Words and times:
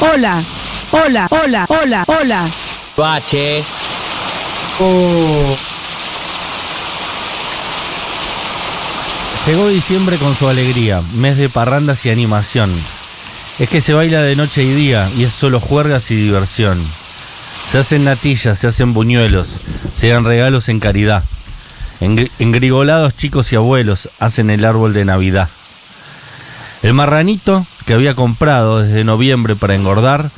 hola, 0.00 0.42
hola, 0.92 1.26
hola, 1.30 1.66
hola, 1.68 2.04
hola. 2.06 2.48
Bache. 2.96 3.62
Llegó 9.46 9.68
diciembre 9.68 10.16
con 10.18 10.34
su 10.36 10.48
alegría, 10.48 11.02
mes 11.14 11.36
de 11.36 11.48
parrandas 11.48 12.04
y 12.06 12.10
animación. 12.10 12.70
Es 13.58 13.68
que 13.68 13.80
se 13.80 13.92
baila 13.94 14.22
de 14.22 14.36
noche 14.36 14.62
y 14.62 14.72
día 14.72 15.08
y 15.16 15.24
es 15.24 15.32
solo 15.32 15.60
juergas 15.60 16.10
y 16.10 16.16
diversión. 16.16 16.78
Se 17.70 17.78
hacen 17.78 18.04
natillas, 18.04 18.58
se 18.58 18.66
hacen 18.66 18.92
buñuelos, 18.94 19.60
se 19.96 20.08
dan 20.08 20.24
regalos 20.24 20.68
en 20.68 20.80
caridad. 20.80 21.24
Engri- 22.00 22.30
Engrigolados 22.38 23.16
chicos 23.16 23.52
y 23.52 23.56
abuelos 23.56 24.08
hacen 24.18 24.50
el 24.50 24.64
árbol 24.64 24.92
de 24.92 25.04
Navidad. 25.04 25.48
El 26.82 26.94
marranito 26.94 27.66
que 27.86 27.94
había 27.94 28.14
comprado 28.14 28.80
desde 28.80 29.04
noviembre 29.04 29.54
para 29.56 29.74
engordar, 29.74 30.30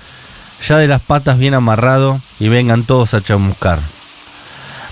ya 0.67 0.77
de 0.77 0.89
las 0.89 1.03
patas 1.03 1.39
bien 1.39 1.55
amarrado 1.55 2.21
y 2.41 2.49
vengan 2.49 2.85
todos 2.85 3.15
a 3.15 3.23
chamuscar. 3.23 3.79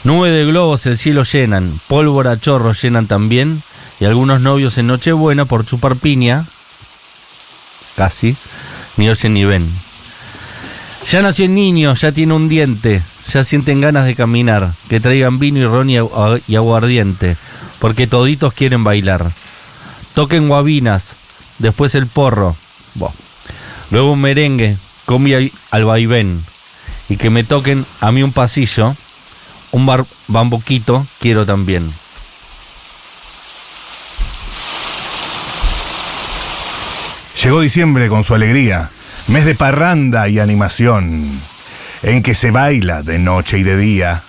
Nube 0.04 0.30
de 0.30 0.46
globos 0.46 0.86
el 0.86 0.96
cielo 0.96 1.24
llenan, 1.24 1.80
pólvora 1.88 2.40
chorros 2.40 2.80
llenan 2.80 3.06
también, 3.06 3.62
y 4.00 4.06
algunos 4.06 4.40
novios 4.40 4.78
en 4.78 4.86
Nochebuena 4.86 5.44
por 5.44 5.66
chupar 5.66 5.96
piña, 5.96 6.46
casi, 7.96 8.34
ni 8.96 9.10
oyen 9.10 9.34
ni 9.34 9.44
ven. 9.44 9.68
Ya 11.10 11.20
nació 11.20 11.44
el 11.46 11.54
niño, 11.54 11.94
ya 11.94 12.12
tiene 12.12 12.32
un 12.32 12.48
diente, 12.48 13.02
ya 13.30 13.44
sienten 13.44 13.80
ganas 13.80 14.06
de 14.06 14.14
caminar, 14.14 14.70
que 14.88 15.00
traigan 15.00 15.38
vino 15.38 15.58
y 15.58 15.66
ron 15.66 15.90
y, 15.90 15.96
y 16.46 16.56
aguardiente, 16.56 17.36
porque 17.78 18.06
toditos 18.06 18.54
quieren 18.54 18.84
bailar. 18.84 19.30
Toquen 20.14 20.48
guabinas, 20.48 21.16
después 21.60 21.94
el 21.94 22.06
porro, 22.06 22.56
luego 23.90 24.12
un 24.12 24.20
merengue, 24.20 24.76
cumbia 25.04 25.38
al 25.70 25.84
vaivén, 25.84 26.44
y 27.08 27.16
que 27.16 27.30
me 27.30 27.44
toquen 27.44 27.86
a 28.00 28.10
mí 28.10 28.22
un 28.22 28.32
pasillo, 28.32 28.96
un 29.70 29.86
bar 29.86 30.04
bambuquito 30.26 31.06
quiero 31.20 31.46
también. 31.46 31.92
Llegó 37.42 37.60
diciembre 37.60 38.08
con 38.08 38.24
su 38.24 38.34
alegría, 38.34 38.90
mes 39.28 39.44
de 39.44 39.54
parranda 39.54 40.28
y 40.28 40.38
animación, 40.38 41.40
en 42.02 42.22
que 42.22 42.34
se 42.34 42.50
baila 42.50 43.02
de 43.02 43.18
noche 43.18 43.58
y 43.58 43.62
de 43.62 43.76
día, 43.76 44.22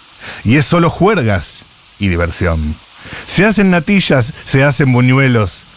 y 0.44 0.58
es 0.58 0.66
solo 0.66 0.90
juergas 0.90 1.60
y 2.00 2.08
diversión. 2.08 2.76
Se 3.28 3.45
hacen 3.45 3.72
natillas, 3.72 4.34
se 4.45 4.64
hacen 4.64 4.94
buñuelos. 4.94 5.70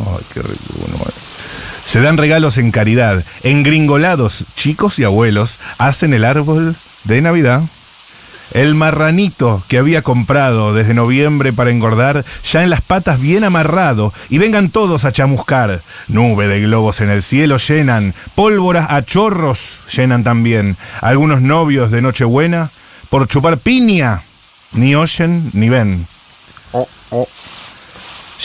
Ay, 0.00 0.24
qué 0.32 0.42
rico, 0.42 0.74
bueno, 0.78 0.96
eh. 1.06 1.12
Se 1.86 2.00
dan 2.00 2.18
regalos 2.18 2.56
en 2.58 2.70
caridad, 2.70 3.24
engringolados, 3.42 4.44
chicos 4.54 4.98
y 4.98 5.04
abuelos 5.04 5.58
hacen 5.78 6.14
el 6.14 6.24
árbol 6.24 6.76
de 7.04 7.20
Navidad. 7.20 7.62
El 8.52 8.74
marranito 8.74 9.62
que 9.68 9.78
había 9.78 10.02
comprado 10.02 10.74
desde 10.74 10.94
noviembre 10.94 11.52
para 11.52 11.70
engordar, 11.70 12.24
ya 12.44 12.62
en 12.64 12.70
las 12.70 12.80
patas 12.80 13.20
bien 13.20 13.44
amarrado, 13.44 14.12
y 14.28 14.38
vengan 14.38 14.70
todos 14.70 15.04
a 15.04 15.12
chamuscar. 15.12 15.82
Nube 16.08 16.48
de 16.48 16.60
globos 16.60 17.00
en 17.00 17.10
el 17.10 17.22
cielo 17.22 17.58
llenan, 17.58 18.14
pólvoras 18.34 18.90
a 18.90 19.04
chorros 19.04 19.78
llenan 19.92 20.24
también. 20.24 20.76
Algunos 21.00 21.42
novios 21.42 21.90
de 21.90 22.02
Nochebuena, 22.02 22.70
por 23.08 23.28
chupar 23.28 23.58
piña, 23.58 24.22
ni 24.72 24.94
oyen 24.94 25.50
ni 25.52 25.68
ven. 25.68 26.06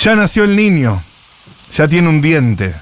Ya 0.03 0.15
nació 0.15 0.43
el 0.43 0.55
niño, 0.55 1.01
ya 1.75 1.87
tiene 1.87 2.09
un 2.09 2.21
diente. 2.21 2.73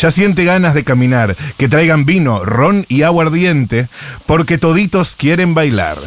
Ya 0.00 0.10
siente 0.10 0.44
ganas 0.44 0.74
de 0.74 0.84
caminar, 0.84 1.36
que 1.58 1.68
traigan 1.68 2.04
vino, 2.04 2.44
ron 2.44 2.86
y 2.88 3.02
aguardiente, 3.02 3.88
porque 4.26 4.58
toditos 4.58 5.14
quieren 5.16 5.54
bailar. 5.54 5.98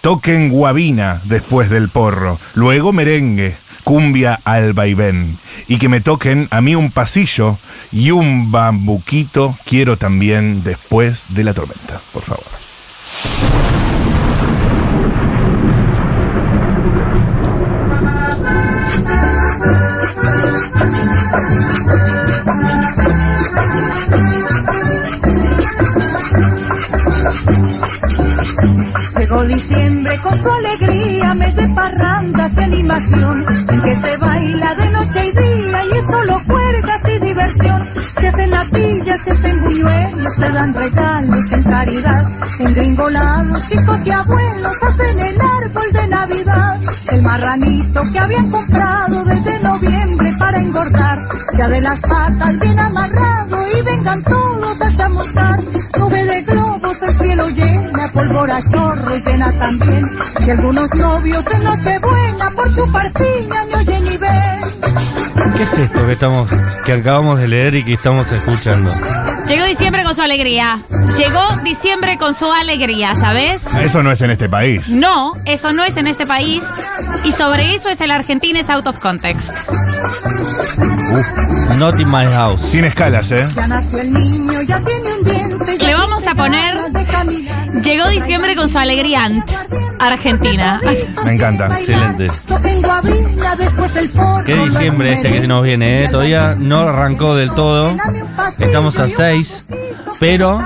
Toquen 0.00 0.48
guabina 0.48 1.20
después 1.24 1.68
del 1.68 1.88
porro, 1.88 2.38
luego 2.54 2.92
merengue, 2.92 3.56
cumbia 3.84 4.40
al 4.44 4.72
vaivén. 4.72 5.36
Y 5.66 5.78
que 5.78 5.88
me 5.88 6.00
toquen 6.00 6.48
a 6.50 6.60
mí 6.60 6.74
un 6.74 6.90
pasillo 6.90 7.58
y 7.92 8.10
un 8.12 8.50
bambuquito 8.50 9.56
quiero 9.64 9.96
también 9.96 10.62
después 10.62 11.26
de 11.34 11.44
la 11.44 11.54
tormenta, 11.54 12.00
por 12.12 12.22
favor. 12.22 13.87
Diciembre 29.48 30.14
con 30.22 30.42
su 30.42 30.50
alegría, 30.50 31.34
mes 31.34 31.56
de 31.56 31.68
parrandas 31.70 32.52
y 32.56 32.60
animación, 32.60 33.46
en 33.70 33.80
que 33.80 33.96
se 33.96 34.16
baila 34.18 34.74
de 34.74 34.90
noche 34.90 35.26
y 35.26 35.32
día 35.32 35.84
y 35.84 35.98
es 35.98 36.04
solo 36.06 36.38
juergas 36.46 37.08
y 37.08 37.18
diversión. 37.18 37.88
Se 38.18 38.28
hacen 38.28 38.50
natillas, 38.50 39.22
se 39.24 39.32
hacen 39.32 39.60
buñuelos, 39.62 40.34
se 40.34 40.52
dan 40.52 40.74
regalos 40.74 41.52
en 41.52 41.62
caridad. 41.62 42.28
Engringolados, 42.60 43.68
chicos 43.68 44.06
y 44.06 44.10
abuelos 44.10 44.82
hacen 44.82 45.18
el 45.18 45.40
árbol 45.40 45.92
de 45.92 46.06
Navidad. 46.08 46.80
El 47.12 47.22
marranito 47.22 48.02
que 48.12 48.18
habían 48.18 48.50
comprado 48.50 49.24
desde 49.24 49.58
noviembre 49.60 50.32
para 50.38 50.58
engordar, 50.58 51.18
ya 51.56 51.68
de 51.68 51.80
las 51.80 52.00
patas 52.02 52.58
bien 52.60 52.78
amarrado 52.78 53.56
y 53.78 53.82
vengan 53.82 54.22
todos 54.24 54.82
a 54.82 54.96
chamuscar. 54.96 55.60
Nube 55.98 56.24
de 56.24 56.42
globos, 56.42 57.02
el 57.02 57.14
cielo 57.14 57.48
llena, 57.48 58.08
pólvora 58.12 58.60
chorro 58.70 58.97
y 59.14 59.20
llena 59.20 59.52
también. 59.52 60.18
Y 60.46 60.50
algunos 60.50 60.94
novios 60.94 61.44
en 61.52 61.64
Nochebuena 61.64 62.50
por 62.50 62.74
chupar 62.74 63.12
piña 63.12 63.64
ni 63.66 63.74
oyen 63.74 64.04
ni 64.04 64.16
ven. 64.16 64.60
¿Qué 65.56 65.62
es 65.62 65.72
esto 65.74 66.06
que 66.06 66.12
estamos, 66.12 66.48
que 66.84 66.92
acabamos 66.92 67.40
de 67.40 67.48
leer 67.48 67.74
y 67.74 67.84
que 67.84 67.94
estamos 67.94 68.30
escuchando? 68.30 68.92
Llegó 69.48 69.64
diciembre 69.64 70.04
con 70.04 70.14
su 70.14 70.22
alegría. 70.22 70.78
Llegó 71.16 71.42
diciembre 71.64 72.18
con 72.18 72.34
su 72.34 72.50
alegría, 72.50 73.14
¿sabes? 73.14 73.64
Eso 73.80 74.02
no 74.02 74.12
es 74.12 74.20
en 74.20 74.30
este 74.30 74.48
país. 74.48 74.88
No, 74.90 75.34
eso 75.46 75.72
no 75.72 75.84
es 75.84 75.96
en 75.96 76.06
este 76.06 76.26
país. 76.26 76.62
Y 77.24 77.32
sobre 77.32 77.74
eso 77.74 77.88
es 77.88 78.00
el 78.00 78.10
Argentines 78.10 78.68
Out 78.68 78.86
of 78.86 78.98
Context. 78.98 79.50
Not 81.78 81.98
in 81.98 82.08
my 82.10 82.26
house. 82.26 82.60
Sin 82.60 82.84
escalas, 82.84 83.32
¿eh? 83.32 83.48
Ya 83.54 83.66
nació 83.66 84.00
el 84.00 84.12
niño, 84.12 84.62
ya 84.62 84.80
tiene 84.80 85.14
un 85.14 85.24
diente. 85.24 85.78
Le 85.78 85.94
vamos 85.94 86.26
a 86.26 86.34
poner-. 86.34 86.97
Llegó 87.82 88.08
diciembre 88.08 88.56
con 88.56 88.68
su 88.68 88.78
alegría. 88.78 89.24
ant, 89.24 89.50
Argentina. 89.98 90.80
Me 91.24 91.32
encanta. 91.34 91.66
Excelente. 91.78 92.30
Qué 94.46 94.54
diciembre 94.54 95.12
este 95.12 95.40
que 95.40 95.46
nos 95.46 95.62
viene, 95.62 96.04
¿eh? 96.04 96.08
Todavía 96.08 96.54
no 96.56 96.80
arrancó 96.80 97.36
del 97.36 97.52
todo. 97.52 97.92
Estamos 98.58 98.98
a 98.98 99.08
6, 99.08 99.64
pero 100.20 100.60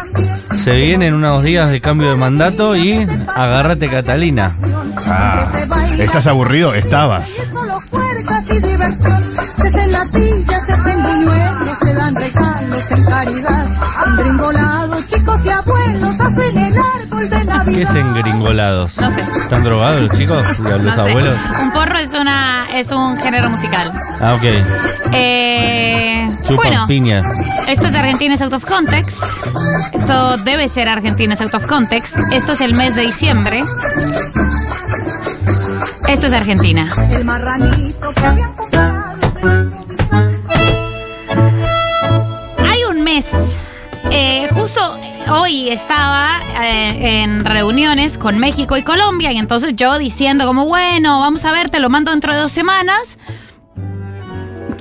se 0.57 0.73
vienen 0.73 1.15
unos 1.15 1.43
días 1.43 1.71
de 1.71 1.81
cambio 1.81 2.11
de 2.11 2.17
mandato 2.17 2.77
y 2.77 3.07
agárrate 3.35 3.89
Catalina. 3.89 4.53
Ah, 5.07 5.47
¿estás 5.99 6.27
aburrido? 6.27 6.75
Estabas. 6.75 7.29
Chicos 15.09 15.45
y 15.45 15.51
abuelos 15.51 16.21
hacen 16.21 16.59
el. 16.59 17.02
¿Qué 17.65 17.83
es 17.83 17.91
engringolados? 17.95 18.97
No 18.99 19.11
sé. 19.11 19.21
¿Están 19.21 19.65
drogados 19.65 20.01
los 20.01 20.19
chicos? 20.19 20.59
¿Los 20.61 20.83
No 20.83 20.95
sé. 20.95 21.01
abuelos? 21.01 21.39
Un 21.63 21.73
porro 21.73 21.99
es 21.99 22.13
una 22.15 22.67
es 22.75 22.91
un 22.91 23.17
género 23.19 23.49
musical. 23.51 23.93
Ah, 24.21 24.35
ok. 24.35 24.43
Eh, 25.13 26.27
Chupan 26.43 26.57
bueno, 26.57 26.87
piñas. 26.87 27.27
esto 27.69 27.87
es 27.87 27.95
Argentines 27.95 28.41
Out 28.43 28.53
of 28.55 28.65
Context. 28.65 29.23
Esto 29.93 30.37
debe 30.39 30.69
ser 30.69 30.89
Argentines 30.89 31.41
Out 31.41 31.55
of 31.55 31.67
Context. 31.67 32.17
Esto 32.33 32.53
es 32.53 32.61
el 32.61 32.75
mes 32.75 32.95
de 32.95 33.03
diciembre. 33.03 33.63
Esto 36.09 36.27
es 36.27 36.33
Argentina. 36.33 36.89
El 37.11 37.25
marranito 37.25 38.13
que 38.15 38.27
habían 38.27 38.53
comprado. 38.55 39.13
Hay 42.69 42.85
un 42.91 43.03
mes. 43.03 43.57
eh, 44.11 44.49
justo 44.53 44.99
hoy 45.31 45.71
estaba 45.71 46.41
eh, 46.63 47.23
en 47.23 47.45
reuniones 47.45 48.19
con 48.19 48.39
México 48.39 48.77
y 48.77 48.83
Colombia 48.83 49.33
y 49.33 49.39
entonces 49.39 49.75
yo 49.77 49.99
diciendo 49.99 50.47
como, 50.47 50.67
bueno, 50.67 51.21
vamos 51.21 51.45
a 51.45 51.53
ver, 51.53 51.71
te 51.71 51.81
lo 51.81 51.91
mando 51.91 52.11
dentro 52.11 52.33
de 52.33 52.41
dos 52.41 52.53
semanas. 52.53 53.19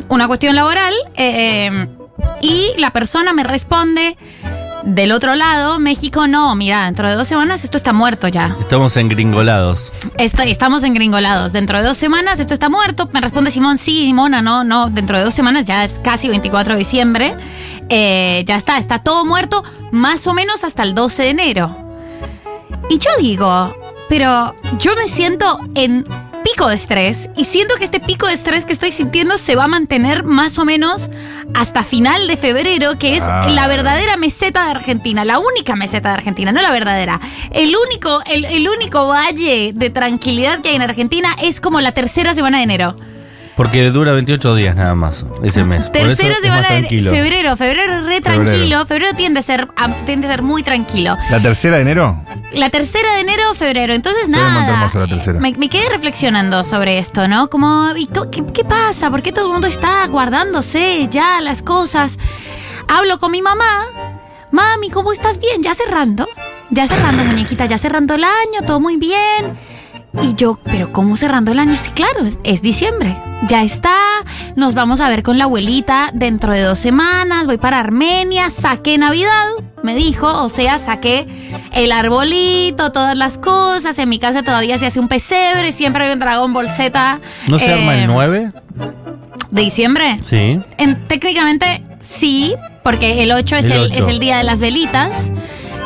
Una 0.09 0.27
cuestión 0.27 0.55
laboral. 0.55 0.93
eh, 1.15 1.67
eh, 1.67 1.87
y 2.41 2.71
la 2.77 2.91
persona 2.91 3.33
me 3.33 3.43
responde 3.43 4.17
del 4.83 5.11
otro 5.11 5.35
lado, 5.35 5.79
México, 5.79 6.27
no, 6.27 6.53
mira, 6.55 6.85
dentro 6.85 7.07
de 7.09 7.15
dos 7.15 7.27
semanas 7.27 7.63
esto 7.63 7.77
está 7.77 7.93
muerto 7.93 8.27
ya. 8.27 8.55
Estamos 8.59 8.97
engringolados. 8.97 9.91
Está- 10.17 10.43
estamos 10.45 10.83
engringolados. 10.83 11.51
Dentro 11.53 11.77
de 11.79 11.83
dos 11.85 11.97
semanas 11.97 12.39
esto 12.39 12.53
está 12.53 12.69
muerto. 12.69 13.07
Me 13.13 13.21
responde 13.21 13.51
Simón, 13.51 13.77
sí, 13.77 14.11
Mona, 14.13 14.41
no, 14.41 14.63
no. 14.63 14.89
Dentro 14.89 15.17
de 15.17 15.23
dos 15.23 15.33
semanas 15.33 15.65
ya 15.65 15.83
es 15.83 15.99
casi 16.03 16.29
24 16.29 16.73
de 16.73 16.79
diciembre. 16.79 17.35
eh, 17.93 18.45
ya 18.47 18.55
está, 18.55 18.77
está 18.77 18.99
todo 18.99 19.25
muerto 19.25 19.63
más 19.91 20.25
o 20.25 20.33
menos 20.33 20.63
hasta 20.63 20.83
el 20.83 20.95
12 20.95 21.23
de 21.23 21.29
enero. 21.29 21.75
Y 22.89 22.97
yo 22.99 23.09
digo, 23.19 23.73
pero 24.07 24.55
yo 24.79 24.95
me 24.95 25.09
siento 25.09 25.59
en 25.75 26.05
pico 26.43 26.67
de 26.67 26.75
estrés 26.75 27.29
y 27.35 27.45
siento 27.45 27.75
que 27.75 27.83
este 27.85 27.99
pico 27.99 28.27
de 28.27 28.33
estrés 28.33 28.65
que 28.65 28.73
estoy 28.73 28.91
sintiendo 28.91 29.37
se 29.37 29.55
va 29.55 29.65
a 29.65 29.67
mantener 29.67 30.23
más 30.23 30.57
o 30.57 30.65
menos 30.65 31.09
hasta 31.53 31.83
final 31.83 32.27
de 32.27 32.37
febrero, 32.37 32.97
que 32.97 33.15
es 33.15 33.23
Ah. 33.23 33.47
la 33.49 33.67
verdadera 33.67 34.17
meseta 34.17 34.65
de 34.65 34.71
Argentina, 34.71 35.25
la 35.25 35.39
única 35.39 35.75
meseta 35.75 36.09
de 36.09 36.15
Argentina, 36.15 36.51
no 36.51 36.61
la 36.61 36.71
verdadera. 36.71 37.19
El 37.51 37.73
único, 37.75 38.21
el, 38.25 38.45
el 38.45 38.67
único 38.69 39.07
valle 39.07 39.71
de 39.73 39.89
tranquilidad 39.89 40.59
que 40.61 40.69
hay 40.69 40.75
en 40.75 40.81
Argentina 40.81 41.35
es 41.41 41.61
como 41.61 41.81
la 41.81 41.91
tercera 41.93 42.33
semana 42.33 42.57
de 42.57 42.63
enero. 42.63 42.95
Porque 43.61 43.91
dura 43.91 44.13
28 44.13 44.55
días 44.55 44.75
nada 44.75 44.95
más 44.95 45.23
ese 45.43 45.63
mes. 45.63 45.91
Tercera 45.91 46.35
semana 46.41 46.67
de 46.71 46.87
febrero, 46.87 47.55
febrero 47.55 47.93
es 47.93 48.05
re 48.05 48.19
tranquilo, 48.21 48.85
febrero 48.87 49.13
tiende 49.15 49.39
a 49.39 49.43
ser 49.43 49.67
a- 49.75 49.93
tiende 50.05 50.25
a 50.27 50.31
ser 50.31 50.41
muy 50.41 50.63
tranquilo. 50.63 51.15
¿La 51.29 51.39
tercera 51.39 51.75
de 51.75 51.83
enero? 51.83 52.23
La 52.53 52.69
tercera 52.71 53.13
de 53.13 53.19
enero, 53.21 53.53
febrero. 53.53 53.93
Entonces, 53.93 54.27
nada. 54.29 54.89
La 54.93 55.07
tercera. 55.07 55.39
Me, 55.39 55.51
me 55.53 55.69
quedé 55.69 55.87
reflexionando 55.89 56.63
sobre 56.63 56.97
esto, 56.97 57.27
¿no? 57.27 57.49
Como, 57.51 57.89
¿y 57.95 58.07
qué 58.53 58.63
pasa? 58.63 59.09
¿Por 59.11 59.21
qué 59.21 59.31
todo 59.31 59.45
el 59.45 59.51
mundo 59.53 59.67
está 59.67 60.07
guardándose 60.07 61.07
ya 61.11 61.39
las 61.41 61.61
cosas? 61.61 62.17
Hablo 62.87 63.19
con 63.19 63.31
mi 63.31 63.41
mamá. 63.43 63.85
Mami, 64.49 64.89
¿cómo 64.89 65.13
estás 65.13 65.39
bien? 65.39 65.61
Ya 65.63 65.73
cerrando. 65.73 66.27
Ya 66.71 66.87
cerrando, 66.87 67.23
muñequita, 67.25 67.65
ya 67.67 67.77
cerrando 67.77 68.15
el 68.15 68.23
año, 68.23 68.65
todo 68.65 68.79
muy 68.79 68.97
bien. 68.97 69.57
Y 70.21 70.35
yo, 70.35 70.59
pero 70.65 70.91
¿cómo 70.91 71.15
cerrando 71.15 71.51
el 71.53 71.59
año? 71.59 71.75
Sí, 71.77 71.89
claro, 71.91 72.25
es, 72.25 72.37
es 72.43 72.61
diciembre. 72.61 73.15
Ya 73.47 73.63
está. 73.63 73.93
Nos 74.57 74.75
vamos 74.75 74.99
a 74.99 75.07
ver 75.09 75.23
con 75.23 75.37
la 75.37 75.45
abuelita 75.45 76.11
dentro 76.13 76.51
de 76.53 76.61
dos 76.61 76.79
semanas. 76.79 77.47
Voy 77.47 77.57
para 77.57 77.79
Armenia. 77.79 78.49
Saqué 78.49 78.97
Navidad, 78.97 79.45
me 79.83 79.95
dijo. 79.95 80.27
O 80.43 80.49
sea, 80.49 80.77
saqué 80.79 81.27
el 81.71 81.91
arbolito, 81.93 82.91
todas 82.91 83.17
las 83.17 83.37
cosas. 83.37 83.97
En 83.99 84.09
mi 84.09 84.19
casa 84.19 84.43
todavía 84.43 84.77
se 84.77 84.85
hace 84.87 84.99
un 84.99 85.07
pesebre. 85.07 85.71
Siempre 85.71 86.03
hay 86.05 86.11
un 86.13 86.19
dragón 86.19 86.51
bolseta. 86.53 87.19
¿No 87.47 87.57
se 87.57 87.71
arma 87.71 87.95
el 87.95 88.07
9? 88.07 88.51
¿De 89.49 89.61
diciembre? 89.61 90.19
Sí. 90.21 90.59
En- 90.77 91.07
técnicamente 91.07 91.83
sí, 92.05 92.53
porque 92.83 93.23
el 93.23 93.31
8 93.31 93.55
es 93.55 93.65
El 93.65 93.71
el, 93.71 93.91
8. 93.91 93.93
es 94.01 94.07
el 94.07 94.19
día 94.19 94.37
de 94.37 94.43
las 94.43 94.59
velitas, 94.59 95.29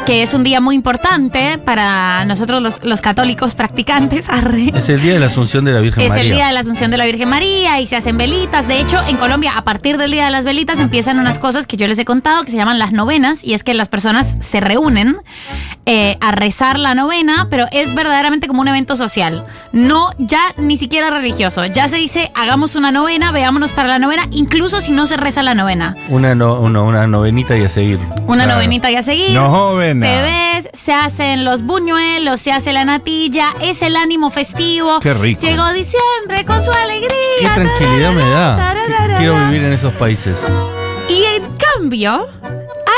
que 0.06 0.22
es 0.22 0.34
un 0.36 0.44
día 0.44 0.62
muy 0.62 0.75
importante 0.75 1.57
para 1.57 2.25
nosotros 2.25 2.62
los, 2.62 2.84
los 2.84 3.02
católicos 3.02 3.56
practicantes. 3.56 4.30
arre. 4.30 4.72
Es 4.75 4.88
el 4.90 5.02
día 5.02 5.13
de 5.13 5.19
la 5.19 5.25
Asunción 5.28 5.66
de 5.66 5.72
la 5.72 5.80
Virgen 5.81 6.04
Es 6.04 6.10
María. 6.10 6.24
el 6.24 6.31
día 6.36 6.48
de 6.48 6.54
la 6.54 6.60
Asunción 6.60 6.92
de 6.92 6.98
la 6.98 7.06
Virgen 7.06 7.28
María 7.28 7.80
y 7.81 7.88
se 7.88 7.96
hacen 7.96 8.16
velitas. 8.18 8.68
De 8.68 8.80
hecho, 8.80 9.00
en 9.07 9.18
Colombia, 9.18 9.54
a 9.56 9.63
partir 9.63 9.98
del 9.98 10.12
día 10.12 10.25
de 10.25 10.31
las 10.31 10.46
velitas, 10.46 10.80
empiezan 10.80 11.18
unas 11.19 11.40
cosas 11.40 11.66
que 11.66 11.75
yo 11.75 11.88
les 11.88 11.98
he 11.98 12.06
contado 12.06 12.44
que 12.44 12.52
se 12.52 12.57
llaman 12.57 12.78
las 12.78 12.92
novenas. 12.92 13.44
Y 13.44 13.56
es 13.56 13.63
que 13.63 13.74
las 13.74 13.90
personas 13.90 14.38
se 14.42 14.60
reúnen 14.60 15.18
eh, 15.88 16.18
a 16.22 16.31
rezar 16.31 16.78
la 16.78 16.94
novena, 16.94 17.48
pero 17.50 17.66
es 17.72 17.94
verdaderamente 17.96 18.48
como 18.48 18.62
un 18.62 18.68
evento 18.68 18.96
social. 18.98 19.46
No 19.72 20.10
ya 20.19 20.54
ni 20.58 20.78
siquiera 20.78 21.10
religioso. 21.10 21.66
Ya 21.66 21.88
se 21.88 21.98
dice, 21.98 22.31
hagamos 22.36 22.75
una 22.75 22.92
novena, 22.92 23.31
veámonos 23.31 23.72
para 23.74 23.88
la 23.88 23.98
novena, 23.98 24.28
incluso 24.31 24.81
si 24.81 24.92
no 24.92 25.08
se 25.08 25.18
reza 25.18 25.42
la 25.42 25.56
novena. 25.56 25.96
Una, 26.10 26.36
no- 26.36 26.60
una, 26.60 26.84
una 26.84 27.08
novenita 27.08 27.58
y 27.58 27.63
a 27.63 27.69
seguir. 27.69 27.98
Una 28.28 28.44
Claro. 28.44 28.54
novenita 28.60 28.92
y 28.92 28.96
a 28.98 29.01
seguir. 29.04 29.31
Novena. 29.31 29.95
Te 30.02 30.22
ves, 30.22 30.70
se 30.74 30.94
hacen 30.94 31.46
los 31.46 31.64
buñuelos, 31.64 32.42
se 32.42 32.52
hace 32.52 32.74
la 32.74 32.86
natilla, 32.86 33.54
es 33.62 33.82
el 33.82 33.96
ánimo 33.96 34.32
festivo. 34.32 35.00
Qué 35.00 35.14
rico. 35.14 35.42
Llegó 35.42 35.72
diciembre 35.74 36.46
con 36.46 36.64
su 36.64 36.72
alegría. 36.72 37.10
Qué 37.40 37.50
tranquilidad 37.50 38.14
me 38.14 38.30
da. 38.30 38.76
Quiero 39.18 39.36
vivir 39.46 39.64
en 39.64 39.74
esos 39.74 39.94
países. 39.94 40.38
Y 41.10 41.24
en 41.24 41.44
cambio, 41.56 42.28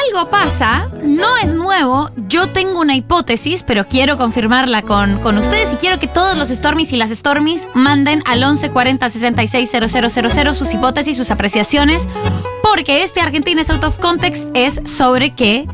algo 0.07 0.29
pasa, 0.29 0.89
no 1.03 1.37
es 1.37 1.53
nuevo. 1.53 2.09
Yo 2.27 2.49
tengo 2.49 2.79
una 2.79 2.95
hipótesis, 2.95 3.63
pero 3.63 3.87
quiero 3.87 4.17
confirmarla 4.17 4.81
con, 4.81 5.19
con 5.19 5.37
ustedes 5.37 5.73
y 5.73 5.75
quiero 5.75 5.99
que 5.99 6.07
todos 6.07 6.37
los 6.37 6.49
Stormies 6.49 6.93
y 6.93 6.97
las 6.97 7.11
Stormies 7.11 7.67
manden 7.73 8.23
al 8.25 8.39
1140 8.39 9.09
66 9.09 9.69
000 9.71 10.55
sus 10.55 10.73
hipótesis, 10.73 11.17
sus 11.17 11.31
apreciaciones, 11.31 12.07
porque 12.63 13.03
este 13.03 13.21
Argentina 13.21 13.61
es 13.61 13.69
out 13.69 13.83
of 13.83 13.99
context 13.99 14.47
es 14.53 14.81
sobre 14.85 15.31
que 15.31 15.67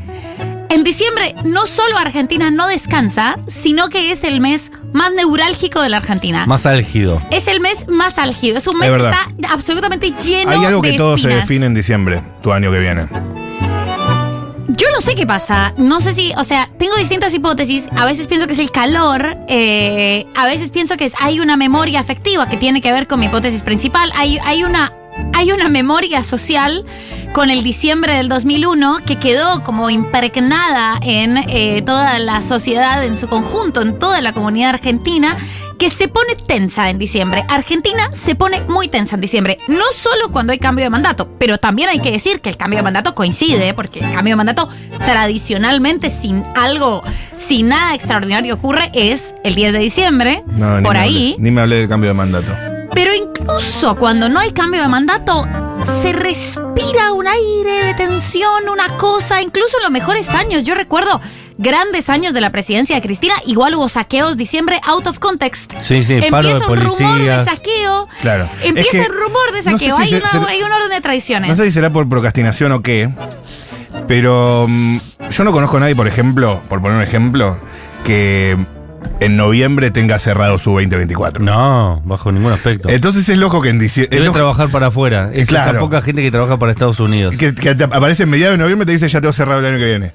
en 0.74 0.84
diciembre 0.84 1.34
no 1.44 1.66
solo 1.66 1.96
Argentina 1.96 2.50
no 2.50 2.66
descansa, 2.68 3.36
sino 3.46 3.88
que 3.88 4.10
es 4.12 4.24
el 4.24 4.40
mes 4.40 4.70
más 4.92 5.12
neurálgico 5.14 5.80
de 5.80 5.88
la 5.88 5.98
Argentina. 5.98 6.46
Más 6.46 6.66
álgido. 6.66 7.20
Es 7.30 7.48
el 7.48 7.60
mes 7.60 7.86
más 7.88 8.18
álgido. 8.18 8.58
Es 8.58 8.66
un 8.66 8.78
mes 8.78 8.88
Es 8.88 8.94
que 8.94 9.02
verdad. 9.02 9.18
está 9.38 9.52
absolutamente 9.52 10.12
lleno 10.24 10.50
Hay 10.50 10.64
algo 10.64 10.82
de 10.82 10.90
que 10.92 10.96
todo 10.98 11.16
se 11.16 11.28
espinas. 11.28 11.42
define 11.48 11.66
en 11.66 11.74
diciembre, 11.74 12.22
tu 12.42 12.52
año 12.52 12.70
que 12.70 12.78
viene. 12.78 13.06
Yo 14.68 14.88
no 14.92 15.00
sé 15.00 15.14
qué 15.14 15.26
pasa. 15.26 15.72
No 15.76 16.00
sé 16.00 16.12
si, 16.14 16.32
o 16.36 16.42
sea, 16.44 16.68
tengo 16.78 16.96
distintas 16.96 17.32
hipótesis. 17.34 17.86
A 17.96 18.06
veces 18.06 18.26
pienso 18.26 18.46
que 18.46 18.54
es 18.54 18.58
el 18.58 18.70
calor. 18.70 19.36
eh, 19.48 20.26
a 20.34 20.46
veces 20.46 20.70
pienso 20.70 20.96
que 20.96 21.04
es, 21.04 21.14
hay 21.20 21.38
una 21.40 21.56
memoria 21.56 22.00
afectiva 22.00 22.48
que 22.48 22.56
tiene 22.56 22.80
que 22.80 22.90
ver 22.90 23.06
con 23.06 23.20
mi 23.20 23.26
hipótesis 23.26 23.62
principal. 23.62 24.10
Hay, 24.16 24.38
hay 24.44 24.64
una. 24.64 24.92
Hay 25.32 25.52
una 25.52 25.68
memoria 25.68 26.22
social 26.22 26.84
con 27.32 27.50
el 27.50 27.64
diciembre 27.64 28.14
del 28.14 28.28
2001 28.28 28.98
que 29.04 29.16
quedó 29.18 29.62
como 29.64 29.90
impregnada 29.90 30.98
en 31.02 31.36
eh, 31.48 31.82
toda 31.84 32.18
la 32.20 32.40
sociedad 32.40 33.04
en 33.04 33.18
su 33.18 33.28
conjunto, 33.28 33.82
en 33.82 33.98
toda 33.98 34.20
la 34.20 34.32
comunidad 34.32 34.70
argentina, 34.70 35.36
que 35.78 35.90
se 35.90 36.06
pone 36.06 36.36
tensa 36.36 36.88
en 36.90 36.98
diciembre. 36.98 37.44
Argentina 37.48 38.10
se 38.12 38.36
pone 38.36 38.60
muy 38.62 38.86
tensa 38.86 39.16
en 39.16 39.20
diciembre, 39.20 39.58
no 39.66 39.82
solo 39.92 40.30
cuando 40.30 40.52
hay 40.52 40.60
cambio 40.60 40.84
de 40.84 40.90
mandato, 40.90 41.28
pero 41.38 41.58
también 41.58 41.88
hay 41.88 41.98
que 41.98 42.12
decir 42.12 42.40
que 42.40 42.48
el 42.50 42.56
cambio 42.56 42.78
de 42.78 42.84
mandato 42.84 43.16
coincide, 43.16 43.74
porque 43.74 43.98
el 43.98 44.12
cambio 44.12 44.32
de 44.32 44.36
mandato 44.36 44.68
tradicionalmente 45.04 46.10
sin 46.10 46.44
algo, 46.54 47.02
sin 47.36 47.68
nada 47.68 47.94
extraordinario 47.96 48.54
ocurre, 48.54 48.90
es 48.94 49.34
el 49.42 49.56
10 49.56 49.72
de 49.72 49.78
diciembre, 49.80 50.44
No, 50.46 50.76
ni 50.78 50.84
por 50.84 50.94
me 50.94 51.00
ahí. 51.00 51.24
hables, 51.32 51.38
ni 51.40 51.50
me 51.50 51.60
hablé 51.62 51.76
del 51.76 51.88
cambio 51.88 52.10
de 52.10 52.14
mandato. 52.14 52.73
Pero 52.94 53.12
incluso 53.14 53.96
cuando 53.96 54.28
no 54.28 54.38
hay 54.40 54.52
cambio 54.52 54.80
de 54.82 54.88
mandato, 54.88 55.46
se 56.00 56.12
respira 56.12 57.12
un 57.12 57.26
aire 57.26 57.86
de 57.86 57.94
tensión, 57.94 58.68
una 58.72 58.88
cosa, 58.96 59.42
incluso 59.42 59.76
en 59.78 59.82
los 59.84 59.92
mejores 59.92 60.30
años. 60.30 60.64
Yo 60.64 60.74
recuerdo 60.74 61.20
grandes 61.58 62.08
años 62.08 62.34
de 62.34 62.40
la 62.40 62.50
presidencia 62.50 62.96
de 62.96 63.02
Cristina, 63.02 63.34
igual 63.46 63.74
hubo 63.74 63.88
saqueos 63.88 64.36
diciembre 64.36 64.80
out 64.86 65.06
of 65.06 65.18
context. 65.18 65.72
Sí, 65.80 66.02
sí, 66.04 66.18
paro 66.30 66.48
de 66.48 66.54
Empieza 66.54 66.72
un 66.72 66.80
rumor 66.80 67.18
de 67.18 67.44
saqueo. 67.44 68.08
Claro. 68.22 68.48
Empieza 68.62 68.88
Es 68.88 68.90
que 68.90 69.12
el 69.12 69.12
rumor 69.20 69.52
de 69.52 69.70
no 69.70 69.78
sé 69.78 69.86
saqueo. 69.88 69.96
si 69.96 70.02
hay, 70.02 70.08
se- 70.08 70.16
una- 70.16 70.30
se- 70.46 70.50
hay 70.50 70.62
un 70.62 70.72
orden 70.72 70.90
de 70.90 71.00
tradiciones. 71.00 71.50
No 71.50 71.56
sé 71.56 71.64
si 71.64 71.70
será 71.72 71.90
por 71.90 72.08
procrastinación 72.08 72.72
o 72.72 72.82
qué, 72.82 73.10
pero 74.06 74.66
mm, 74.68 74.98
yo 75.30 75.44
no 75.44 75.52
conozco 75.52 75.76
a 75.76 75.80
nadie, 75.80 75.96
por 75.96 76.06
ejemplo, 76.08 76.60
por 76.68 76.80
poner 76.80 76.96
un 76.96 77.02
ejemplo, 77.02 77.58
que 78.04 78.56
en 79.20 79.36
noviembre 79.36 79.90
tenga 79.90 80.18
cerrado 80.18 80.58
su 80.58 80.70
2024. 80.70 81.42
No, 81.42 82.02
bajo 82.04 82.32
ningún 82.32 82.52
aspecto. 82.52 82.88
Entonces 82.88 83.28
es 83.28 83.38
loco 83.38 83.60
que 83.62 83.68
en 83.70 83.78
diciembre... 83.78 84.18
Debe 84.18 84.32
trabajar 84.32 84.68
para 84.68 84.88
afuera. 84.88 85.30
Es 85.32 85.48
Claro. 85.48 85.70
esa 85.72 85.80
poca 85.80 86.02
gente 86.02 86.22
que 86.22 86.30
trabaja 86.30 86.58
para 86.58 86.72
Estados 86.72 87.00
Unidos. 87.00 87.34
que, 87.36 87.54
aparece 87.90 88.24
en 88.24 88.30
mediados 88.30 88.54
de 88.54 88.62
noviembre 88.62 88.84
y 88.84 88.86
te 88.86 88.92
dice 88.92 89.08
ya 89.08 89.20
tengo 89.20 89.32
cerrado 89.32 89.60
el 89.60 89.66
año 89.66 89.78
que 89.78 89.86
viene. 89.86 90.12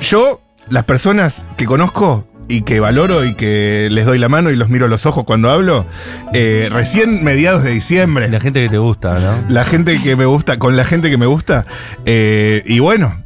Yo, 0.00 0.40
las 0.68 0.84
personas 0.84 1.44
que 1.56 1.66
conozco 1.66 2.26
y 2.48 2.62
que 2.62 2.80
valoro 2.80 3.24
y 3.24 3.34
que 3.34 3.88
les 3.92 4.06
doy 4.06 4.18
la 4.18 4.28
mano 4.28 4.50
y 4.50 4.56
los 4.56 4.68
miro 4.70 4.86
a 4.86 4.88
los 4.88 5.06
ojos 5.06 5.24
cuando 5.24 5.50
hablo, 5.50 5.86
eh, 6.32 6.68
recién 6.72 7.22
mediados 7.22 7.62
de 7.62 7.70
diciembre. 7.70 8.28
La 8.28 8.40
gente 8.40 8.62
que 8.62 8.68
te 8.68 8.78
gusta, 8.78 9.18
¿no? 9.20 9.44
la 9.48 9.64
gente 9.64 10.00
que 10.02 10.16
me 10.16 10.24
gusta, 10.24 10.58
con 10.58 10.76
la 10.76 10.84
gente 10.84 11.10
que 11.10 11.16
me 11.16 11.26
gusta. 11.26 11.64
eh, 12.06 12.62
y 12.66 12.80
bueno, 12.80 13.22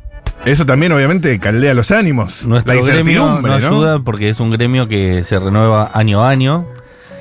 eso 0.46 0.66
también 0.66 0.92
obviamente 0.92 1.38
caldea 1.38 1.74
los 1.74 1.90
ánimos. 1.90 2.44
Nuestro 2.44 2.74
la 2.74 2.80
gremio 2.80 3.00
incertidumbre, 3.00 3.52
no 3.52 3.58
¿no? 3.60 3.66
ayuda 3.66 3.98
porque 4.00 4.28
es 4.30 4.40
un 4.40 4.50
gremio 4.50 4.88
que 4.88 5.22
se 5.24 5.38
renueva 5.38 5.90
año 5.94 6.22
a 6.24 6.30
año 6.30 6.66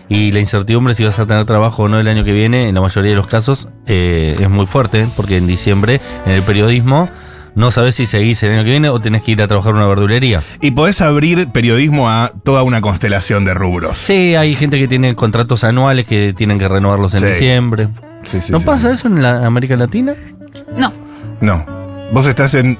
y 0.10 0.32
la 0.32 0.39
incertidumbre 0.39 0.94
si 0.96 1.03
vas 1.03 1.18
a 1.20 1.25
tener 1.25 1.46
trabajo 1.46 1.84
o 1.84 1.88
no 1.88 2.00
el 2.00 2.08
año 2.08 2.24
que 2.24 2.34
viene, 2.34 2.68
en 2.70 2.75
la 2.75 2.82
mayoría 2.82 3.12
de 3.12 3.18
los 3.18 3.27
casos, 3.27 3.70
eh, 3.88 4.36
es 4.39 4.50
muy 4.50 4.65
fuerte 4.65 5.08
porque 5.15 5.38
en 5.38 5.48
diciembre 5.48 6.01
en 6.25 6.34
el 6.34 6.42
periodismo 6.44 7.10
no 7.56 7.70
sabes 7.72 7.96
si 7.96 8.06
seguís 8.08 8.42
el 8.44 8.51
año 8.51 8.63
que 8.63 8.72
viene 8.72 8.89
o 8.89 9.00
tenés 9.00 9.22
que 9.24 9.32
ir 9.32 9.42
a 9.42 9.48
trabajar 9.48 9.72
en 9.72 9.77
una 9.77 9.88
verdulería. 9.88 10.42
Y 10.60 10.72
podés 10.72 11.01
abrir 11.01 11.48
periodismo 11.50 12.10
a 12.10 12.32
toda 12.44 12.63
una 12.63 12.82
constelación 12.82 13.46
de 13.46 13.53
rubros. 13.53 13.98
Sí, 14.00 14.34
hay 14.36 14.56
gente 14.56 14.80
que 14.80 14.88
tiene 14.88 15.15
contratos 15.15 15.63
anuales 15.63 16.08
que 16.08 16.34
tienen 16.36 16.58
que 16.58 16.68
renovarlos 16.68 17.13
en 17.13 17.20
Sí. 17.22 17.25
diciembre. 17.27 17.89
Sí, 18.24 18.39
sí, 18.42 18.51
¿No 18.51 18.60
sí. 18.60 18.65
pasa 18.65 18.92
eso 18.92 19.08
en 19.08 19.22
la 19.22 19.46
América 19.46 19.75
Latina? 19.75 20.15
No. 20.75 20.92
No. 21.42 21.63
Vos 22.12 22.25
estás 22.27 22.56
en 22.56 22.77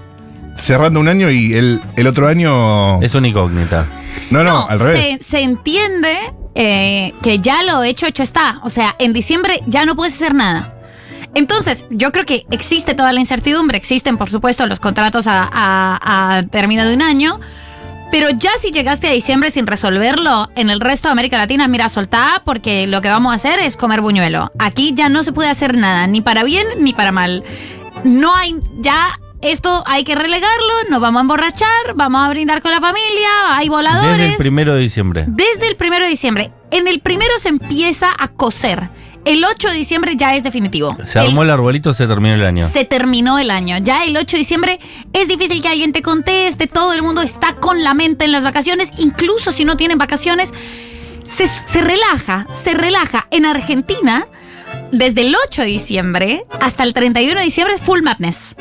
cerrando 0.58 1.00
un 1.00 1.08
año 1.08 1.30
y 1.30 1.54
el, 1.54 1.82
el 1.96 2.08
otro 2.08 2.28
año. 2.28 3.02
Es 3.02 3.16
una 3.16 3.28
incógnita. 3.28 3.86
no, 4.32 4.44
no, 4.44 4.66
al 4.68 4.80
revés. 4.80 5.18
Se, 5.20 5.24
se 5.24 5.42
entiende 5.42 6.18
eh, 6.56 7.14
que 7.22 7.40
ya 7.40 7.64
lo 7.64 7.84
hecho, 7.84 8.06
hecho 8.06 8.24
está. 8.24 8.60
O 8.64 8.70
sea, 8.70 8.96
en 9.00 9.14
diciembre 9.14 9.62
ya 9.68 9.86
no 9.86 9.96
puedes 9.96 10.14
hacer 10.16 10.34
nada. 10.34 10.70
Entonces, 11.36 11.86
yo 11.90 12.12
creo 12.12 12.26
que 12.26 12.46
existe 12.52 12.94
toda 12.94 13.12
la 13.12 13.20
incertidumbre, 13.20 13.76
existen 13.78 14.18
por 14.18 14.30
supuesto 14.30 14.68
los 14.68 14.80
contratos 14.80 15.26
a, 15.28 15.50
a- 15.52 16.38
a 16.38 16.44
término 16.44 16.86
de 16.86 16.94
un 16.94 17.02
año, 17.02 17.40
pero 18.12 18.30
ya 18.30 18.52
si 18.62 18.70
llegaste 18.70 19.08
a 19.08 19.12
diciembre 19.12 19.50
sin 19.50 19.66
resolverlo, 19.66 20.48
en 20.56 20.70
el 20.70 20.80
resto 20.80 21.08
de 21.08 21.14
América 21.14 21.38
Latina, 21.40 21.68
mira, 21.68 21.90
soltá 21.90 22.44
porque 22.46 22.86
lo 22.86 23.02
que 23.02 23.10
vamos 23.10 23.34
a 23.34 23.38
hacer 23.38 23.58
es 23.60 23.78
comer 23.78 24.02
buñuelo. 24.02 24.52
Aquí 24.60 24.94
ya 24.94 25.10
no 25.10 25.24
se 25.24 25.32
puede 25.32 25.50
hacer 25.50 25.76
nada, 25.76 26.06
ni 26.06 26.22
para 26.22 26.44
bien 26.44 26.68
ni 26.80 26.94
para 26.94 27.12
mal. 27.12 27.44
no 28.04 28.36
hay 28.36 28.54
ya 28.82 29.20
esto 29.44 29.84
hay 29.86 30.06
que 30.06 30.16
relegarlo, 30.16 30.90
nos 30.90 31.02
vamos 31.02 31.20
a 31.20 31.22
emborrachar, 31.22 31.96
vamos 31.96 32.22
a 32.26 32.30
brindar 32.30 32.62
con 32.62 32.72
la 32.72 32.80
familia, 32.80 33.58
hay 33.58 33.68
voladores. 33.68 34.18
Desde 34.18 34.32
el 34.32 34.38
primero 34.38 34.74
de 34.74 34.80
diciembre. 34.80 35.26
Desde 35.28 35.68
el 35.68 35.76
primero 35.76 36.06
de 36.06 36.12
diciembre. 36.12 36.52
En 36.72 36.88
el 36.88 37.02
primero 37.02 37.32
se 37.40 37.50
empieza 37.50 38.10
a 38.18 38.30
coser. 38.30 38.90
El 39.26 39.44
8 39.44 39.70
de 39.70 39.76
diciembre 39.76 40.16
ya 40.16 40.36
es 40.36 40.44
definitivo. 40.44 40.98
Se 41.06 41.20
armó 41.20 41.44
el, 41.44 41.50
arbolito, 41.50 41.94
se 41.94 42.08
terminó 42.08 42.36
el 42.36 42.46
año. 42.46 42.68
Se 42.68 42.86
terminó 42.86 43.38
el 43.38 43.52
año. 43.52 43.78
Ya 43.80 44.06
el 44.06 44.16
8 44.16 44.26
de 44.32 44.38
diciembre 44.38 44.80
es 45.14 45.28
difícil 45.28 45.62
que 45.62 45.68
alguien 45.68 45.94
te 45.94 46.02
conteste, 46.02 46.68
todo 46.68 46.94
el 46.94 47.02
mundo 47.02 47.22
está 47.22 47.54
con 47.56 47.84
la 47.84 47.94
mente 47.94 48.26
en 48.26 48.32
las 48.32 48.44
vacaciones, 48.44 48.92
incluso 49.00 49.52
si 49.52 49.66
no 49.66 49.78
tienen 49.78 49.98
vacaciones, 49.98 50.54
se, 51.28 51.48
se 51.48 51.82
relaja, 51.82 52.48
se 52.54 52.74
relaja. 52.74 53.28
En 53.32 53.46
Argentina, 53.46 54.28
desde 54.94 55.22
el 55.22 55.36
8 55.48 55.64
de 55.64 55.68
diciembre 55.68 56.46
hasta 56.62 56.84
el 56.84 56.94
31 56.94 57.40
de 57.40 57.46
diciembre, 57.46 57.78
full 57.80 58.02
madness. 58.02 58.56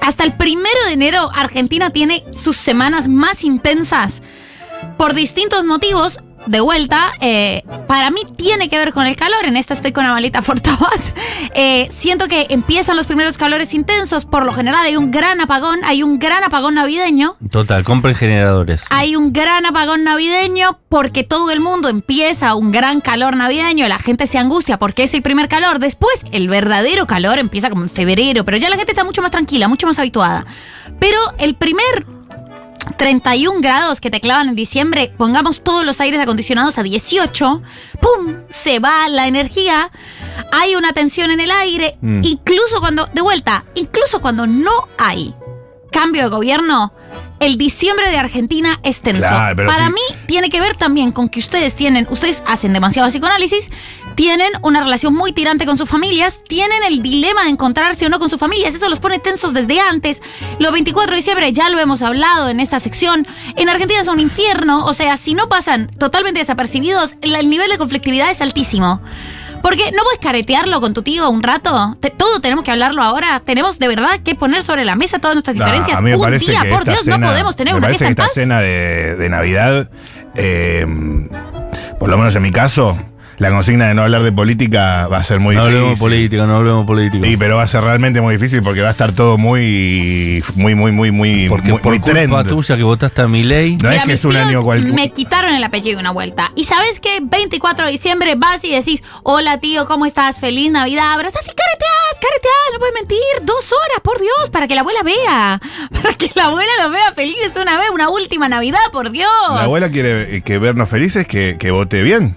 Hasta 0.00 0.24
el 0.24 0.32
primero 0.32 0.84
de 0.86 0.92
enero, 0.92 1.30
Argentina 1.34 1.90
tiene 1.90 2.24
sus 2.34 2.56
semanas 2.56 3.06
más 3.06 3.44
intensas 3.44 4.22
por 4.96 5.14
distintos 5.14 5.64
motivos. 5.64 6.18
De 6.46 6.60
vuelta, 6.60 7.12
eh, 7.20 7.62
para 7.86 8.10
mí 8.10 8.20
tiene 8.36 8.68
que 8.68 8.76
ver 8.76 8.92
con 8.92 9.06
el 9.06 9.16
calor. 9.16 9.46
En 9.46 9.56
esta 9.56 9.72
estoy 9.72 9.92
con 9.92 10.04
Amalita 10.04 10.42
Fortabat. 10.42 11.00
Eh, 11.56 11.86
siento 11.92 12.26
que 12.26 12.48
empiezan 12.50 12.96
los 12.96 13.06
primeros 13.06 13.38
calores 13.38 13.74
intensos. 13.74 14.24
Por 14.24 14.44
lo 14.44 14.52
general, 14.52 14.84
hay 14.84 14.96
un 14.96 15.12
gran 15.12 15.40
apagón. 15.40 15.84
Hay 15.84 16.02
un 16.02 16.18
gran 16.18 16.42
apagón 16.42 16.74
navideño. 16.74 17.36
Total, 17.50 17.84
compren 17.84 18.16
generadores. 18.16 18.86
Hay 18.90 19.14
un 19.14 19.32
gran 19.32 19.64
apagón 19.64 20.02
navideño 20.02 20.80
porque 20.88 21.22
todo 21.22 21.52
el 21.52 21.60
mundo 21.60 21.88
empieza 21.88 22.56
un 22.56 22.72
gran 22.72 23.00
calor 23.00 23.36
navideño. 23.36 23.86
La 23.86 24.00
gente 24.00 24.26
se 24.26 24.38
angustia 24.38 24.78
porque 24.78 25.04
es 25.04 25.14
el 25.14 25.22
primer 25.22 25.46
calor. 25.46 25.78
Después, 25.78 26.24
el 26.32 26.48
verdadero 26.48 27.06
calor 27.06 27.38
empieza 27.38 27.70
como 27.70 27.82
en 27.82 27.90
febrero. 27.90 28.44
Pero 28.44 28.56
ya 28.56 28.68
la 28.68 28.76
gente 28.76 28.90
está 28.90 29.04
mucho 29.04 29.22
más 29.22 29.30
tranquila, 29.30 29.68
mucho 29.68 29.86
más 29.86 29.98
habituada. 30.00 30.44
Pero 30.98 31.18
el 31.38 31.54
primer 31.54 32.04
31 32.96 33.60
grados 33.60 34.00
que 34.00 34.10
te 34.10 34.20
clavan 34.20 34.48
en 34.48 34.54
diciembre, 34.54 35.12
pongamos 35.16 35.62
todos 35.62 35.84
los 35.84 36.00
aires 36.00 36.20
acondicionados 36.20 36.78
a 36.78 36.82
18, 36.82 37.62
¡pum! 38.00 38.34
Se 38.50 38.78
va 38.78 39.08
la 39.08 39.26
energía, 39.26 39.90
hay 40.52 40.76
una 40.76 40.92
tensión 40.92 41.30
en 41.30 41.40
el 41.40 41.50
aire, 41.50 41.98
Mm. 42.00 42.20
incluso 42.24 42.80
cuando, 42.80 43.06
de 43.12 43.20
vuelta, 43.22 43.64
incluso 43.74 44.20
cuando 44.20 44.46
no 44.46 44.88
hay 44.98 45.34
cambio 45.90 46.22
de 46.22 46.28
gobierno, 46.28 46.92
el 47.44 47.58
diciembre 47.58 48.08
de 48.10 48.16
Argentina 48.16 48.80
es 48.82 49.02
tenso. 49.02 49.20
Claro, 49.20 49.54
pero 49.54 49.70
Para 49.70 49.88
sí. 49.88 49.92
mí 49.92 50.16
tiene 50.26 50.48
que 50.48 50.60
ver 50.60 50.76
también 50.76 51.12
con 51.12 51.28
que 51.28 51.40
ustedes 51.40 51.74
tienen, 51.74 52.06
ustedes 52.10 52.42
hacen 52.46 52.72
demasiado 52.72 53.10
psicoanálisis, 53.10 53.68
tienen 54.14 54.50
una 54.62 54.80
relación 54.80 55.12
muy 55.14 55.32
tirante 55.32 55.66
con 55.66 55.76
sus 55.76 55.88
familias, 55.88 56.38
tienen 56.48 56.82
el 56.84 57.02
dilema 57.02 57.44
de 57.44 57.50
encontrarse 57.50 58.06
o 58.06 58.08
no 58.08 58.18
con 58.18 58.30
sus 58.30 58.40
familias, 58.40 58.74
eso 58.74 58.88
los 58.88 58.98
pone 58.98 59.18
tensos 59.18 59.52
desde 59.52 59.78
antes. 59.78 60.22
Los 60.58 60.72
24 60.72 61.10
de 61.10 61.16
diciembre 61.18 61.52
ya 61.52 61.68
lo 61.68 61.78
hemos 61.80 62.00
hablado 62.00 62.48
en 62.48 62.60
esta 62.60 62.80
sección. 62.80 63.26
En 63.56 63.68
Argentina 63.68 64.00
es 64.00 64.08
un 64.08 64.20
infierno, 64.20 64.86
o 64.86 64.94
sea, 64.94 65.16
si 65.18 65.34
no 65.34 65.48
pasan 65.50 65.88
totalmente 65.98 66.40
desapercibidos, 66.40 67.16
el, 67.20 67.34
el 67.34 67.50
nivel 67.50 67.70
de 67.70 67.76
conflictividad 67.76 68.30
es 68.30 68.40
altísimo. 68.40 69.02
Porque 69.64 69.90
no 69.92 70.02
puedes 70.04 70.20
caretearlo 70.20 70.80
con 70.82 70.92
tu 70.94 71.02
tío 71.02 71.28
un 71.30 71.42
rato. 71.42 71.96
Te- 71.98 72.10
todo 72.10 72.38
tenemos 72.40 72.64
que 72.64 72.70
hablarlo 72.70 73.02
ahora. 73.02 73.40
Tenemos 73.44 73.78
de 73.78 73.88
verdad 73.88 74.20
que 74.22 74.34
poner 74.34 74.62
sobre 74.62 74.84
la 74.84 74.94
mesa 74.94 75.18
todas 75.18 75.34
nuestras 75.34 75.54
diferencias. 75.56 75.98
a 75.98 76.02
mí 76.02 76.10
me 76.10 76.16
un 76.16 76.22
parece 76.22 76.50
día, 76.52 76.60
que 76.62 76.68
por 76.70 76.84
Dios, 76.84 77.00
cena- 77.02 77.16
no 77.18 77.26
podemos 77.28 77.56
tener 77.56 77.72
me 77.72 77.78
una 77.78 77.88
fiesta 77.88 78.04
que 78.04 78.06
en 78.08 78.12
esta 78.12 78.22
paz. 78.24 78.32
cena 78.34 78.60
de, 78.60 79.16
de 79.16 79.28
Navidad, 79.30 79.90
eh, 80.34 80.86
por 81.98 82.10
lo 82.10 82.18
menos 82.18 82.36
en 82.36 82.42
mi 82.42 82.52
caso, 82.52 82.96
la 83.38 83.50
consigna 83.50 83.88
de 83.88 83.94
no 83.94 84.02
hablar 84.02 84.22
de 84.22 84.32
política 84.32 85.08
va 85.08 85.18
a 85.18 85.24
ser 85.24 85.40
muy 85.40 85.54
no 85.56 85.62
difícil. 85.62 85.78
hablemos 85.80 86.00
política, 86.00 86.46
no 86.46 86.56
hablemos 86.56 86.86
política. 86.86 87.26
Sí, 87.26 87.36
pero 87.36 87.56
va 87.56 87.62
a 87.62 87.68
ser 87.68 87.82
realmente 87.82 88.20
muy 88.20 88.34
difícil 88.36 88.62
porque 88.62 88.80
va 88.80 88.88
a 88.88 88.92
estar 88.92 89.12
todo 89.12 89.38
muy, 89.38 90.42
muy, 90.54 90.74
muy, 90.74 90.92
muy, 90.92 91.10
muy, 91.10 91.48
Porque 91.48 91.70
muy, 91.70 91.80
por 91.80 91.92
muy 91.92 92.00
culpa 92.00 92.12
trend. 92.12 92.48
tuya 92.48 92.76
que 92.76 92.82
votaste 92.82 93.22
a 93.22 93.28
mi 93.28 93.42
ley. 93.42 93.76
No 93.82 93.88
Mira, 93.90 94.02
es 94.02 94.08
que 94.08 94.12
es 94.14 94.24
un 94.24 94.36
año 94.36 94.62
cualquiera. 94.62 94.94
Me 94.94 95.10
quitaron 95.12 95.54
el 95.54 95.62
apellido 95.64 96.00
una 96.00 96.10
vuelta. 96.10 96.52
Y 96.54 96.64
sabes 96.64 97.00
qué? 97.00 97.18
24 97.22 97.86
de 97.86 97.92
diciembre 97.92 98.34
vas 98.36 98.64
y 98.64 98.72
decís, 98.72 99.02
hola 99.22 99.58
tío, 99.58 99.86
¿cómo 99.86 100.06
estás? 100.06 100.38
Feliz 100.40 100.70
Navidad. 100.70 101.12
Abrazas 101.14 101.42
y 101.44 101.52
careteas, 101.54 102.20
careteas, 102.20 102.54
no 102.72 102.78
puedes 102.78 102.94
mentir. 102.94 103.18
Dos 103.42 103.72
horas, 103.72 104.00
por 104.02 104.18
Dios, 104.20 104.50
para 104.50 104.66
que 104.68 104.74
la 104.74 104.80
abuela 104.82 105.02
vea. 105.02 105.60
Para 106.02 106.14
que 106.16 106.30
la 106.34 106.44
abuela 106.46 106.70
los 106.82 106.92
vea 106.92 107.12
felices 107.14 107.52
una 107.60 107.78
vez, 107.78 107.88
una 107.92 108.08
última 108.10 108.48
Navidad, 108.48 108.78
por 108.92 109.10
Dios. 109.10 109.30
La 109.50 109.64
abuela 109.64 109.88
quiere 109.88 110.36
eh, 110.36 110.42
que 110.42 110.58
vernos 110.58 110.88
felices, 110.88 111.26
que, 111.26 111.56
que 111.58 111.70
vote 111.70 112.02
bien. 112.02 112.36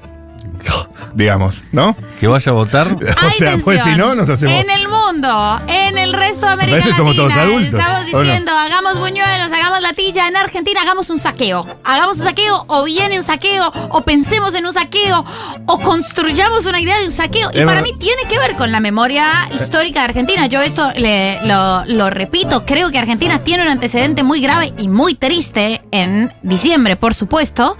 Digamos, 1.13 1.55
¿no? 1.71 1.95
Que 2.19 2.27
vaya 2.27 2.51
a 2.51 2.53
votar. 2.55 2.87
o 3.27 3.29
sea, 3.31 3.57
pues 3.63 3.81
si 3.83 3.95
no, 3.95 4.13
nos 4.15 4.29
hacemos. 4.29 4.53
En 4.55 4.69
el 4.69 4.87
mundo, 4.87 5.61
en 5.67 5.97
el 5.97 6.13
resto 6.13 6.45
de 6.45 6.51
América 6.51 6.77
que 6.81 6.93
somos 6.93 7.15
Latina, 7.15 7.33
todos 7.35 7.47
adultos, 7.47 7.79
estamos 7.79 8.05
diciendo, 8.05 8.51
hagamos 8.51 8.99
buñuelos, 8.99 9.51
hagamos 9.51 9.81
latilla. 9.81 10.27
En 10.27 10.35
Argentina 10.35 10.81
hagamos 10.81 11.09
un 11.09 11.19
saqueo. 11.19 11.65
Hagamos 11.83 12.17
un 12.17 12.23
saqueo, 12.23 12.65
o 12.67 12.83
viene 12.83 13.17
un 13.17 13.23
saqueo, 13.23 13.71
o 13.89 14.01
pensemos 14.01 14.53
en 14.53 14.65
un 14.65 14.73
saqueo, 14.73 15.25
o 15.65 15.79
construyamos 15.79 16.65
una 16.65 16.79
idea 16.81 16.97
de 16.99 17.05
un 17.05 17.11
saqueo. 17.11 17.49
Y 17.53 17.57
Es 17.59 17.65
para 17.65 17.81
verdad. 17.81 17.83
mí 17.83 17.97
tiene 17.97 18.23
que 18.29 18.37
ver 18.37 18.55
con 18.55 18.71
la 18.71 18.79
memoria 18.79 19.47
histórica 19.59 20.01
de 20.01 20.05
Argentina. 20.05 20.47
Yo 20.47 20.61
esto 20.61 20.91
le- 20.95 21.39
lo, 21.47 21.85
lo 21.85 22.09
repito, 22.09 22.65
creo 22.65 22.91
que 22.91 22.97
Argentina 22.99 23.39
tiene 23.43 23.63
un 23.63 23.69
antecedente 23.69 24.23
muy 24.23 24.41
grave 24.41 24.73
y 24.77 24.87
muy 24.87 25.15
triste 25.15 25.81
en 25.91 26.33
diciembre, 26.43 26.95
por 26.95 27.13
supuesto. 27.13 27.77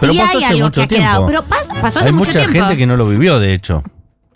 Pero 0.00 0.12
y 0.12 0.18
pasó 0.18 0.38
hay 0.38 0.44
hace 0.44 0.54
algo 0.54 0.66
mucho 0.66 0.80
que 0.80 0.84
ha 0.84 0.98
quedado. 0.98 1.26
tiempo. 1.26 1.44
Pero 1.48 1.56
pas- 1.56 1.80
pasó 1.80 1.98
hace 1.98 2.08
Hay 2.08 2.12
mucho 2.14 2.27
mucha 2.28 2.40
tiempo. 2.46 2.60
gente 2.60 2.76
que 2.76 2.86
no 2.86 2.96
lo 2.96 3.06
vivió, 3.06 3.38
de 3.40 3.52
hecho. 3.52 3.82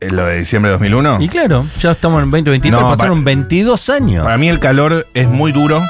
Eh, 0.01 0.09
Lo 0.11 0.27
de 0.27 0.39
diciembre 0.41 0.71
de 0.71 0.73
2001. 0.75 1.19
Y 1.21 1.29
claro, 1.29 1.65
ya 1.79 1.93
estamos 1.93 2.19
en 2.23 2.31
2023, 2.31 2.81
No, 2.81 2.91
pasaron 2.91 3.21
pa- 3.21 3.27
22 3.27 3.89
años. 3.91 4.25
Para 4.25 4.37
mí 4.37 4.49
el 4.49 4.59
calor 4.59 5.07
es 5.15 5.29
muy 5.29 5.53
duro. 5.53 5.81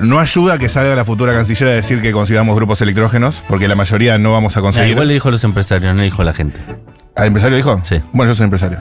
No 0.00 0.20
ayuda 0.20 0.54
a 0.54 0.58
que 0.58 0.68
salga 0.68 0.94
la 0.94 1.04
futura 1.04 1.32
canciller 1.34 1.68
a 1.68 1.72
decir 1.72 2.00
que 2.00 2.12
consigamos 2.12 2.54
grupos 2.56 2.80
electrógenos, 2.82 3.42
porque 3.48 3.66
la 3.68 3.74
mayoría 3.74 4.16
no 4.18 4.32
vamos 4.32 4.56
a 4.56 4.60
conseguir. 4.60 4.90
igual 4.92 5.08
le 5.08 5.14
dijo 5.14 5.28
a 5.28 5.32
los 5.32 5.42
empresarios, 5.44 5.92
no 5.92 5.98
le 5.98 6.04
dijo 6.04 6.22
a 6.22 6.24
la 6.24 6.34
gente. 6.34 6.60
¿Al 7.16 7.26
empresario 7.26 7.56
dijo? 7.56 7.80
Sí. 7.84 8.00
Bueno, 8.12 8.30
yo 8.32 8.36
soy 8.36 8.44
empresario. 8.44 8.78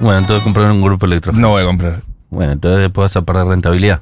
Bueno, 0.00 0.18
entonces 0.20 0.42
compraron 0.42 0.72
un 0.72 0.82
grupo 0.82 1.06
electrógeno. 1.06 1.40
No 1.42 1.50
voy 1.50 1.62
a 1.62 1.66
comprar. 1.66 2.02
Bueno, 2.30 2.52
entonces 2.52 2.80
después 2.80 3.04
vas 3.10 3.16
a 3.16 3.22
perder 3.22 3.46
rentabilidad. 3.46 4.00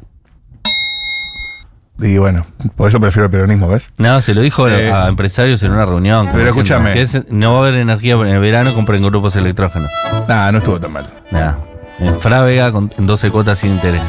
Y 2.01 2.19
bueno, 2.19 2.47
por 2.77 2.89
eso 2.91 3.01
prefiero 3.01 3.25
el 3.25 3.31
peronismo, 3.31 3.69
¿ves? 3.69 3.91
No, 3.97 4.21
se 4.21 4.35
lo 4.35 4.43
dijo 4.43 4.69
Eh, 4.69 4.93
a 4.93 5.09
empresarios 5.09 5.63
en 5.63 5.73
una 5.73 5.87
reunión. 5.87 6.29
pero 6.33 6.49
escúchame. 6.49 6.93
que 6.93 7.03
es- 7.03 7.23
no 7.31 7.53
va 7.53 7.57
a 7.65 7.69
haber 7.69 7.81
energía 7.81 8.15
en 8.15 8.27
el 8.27 8.41
verano, 8.41 8.75
compren 8.75 9.03
grupos 9.03 9.35
electrógenos. 9.37 9.91
Nada, 10.29 10.53
no 10.53 10.59
estuvo 10.59 10.79
tan 10.79 10.93
mal. 10.93 11.11
Nada. 11.31 11.59
En 11.99 12.21
Frávega 12.21 12.71
con 12.73 12.91
12 12.99 13.31
cuotas 13.31 13.59
sin 13.61 13.73
interés. 13.73 14.03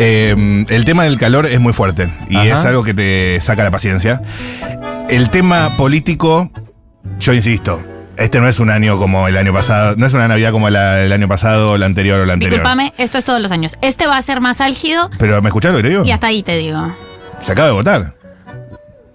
Eh, 0.00 0.64
el 0.68 0.84
tema 0.84 1.04
del 1.04 1.16
calor 1.18 1.46
es 1.46 1.60
muy 1.60 1.72
fuerte 1.72 2.12
y 2.28 2.36
Ajá. 2.36 2.46
es 2.60 2.64
algo 2.66 2.82
que 2.82 2.94
te 2.94 3.38
saca 3.42 3.62
la 3.62 3.70
paciencia. 3.70 4.22
El 5.08 5.28
tema 5.30 5.68
político, 5.76 6.50
yo 7.20 7.32
insisto, 7.34 7.80
este 8.16 8.40
no 8.40 8.48
es 8.48 8.58
un 8.58 8.70
año 8.70 8.98
como 8.98 9.28
el 9.28 9.36
año 9.36 9.52
pasado, 9.52 9.94
no 9.96 10.06
es 10.06 10.14
una 10.14 10.26
Navidad 10.26 10.50
como 10.50 10.70
la, 10.70 11.02
el 11.04 11.12
año 11.12 11.28
pasado, 11.28 11.78
la 11.78 11.86
anterior 11.86 12.18
o 12.18 12.24
la 12.26 12.32
anterior. 12.32 12.54
Disculpame, 12.60 12.92
esto 12.98 13.18
es 13.18 13.24
todos 13.24 13.40
los 13.40 13.52
años. 13.52 13.76
Este 13.82 14.06
va 14.08 14.16
a 14.16 14.22
ser 14.22 14.40
más 14.40 14.60
álgido 14.60 15.08
Pero 15.18 15.40
¿me 15.42 15.48
escuchás 15.50 15.70
lo 15.70 15.76
que 15.76 15.82
te 15.84 15.88
digo? 15.90 16.04
y 16.04 16.10
hasta 16.10 16.26
ahí 16.28 16.42
te 16.42 16.56
digo. 16.56 16.92
Se 17.44 17.52
acaba 17.52 17.68
de 17.68 17.74
votar. 17.74 18.14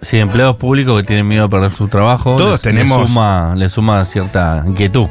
Sí, 0.01 0.17
empleados 0.19 0.57
públicos 0.57 0.99
que 1.01 1.07
tienen 1.07 1.27
miedo 1.27 1.45
a 1.45 1.49
perder 1.49 1.71
su 1.71 1.87
trabajo. 1.87 2.37
Todos 2.37 2.53
les- 2.53 2.61
tenemos- 2.61 3.09
Les 3.55 3.71
suma, 3.71 4.05
cierta 4.05 4.63
inquietud. 4.65 5.07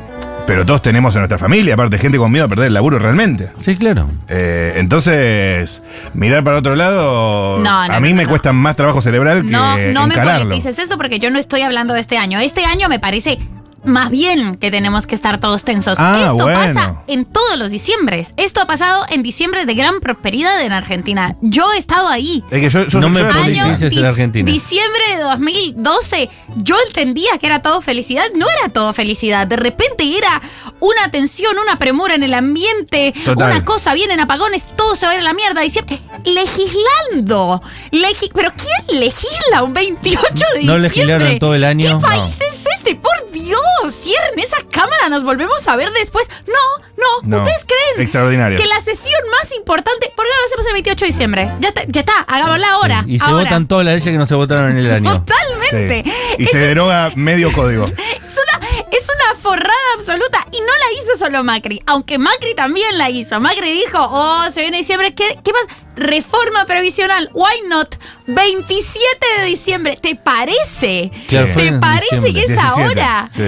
Pero 0.46 0.64
todos 0.64 0.80
tenemos 0.80 1.12
en 1.16 1.22
nuestra 1.22 1.38
familia, 1.38 1.74
aparte, 1.74 1.98
gente 1.98 2.18
con 2.18 2.30
miedo 2.30 2.44
a 2.44 2.48
perder 2.48 2.68
el 2.68 2.74
laburo 2.74 3.00
realmente. 3.00 3.50
Sí, 3.58 3.76
claro. 3.76 4.08
Eh, 4.28 4.74
entonces, 4.76 5.82
mirar 6.14 6.44
para 6.44 6.58
otro 6.58 6.76
lado, 6.76 7.58
No, 7.58 7.64
no, 7.64 7.80
a 7.80 7.88
no, 7.88 8.00
mí 8.00 8.10
no, 8.10 8.16
me 8.18 8.22
no. 8.22 8.28
cuesta 8.28 8.52
más 8.52 8.76
trabajo 8.76 9.00
cerebral 9.00 9.44
que 9.44 9.50
No, 9.50 9.76
no 9.92 10.06
me 10.06 10.14
politices 10.14 10.78
esto 10.78 10.96
porque 10.98 11.18
yo 11.18 11.30
no 11.32 11.40
estoy 11.40 11.62
hablando 11.62 11.94
de 11.94 12.00
este 12.00 12.16
año. 12.16 12.38
Este 12.38 12.64
año 12.64 12.88
me 12.88 13.00
parece 13.00 13.40
más 13.86 14.10
bien 14.10 14.56
que 14.56 14.70
tenemos 14.70 15.06
que 15.06 15.14
estar 15.14 15.38
todos 15.40 15.64
tensos. 15.64 15.94
Ah, 15.98 16.18
Esto 16.20 16.34
bueno. 16.34 16.58
pasa 16.60 17.02
en 17.06 17.24
todos 17.24 17.56
los 17.56 17.70
diciembres. 17.70 18.34
Esto 18.36 18.60
ha 18.60 18.66
pasado 18.66 19.04
en 19.08 19.22
diciembre 19.22 19.64
de 19.66 19.74
gran 19.74 20.00
prosperidad 20.00 20.60
en 20.62 20.72
Argentina. 20.72 21.36
Yo 21.40 21.72
he 21.72 21.78
estado 21.78 22.08
ahí. 22.08 22.44
Es 22.50 22.60
que 22.60 22.68
yo, 22.68 22.86
yo- 22.86 23.00
No 23.00 23.08
me 23.10 23.20
en 23.20 23.26
Argentina. 23.26 24.52
diciembre 24.52 25.02
de 25.16 25.22
2012, 25.22 26.30
yo 26.56 26.76
entendía 26.86 27.38
que 27.38 27.46
era 27.46 27.62
todo 27.62 27.80
felicidad. 27.80 28.24
No 28.34 28.46
era 28.60 28.68
todo 28.72 28.92
felicidad. 28.92 29.46
De 29.46 29.56
repente 29.56 30.16
era 30.16 30.40
una 30.80 31.10
tensión, 31.10 31.56
una 31.58 31.78
premura 31.78 32.14
en 32.14 32.22
el 32.22 32.34
ambiente, 32.34 33.14
Total. 33.24 33.50
una 33.52 33.64
cosa, 33.64 33.94
vienen 33.94 34.20
apagones, 34.20 34.64
todo 34.76 34.96
se 34.96 35.06
va 35.06 35.12
a 35.12 35.14
ir 35.14 35.20
a 35.20 35.24
la 35.24 35.32
mierda. 35.32 35.60
Diciembre, 35.60 35.98
legislando. 36.24 37.62
Legi- 37.92 38.30
¿Pero 38.34 38.52
quién 38.56 39.00
legisla 39.00 39.62
un 39.62 39.72
28 39.72 40.20
de 40.54 40.64
No 40.64 40.78
diciembre? 40.78 40.78
legislaron 40.80 41.38
todo 41.38 41.54
el 41.54 41.64
año. 41.64 41.98
¿Qué 42.00 42.06
país 42.06 42.38
es 42.40 42.66
este? 42.78 42.94
Por 42.96 43.30
Dios, 43.32 43.60
cierren 43.90 44.38
esa 44.38 44.56
cámara, 44.70 45.08
nos 45.08 45.24
volvemos 45.24 45.66
a 45.68 45.76
ver 45.76 45.90
después. 45.92 46.28
No, 46.46 46.84
no, 46.96 47.28
No. 47.28 47.36
¿ustedes 47.38 47.64
creen? 47.66 48.02
Extraordinario. 48.02 48.58
Que 48.58 48.66
la 48.66 48.80
sesión 48.80 49.20
más 49.40 49.52
importante, 49.54 50.12
¿por 50.16 50.24
qué 50.24 50.30
no 50.32 50.40
la 50.40 50.46
hacemos 50.46 50.66
el 50.66 50.72
28 50.74 51.04
de 51.04 51.06
diciembre? 51.10 51.50
Ya 51.60 51.68
está, 51.68 51.82
ya 51.86 52.00
está 52.00 52.20
hagámosla 52.20 52.70
ahora. 52.72 53.04
Y 53.06 53.18
se 53.18 53.24
ahora. 53.24 53.44
votan 53.44 53.66
todas 53.68 53.84
las 53.84 53.94
leyes 53.94 54.04
que 54.04 54.18
no 54.18 54.26
se 54.26 54.34
votaron 54.34 54.70
en 54.72 54.78
el 54.78 54.90
año. 54.90 55.12
Totalmente. 55.24 56.02
Sí. 56.04 56.34
Y 56.38 56.44
Es, 56.44 56.50
se 56.50 56.58
deroga 56.58 57.12
medio 57.14 57.52
código. 57.52 57.84
es 57.86 57.94
una, 58.38 58.66
es 58.92 59.04
una 59.08 59.40
forrada 59.40 59.72
absoluta. 59.96 60.44
Y 60.52 60.60
no 60.60 60.66
la 60.66 60.92
hizo 61.00 61.16
solo 61.16 61.44
Macri, 61.44 61.82
aunque 61.86 62.18
Macri 62.18 62.54
también 62.54 62.96
la 62.98 63.10
hizo. 63.10 63.38
Macri 63.40 63.72
dijo, 63.72 63.98
oh, 64.00 64.50
se 64.50 64.60
viene 64.62 64.78
diciembre, 64.78 65.14
¿qué, 65.14 65.38
qué 65.44 65.52
pasa? 65.52 65.66
Reforma 65.96 66.64
previsional, 66.66 67.30
why 67.32 67.62
not? 67.68 67.94
27 68.26 69.26
de 69.40 69.46
diciembre, 69.46 69.98
¿te 70.00 70.14
parece? 70.14 71.10
Claro, 71.28 71.48
¿Te 71.54 71.72
parece 71.72 72.32
que 72.32 72.42
es 72.42 72.48
17, 72.48 72.60
ahora? 72.60 73.30
sí. 73.34 73.42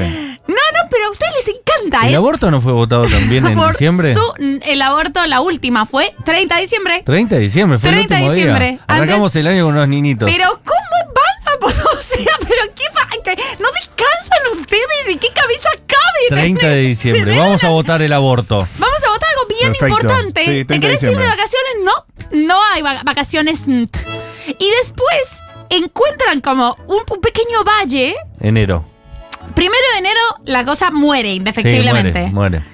No, 0.49 0.55
no, 0.55 0.89
pero 0.91 1.09
a 1.09 1.11
ustedes 1.11 1.35
les 1.45 1.49
encanta. 1.57 2.07
¿El 2.07 2.13
es 2.13 2.17
aborto 2.17 2.51
no 2.51 2.63
fue 2.63 2.73
votado 2.73 3.07
también 3.07 3.47
en 3.47 3.55
por 3.55 3.73
diciembre? 3.73 4.15
su- 4.15 4.33
el 4.63 4.81
aborto, 4.81 5.25
la 5.27 5.43
última, 5.43 5.85
fue 5.85 6.15
30 6.25 6.55
de 6.57 6.61
diciembre. 6.63 7.03
30 7.05 7.35
de 7.35 7.41
diciembre, 7.43 7.79
fue 7.79 7.91
30 7.91 8.15
el 8.15 8.21
de 8.23 8.29
último 8.29 8.35
diciembre. 8.35 8.71
día. 8.73 8.81
Arrancamos 8.87 9.37
el 9.37 9.47
año 9.47 9.65
con 9.67 9.75
unos 9.75 9.89
niñitos. 9.89 10.31
Pero 10.31 10.49
¿cómo 10.65 11.13
van 11.15 11.55
a 11.55 11.59
poder? 11.61 11.77
O 11.99 12.01
sea, 12.01 12.37
pero 12.41 12.63
qué 12.75 12.85
pa- 12.95 13.09
que 13.23 13.37
no 13.61 13.69
descansan 13.73 14.53
ustedes 14.59 15.11
y 15.11 15.17
qué 15.19 15.29
cabeza 15.35 15.69
cabe. 15.87 16.41
30 16.41 16.69
de 16.71 16.81
diciembre. 16.83 17.37
Vamos 17.37 17.63
a 17.65 17.69
votar 17.69 18.01
el 18.01 18.13
aborto. 18.15 18.67
Vamos 18.79 19.05
a 19.07 19.11
votar 19.11 19.28
bien 19.61 19.73
Perfecto. 19.73 19.87
importante. 20.03 20.41
Sí, 20.41 20.65
30 20.65 20.67
¿Te 20.67 20.75
de 20.75 20.81
querés 20.81 21.03
ir 21.03 21.09
de 21.11 21.15
vacaciones? 21.27 21.73
No, 21.85 21.93
no 22.47 22.59
hay 22.75 22.83
va- 22.83 23.03
vacaciones. 23.05 23.65
Y 23.67 24.71
después 24.81 25.43
encuentran 25.71 26.41
como 26.41 26.77
un, 26.87 27.03
un 27.11 27.21
pequeño 27.21 27.65
valle. 27.65 28.17
Enero. 28.41 28.85
Primero 29.55 29.85
de 29.95 29.99
enero 29.99 30.21
la 30.45 30.65
cosa 30.65 30.91
muere 30.91 31.31
Sí, 31.31 31.37
indefectiblemente. 31.37 32.29
muere, 32.29 32.59
muere. 32.61 32.65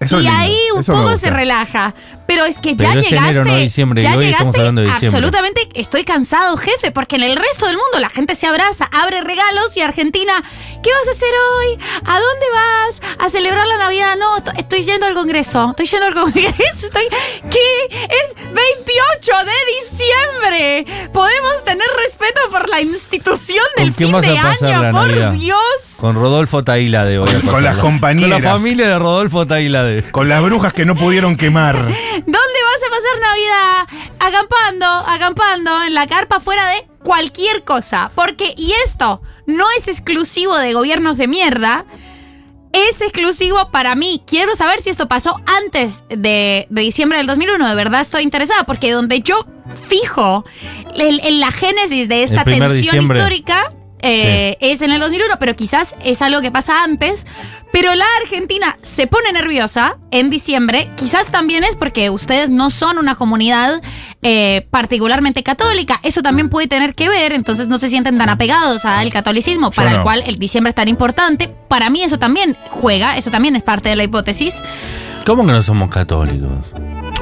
Eso 0.00 0.18
y 0.18 0.24
lindo, 0.24 0.38
ahí 0.38 0.58
un 0.74 0.80
eso 0.80 0.92
poco 0.94 1.16
se 1.16 1.30
relaja. 1.30 1.94
Pero 2.26 2.44
es 2.44 2.58
que 2.58 2.74
ya 2.76 2.94
es 2.94 3.10
llegaste. 3.10 3.16
enero, 3.30 3.44
no 3.44 3.56
diciembre, 3.56 4.00
y 4.00 4.04
ya 4.04 4.16
hoy 4.16 4.24
llegaste 4.26 4.72
de 4.72 4.90
absolutamente. 4.90 5.68
Estoy 5.74 6.04
cansado, 6.04 6.56
jefe, 6.56 6.90
porque 6.92 7.16
en 7.16 7.24
el 7.24 7.34
resto 7.36 7.66
del 7.66 7.76
mundo 7.76 7.98
la 7.98 8.08
gente 8.08 8.34
se 8.34 8.46
abraza, 8.46 8.88
abre 8.92 9.20
regalos 9.20 9.76
y 9.76 9.80
Argentina, 9.80 10.42
¿qué 10.82 10.90
vas 10.90 11.08
a 11.08 11.10
hacer 11.10 11.28
hoy? 11.56 11.78
¿A 12.06 12.20
dónde 12.20 12.46
vas? 12.54 13.02
¿A 13.18 13.28
celebrar 13.30 13.66
la 13.66 13.76
Navidad? 13.78 14.14
No, 14.16 14.36
estoy, 14.38 14.54
estoy 14.58 14.82
yendo 14.84 15.06
al 15.06 15.14
Congreso. 15.14 15.70
Estoy 15.70 15.86
yendo 15.86 16.06
al 16.06 16.14
Congreso. 16.14 16.50
Estoy. 16.86 17.04
¿Qué? 17.50 17.96
Es 18.06 18.34
28 18.36 19.32
de 19.44 20.00
diciembre. 20.84 21.08
Podemos 21.12 21.64
tener 21.64 21.86
respeto 22.06 22.40
por 22.50 22.68
la 22.68 22.80
institución 22.80 23.64
¿Con 23.76 23.84
del 23.84 23.94
fin 23.94 24.12
de 24.20 24.28
año. 24.38 24.92
Por 24.92 25.08
Navidad? 25.08 25.32
Dios. 25.32 25.96
Con 26.00 26.14
Rodolfo 26.14 26.64
Tailade 26.64 27.18
voy 27.18 27.28
a 27.30 27.40
Con- 27.40 27.64
las 27.64 27.76
compañeras. 27.78 28.34
Con 28.34 28.42
la 28.44 28.50
familia 28.52 28.88
de 28.88 28.98
Rodolfo 28.98 29.46
Con 30.12 30.28
las 30.28 30.42
brujas 30.42 30.72
que 30.72 30.84
no 30.84 30.94
pudieron 30.94 31.36
quemar. 31.36 31.76
¿Dónde 31.76 31.92
vas 32.26 32.82
a 32.86 32.90
pasar 32.90 33.20
Navidad? 33.20 33.88
Acampando, 34.18 34.86
acampando 34.86 35.84
en 35.84 35.94
la 35.94 36.06
carpa 36.06 36.40
fuera 36.40 36.66
de 36.68 36.86
cualquier 37.02 37.64
cosa. 37.64 38.10
Porque, 38.14 38.54
y 38.56 38.72
esto 38.84 39.22
no 39.46 39.66
es 39.76 39.88
exclusivo 39.88 40.56
de 40.56 40.72
gobiernos 40.72 41.16
de 41.16 41.28
mierda, 41.28 41.84
es 42.72 43.00
exclusivo 43.00 43.70
para 43.70 43.94
mí. 43.94 44.22
Quiero 44.26 44.54
saber 44.54 44.80
si 44.80 44.90
esto 44.90 45.08
pasó 45.08 45.40
antes 45.46 46.04
de, 46.08 46.66
de 46.70 46.82
diciembre 46.82 47.18
del 47.18 47.26
2001. 47.26 47.68
De 47.68 47.74
verdad 47.74 48.00
estoy 48.00 48.22
interesada 48.22 48.64
porque 48.64 48.92
donde 48.92 49.20
yo 49.20 49.44
fijo 49.88 50.44
en 50.94 51.40
la 51.40 51.50
génesis 51.50 52.08
de 52.08 52.22
esta 52.22 52.44
tensión 52.44 52.72
diciembre. 52.72 53.18
histórica 53.18 53.72
eh, 54.02 54.56
es 54.60 54.82
en 54.82 54.92
el 54.92 55.00
2001, 55.00 55.34
pero 55.38 55.54
quizás 55.54 55.94
es 56.04 56.22
algo 56.22 56.40
que 56.40 56.50
pasa 56.50 56.82
antes. 56.82 57.26
Pero 57.72 57.94
la 57.94 58.04
Argentina 58.22 58.76
se 58.82 59.06
pone 59.06 59.32
nerviosa 59.32 59.96
en 60.10 60.28
diciembre. 60.28 60.90
Quizás 60.96 61.28
también 61.28 61.62
es 61.62 61.76
porque 61.76 62.10
ustedes 62.10 62.50
no 62.50 62.70
son 62.70 62.98
una 62.98 63.14
comunidad 63.14 63.80
eh, 64.22 64.66
particularmente 64.70 65.42
católica. 65.42 66.00
Eso 66.02 66.20
también 66.20 66.48
puede 66.48 66.66
tener 66.66 66.94
que 66.94 67.08
ver. 67.08 67.32
Entonces 67.32 67.68
no 67.68 67.78
se 67.78 67.88
sienten 67.88 68.18
tan 68.18 68.28
apegados 68.28 68.84
al 68.84 69.12
catolicismo, 69.12 69.70
para 69.70 69.92
el 69.92 70.02
cual 70.02 70.24
el 70.26 70.38
diciembre 70.38 70.70
es 70.70 70.74
tan 70.74 70.88
importante. 70.88 71.54
Para 71.68 71.90
mí 71.90 72.02
eso 72.02 72.18
también 72.18 72.56
juega. 72.70 73.16
Eso 73.16 73.30
también 73.30 73.54
es 73.54 73.62
parte 73.62 73.88
de 73.88 73.96
la 73.96 74.04
hipótesis. 74.04 74.60
¿Cómo 75.24 75.46
que 75.46 75.52
no 75.52 75.62
somos 75.62 75.90
católicos? 75.90 76.64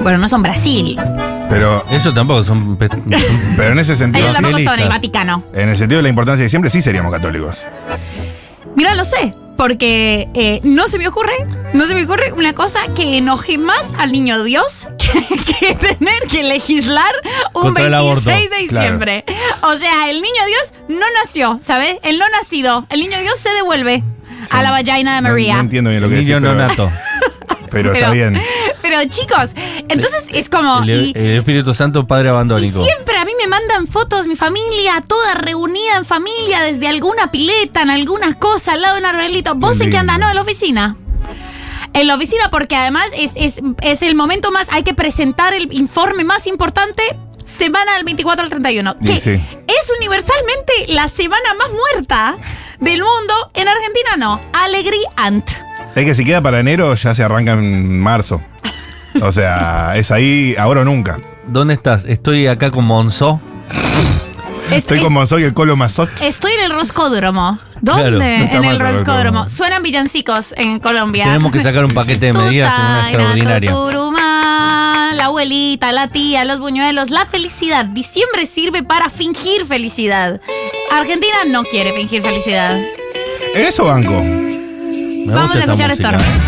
Bueno, 0.02 0.18
no 0.18 0.28
son 0.28 0.42
Brasil. 0.42 0.98
Pero, 1.50 1.84
Eso 1.90 2.12
tampoco 2.12 2.44
son. 2.44 2.76
pe- 2.76 2.88
son- 2.88 3.04
pero 3.56 3.72
en 3.72 3.78
ese 3.78 3.96
sentido, 3.96 4.24
Ellos 4.26 4.34
tampoco 4.40 4.62
son 4.62 4.80
el. 4.80 4.88
Vaticano. 4.88 5.44
en 5.54 5.68
el 5.70 5.76
sentido 5.76 5.98
de 5.98 6.02
la 6.04 6.08
importancia 6.08 6.42
de 6.42 6.46
diciembre, 6.46 6.70
sí 6.70 6.80
seríamos 6.82 7.12
católicos. 7.12 7.56
Mira, 8.76 8.94
lo 8.94 9.04
sé. 9.04 9.34
Porque 9.56 10.28
eh, 10.34 10.60
no 10.62 10.86
se 10.86 10.98
me 10.98 11.08
ocurre, 11.08 11.32
no 11.72 11.84
se 11.86 11.94
me 11.96 12.04
ocurre 12.04 12.32
una 12.32 12.52
cosa 12.52 12.78
que 12.94 13.18
enoje 13.18 13.58
más 13.58 13.92
al 13.98 14.12
niño 14.12 14.44
Dios 14.44 14.86
que, 14.98 15.36
que 15.36 15.74
tener 15.74 16.22
que 16.30 16.44
legislar 16.44 17.10
un 17.54 17.62
Contra 17.62 17.86
el 17.86 17.90
26 17.90 18.26
aborto, 18.28 18.54
de 18.54 18.60
diciembre. 18.62 19.24
O 19.62 19.74
sea, 19.74 20.08
el 20.10 20.22
niño 20.22 20.46
Dios 20.46 20.74
no 20.88 21.04
nació, 21.20 21.58
¿sabes? 21.60 21.96
El 22.04 22.20
no 22.20 22.24
nacido. 22.28 22.86
El 22.88 23.00
niño 23.00 23.18
Dios 23.18 23.36
se 23.40 23.48
devuelve 23.50 24.04
a 24.50 24.62
la 24.62 24.70
vagina 24.70 25.16
de 25.16 25.22
No, 25.22 25.28
María. 25.30 25.54
no 25.56 25.60
entiendo 25.62 25.90
bien 25.90 26.02
lo 26.02 26.08
que 26.08 26.14
Niño 26.18 26.36
decís, 26.36 26.48
pero, 26.48 26.54
nonato. 26.54 26.88
pero 27.70 27.92
está 27.92 28.10
bien. 28.10 28.40
Pero 28.82 29.04
chicos, 29.08 29.54
entonces 29.88 30.24
es 30.32 30.48
como. 30.48 30.78
El, 30.82 30.90
y- 30.90 31.12
el 31.14 31.38
Espíritu 31.38 31.74
Santo, 31.74 32.06
Padre 32.06 32.26
Y 32.26 32.30
abandónico. 32.30 32.82
siempre 32.82 33.16
a 33.16 33.24
mí 33.24 33.32
me 33.40 33.46
mandan 33.46 33.86
fotos, 33.86 34.26
mi 34.26 34.36
familia, 34.36 35.02
toda 35.06 35.34
reunida 35.34 35.96
en 35.98 36.04
familia, 36.04 36.60
desde 36.62 36.88
alguna 36.88 37.30
pileta, 37.30 37.82
en 37.82 37.90
alguna 37.90 38.34
cosa, 38.38 38.72
al 38.72 38.82
lado 38.82 38.94
de 38.94 39.00
un 39.00 39.06
arbolito. 39.06 39.54
¿Vos 39.56 39.80
en 39.80 39.90
qué 39.90 39.98
andas? 39.98 40.18
No, 40.18 40.28
en 40.28 40.34
la 40.36 40.42
oficina. 40.42 40.96
En 41.92 42.06
la 42.06 42.14
oficina, 42.16 42.50
porque 42.50 42.76
además 42.76 43.06
es, 43.16 43.32
es, 43.36 43.60
es 43.82 44.02
el 44.02 44.14
momento 44.14 44.50
más, 44.52 44.68
hay 44.70 44.82
que 44.84 44.94
presentar 44.94 45.52
el 45.54 45.72
informe 45.72 46.22
más 46.24 46.46
importante 46.46 47.02
semana 47.42 47.94
del 47.96 48.04
24 48.04 48.44
al 48.44 48.50
31. 48.50 48.96
Y 49.00 49.06
Que 49.06 49.20
sí. 49.20 49.30
es 49.32 49.92
universalmente 49.98 50.72
la 50.88 51.08
semana 51.08 51.54
más 51.54 51.68
muerta 51.72 52.36
del 52.78 53.00
mundo. 53.02 53.50
En 53.54 53.68
Argentina 53.68 54.16
no. 54.18 54.40
Alegría 54.52 55.08
ant. 55.16 55.50
Es 55.94 56.04
que 56.04 56.14
si 56.14 56.24
queda 56.24 56.40
para 56.40 56.60
enero, 56.60 56.94
ya 56.94 57.14
se 57.14 57.22
arranca 57.22 57.52
en 57.52 57.98
marzo. 58.00 58.40
O 59.20 59.32
sea, 59.32 59.92
es 59.96 60.10
ahí, 60.10 60.54
ahora 60.58 60.82
o 60.82 60.84
nunca. 60.84 61.18
¿Dónde 61.46 61.74
estás? 61.74 62.04
Estoy 62.04 62.46
acá 62.46 62.70
con 62.70 62.84
Monzó. 62.84 63.40
Es- 64.70 64.78
Estoy 64.78 64.98
es- 64.98 65.04
como 65.04 65.24
soy 65.26 65.44
el 65.44 65.54
colo 65.54 65.76
mazot. 65.76 66.10
Estoy 66.20 66.52
en 66.52 66.64
el 66.66 66.72
roscódromo. 66.72 67.58
¿Dónde? 67.80 68.02
Claro. 68.10 68.22
Está 68.22 68.56
en 68.58 68.64
mal 68.66 68.74
el 68.74 68.80
roscódromo. 68.80 69.48
Suenan 69.48 69.82
villancicos 69.82 70.52
en 70.56 70.78
Colombia. 70.80 71.24
Tenemos 71.24 71.52
que 71.52 71.60
sacar 71.60 71.84
un 71.84 71.92
paquete 71.92 72.26
de 72.26 72.32
medidas 72.34 72.74
en 72.74 72.80
una 72.84 72.88
Tutaina, 72.96 73.08
extraordinaria. 73.08 73.70
Tuturumá, 73.70 75.12
la 75.14 75.24
abuelita, 75.26 75.90
la 75.92 76.08
tía, 76.08 76.44
los 76.44 76.58
buñuelos, 76.60 77.10
la 77.10 77.24
felicidad. 77.24 77.84
Diciembre 77.86 78.46
sirve 78.46 78.82
para 78.82 79.08
fingir 79.10 79.64
felicidad. 79.64 80.40
Argentina 80.92 81.36
no 81.48 81.62
quiere 81.64 81.92
fingir 81.94 82.20
felicidad. 82.20 82.78
En 83.54 83.64
eso 83.66 83.84
banco. 83.84 84.22
Me 85.28 85.34
Vamos 85.34 85.56
a 85.56 85.60
escuchar 85.60 85.90
esta 85.90 86.08
Storm. 86.16 86.47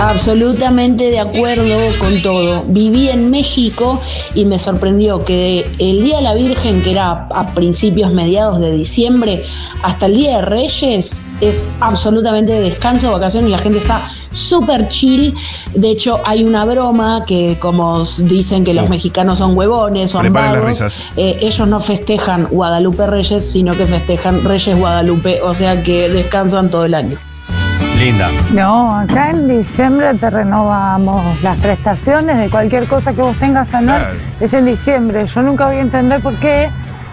Absolutamente 0.00 1.10
de 1.10 1.20
acuerdo 1.20 1.78
con 1.98 2.22
todo. 2.22 2.64
Viví 2.66 3.10
en 3.10 3.30
México 3.30 4.00
y 4.34 4.46
me 4.46 4.58
sorprendió 4.58 5.24
que 5.26 5.70
el 5.78 6.02
Día 6.02 6.16
de 6.16 6.22
la 6.22 6.34
Virgen, 6.34 6.82
que 6.82 6.92
era 6.92 7.28
a 7.30 7.54
principios, 7.54 8.10
mediados 8.10 8.60
de 8.60 8.72
diciembre, 8.72 9.44
hasta 9.82 10.06
el 10.06 10.14
Día 10.14 10.36
de 10.36 10.42
Reyes, 10.42 11.20
es 11.42 11.68
absolutamente 11.80 12.52
de 12.52 12.60
descanso, 12.60 13.12
vacaciones 13.12 13.48
y 13.48 13.52
la 13.52 13.58
gente 13.58 13.78
está 13.78 14.10
súper 14.32 14.88
chill. 14.88 15.34
De 15.74 15.90
hecho, 15.90 16.18
hay 16.24 16.44
una 16.44 16.64
broma 16.64 17.24
que 17.26 17.58
como 17.60 18.02
dicen 18.20 18.64
que 18.64 18.72
los 18.72 18.84
Sí. 18.84 18.90
mexicanos 18.90 19.38
son 19.38 19.54
huevones, 19.54 20.12
son 20.12 20.32
vagos, 20.32 20.82
eh, 21.16 21.36
ellos 21.42 21.68
no 21.68 21.78
festejan 21.78 22.46
Guadalupe 22.50 23.06
Reyes, 23.06 23.44
sino 23.50 23.76
que 23.76 23.86
festejan 23.86 24.44
Reyes 24.44 24.78
Guadalupe, 24.78 25.42
o 25.42 25.52
sea 25.52 25.82
que 25.82 26.08
descansan 26.08 26.70
todo 26.70 26.86
el 26.86 26.94
año. 26.94 27.18
Linda. 28.00 28.28
No, 28.54 28.98
acá 28.98 29.28
en 29.28 29.46
diciembre 29.46 30.14
te 30.14 30.30
renovamos 30.30 31.22
las 31.42 31.60
prestaciones 31.60 32.38
de 32.38 32.48
cualquier 32.48 32.86
cosa 32.86 33.12
que 33.12 33.20
vos 33.20 33.36
tengas 33.36 33.72
anual. 33.74 34.00
Claro. 34.00 34.16
Es 34.40 34.52
en 34.54 34.64
diciembre. 34.64 35.26
Yo 35.26 35.42
nunca 35.42 35.66
voy 35.66 35.76
a 35.76 35.80
entender 35.80 36.18
por 36.22 36.34
qué 36.36 36.70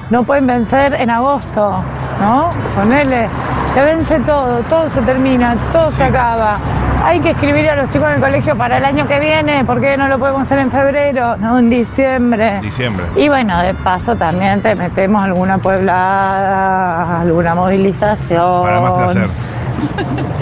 no 0.10 0.24
pueden 0.24 0.48
vencer 0.48 0.94
en 0.94 1.10
agosto, 1.10 1.84
¿no? 2.22 2.52
Ponele, 2.74 3.28
se 3.74 3.82
vence 3.82 4.18
todo, 4.22 4.60
todo 4.70 4.90
se 4.92 5.02
termina, 5.02 5.58
todo 5.74 5.92
se 5.92 6.06
acaba. 6.06 6.58
Hay 7.04 7.20
que 7.20 7.32
escribir 7.32 7.70
a 7.70 7.76
los 7.76 7.90
chicos 7.90 8.08
en 8.08 8.16
el 8.16 8.22
colegio 8.22 8.56
para 8.56 8.78
el 8.78 8.86
año 8.86 9.06
que 9.10 9.20
viene, 9.20 9.66
¿por 9.66 9.82
qué 9.82 9.98
no 9.98 10.08
lo 10.08 10.18
podemos 10.18 10.44
hacer 10.44 10.60
en 10.60 10.72
febrero? 10.72 11.36
No, 11.36 11.60
en 11.60 11.70
diciembre. 11.70 12.62
Diciembre. 12.62 13.06
Y 13.18 13.28
bueno, 13.28 13.62
de 13.62 13.74
paso 13.74 14.16
también 14.16 14.62
te 14.62 14.74
metemos 14.74 15.22
alguna 15.22 15.58
pueblada, 15.58 17.20
alguna 17.20 17.56
movilización. 17.56 18.64
Para 18.64 18.80
más 18.80 18.92
placer. 18.94 19.30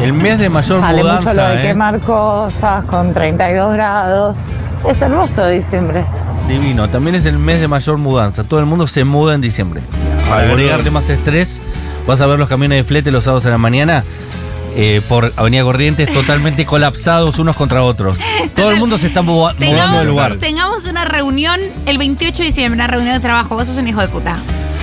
El 0.02 0.14
mes 0.14 0.38
de 0.40 0.50
mayor 0.50 0.80
Sale 0.82 1.04
mucho 1.04 1.08
lo 1.14 1.20
mudanza, 1.22 1.50
de 1.50 1.60
¿eh? 1.60 1.62
quemar 1.68 2.00
cosas 2.02 2.86
con 2.86 3.14
32 3.14 3.74
grados. 3.74 4.38
Es 4.90 5.02
hermoso 5.02 5.48
diciembre. 5.48 6.06
Divino. 6.48 6.88
También 6.90 7.16
es 7.16 7.26
el 7.26 7.40
mes 7.40 7.60
de 7.60 7.68
mayor 7.68 7.98
mudanza. 7.98 8.44
Todo 8.44 8.60
el 8.60 8.66
mundo 8.66 8.86
se 8.88 9.04
muda 9.04 9.34
en 9.34 9.42
diciembre. 9.42 9.82
Para 10.30 10.44
agregarle 10.44 10.92
más 10.92 11.10
estrés, 11.10 11.62
vas 12.06 12.22
a 12.22 12.26
ver 12.28 12.38
los 12.38 12.50
camiones 12.50 12.78
de 12.80 12.84
flete 12.84 13.12
los 13.12 13.24
sábados 13.24 13.46
a 13.46 13.50
la 13.50 13.58
mañana. 13.58 14.04
eh, 14.78 15.02
por 15.08 15.32
Avenida 15.38 15.64
Corrientes 15.64 16.12
totalmente 16.14 16.66
colapsados 16.66 17.40
unos 17.40 17.56
contra 17.56 17.82
otros. 17.82 18.18
Todo 18.58 18.72
el 18.72 18.78
mundo 18.78 18.98
se 18.98 19.08
está 19.08 19.22
mu- 19.22 19.36
mudando 19.36 19.58
Tengamos, 19.58 20.00
de 20.04 20.10
lugar. 20.10 20.36
tengamos 20.36 20.86
una 20.86 21.06
reunión 21.06 21.62
el 21.86 21.98
28 21.98 22.40
de 22.40 22.44
diciembre, 22.44 22.76
una 22.76 22.88
reunión 22.88 23.14
de 23.14 23.22
trabajo. 23.22 23.56
Vos 23.56 23.68
sos 23.68 23.78
un 23.78 23.88
hijo 23.88 24.02
de 24.02 24.10
puta. 24.10 24.34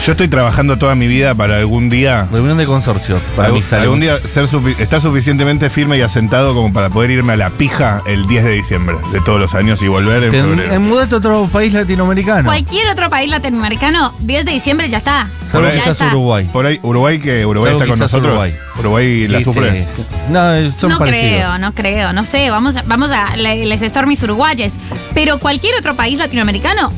Yo 0.04 0.12
estoy 0.12 0.26
trabajando 0.26 0.78
toda 0.78 0.96
mi 0.96 1.06
vida 1.06 1.32
para 1.32 1.58
algún 1.58 1.88
día. 1.88 2.26
Reunión 2.32 2.58
de 2.58 2.66
consorcio. 2.66 3.20
Para 3.36 3.46
algún, 3.46 3.60
mi 3.60 3.66
salud. 3.66 3.82
algún 3.84 4.00
día 4.00 4.18
ser 4.18 4.46
sufi- 4.48 4.74
estar 4.80 5.00
suficientemente 5.00 5.70
firme 5.70 5.96
y 5.96 6.00
asentado 6.00 6.54
como 6.56 6.72
para 6.72 6.90
poder 6.90 7.12
irme 7.12 7.34
a 7.34 7.36
la 7.36 7.50
pija 7.50 8.02
el 8.06 8.26
10 8.26 8.44
de 8.44 8.50
diciembre 8.50 8.96
de 9.12 9.20
todos 9.20 9.38
los 9.38 9.54
años 9.54 9.80
y 9.80 9.86
volver 9.86 10.24
en 10.24 10.30
Te- 10.32 10.42
febrero. 10.42 10.72
eh, 10.74 10.78
mudate 10.80 11.14
a 11.14 11.18
otro 11.18 11.46
país 11.52 11.72
latinoamericano. 11.72 12.46
Cualquier 12.48 12.88
otro 12.88 13.08
país 13.10 13.30
latinoamericano, 13.30 14.12
10 14.18 14.44
de 14.44 14.50
diciembre 14.50 14.88
ya 14.90 14.98
está. 14.98 15.20
Ahí- 15.22 15.70
quizás 15.74 15.84
Ya 15.84 15.92
está. 15.92 16.06
Uruguay. 16.08 16.50
Por 16.52 16.66
ahí, 16.66 16.80
Uruguay 16.82 17.20
que 17.20 17.46
Uruguay 17.46 17.70
Salvo 17.70 17.82
está 17.84 17.92
con 17.92 17.98
nosotros. 18.00 18.26
Uruguay. 18.30 18.56
Uruguay 18.80 19.28
la 19.28 19.38
Sí, 19.38 19.44
sufre. 19.44 19.86
sí, 19.88 19.88
sí. 19.98 20.04
No, 20.30 20.52
eh, 20.54 20.72
son 20.76 20.90
no 20.90 20.98
parecidos. 20.98 21.30
creo, 21.30 21.58
no 21.58 21.72
creo, 21.74 22.12
no 22.12 22.24
sé, 22.24 22.50
vamos 22.50 22.76
a, 22.76 22.82
vamos 22.86 23.12
a 23.12 23.36
le- 23.36 23.66
les 23.66 23.80
Stormis 23.82 24.20
uruguayes, 24.24 24.76
pero 25.14 25.38
cualquier 25.38 25.76
otro 25.78 25.94
país 25.94 26.18
latinoamericano 26.18 26.90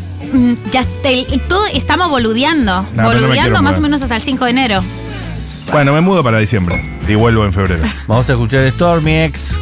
ya 0.72 0.84
te- 1.02 1.26
todo 1.48 1.64
estamos 1.72 2.08
boludeando, 2.10 2.86
no 2.94 3.04
boludeando 3.04 3.62
más 3.62 3.78
o 3.78 3.80
menos 3.80 4.02
hasta 4.02 4.16
el 4.16 4.22
5 4.22 4.44
de 4.44 4.50
enero. 4.50 4.82
Bueno, 5.72 5.92
me 5.92 6.00
mudo 6.00 6.22
para 6.22 6.38
diciembre 6.38 6.82
y 7.08 7.14
vuelvo 7.14 7.44
en 7.44 7.52
febrero. 7.52 7.84
Vamos 8.06 8.28
a 8.28 8.32
escuchar 8.32 8.70
Stormy 8.70 9.22
X. 9.24 9.56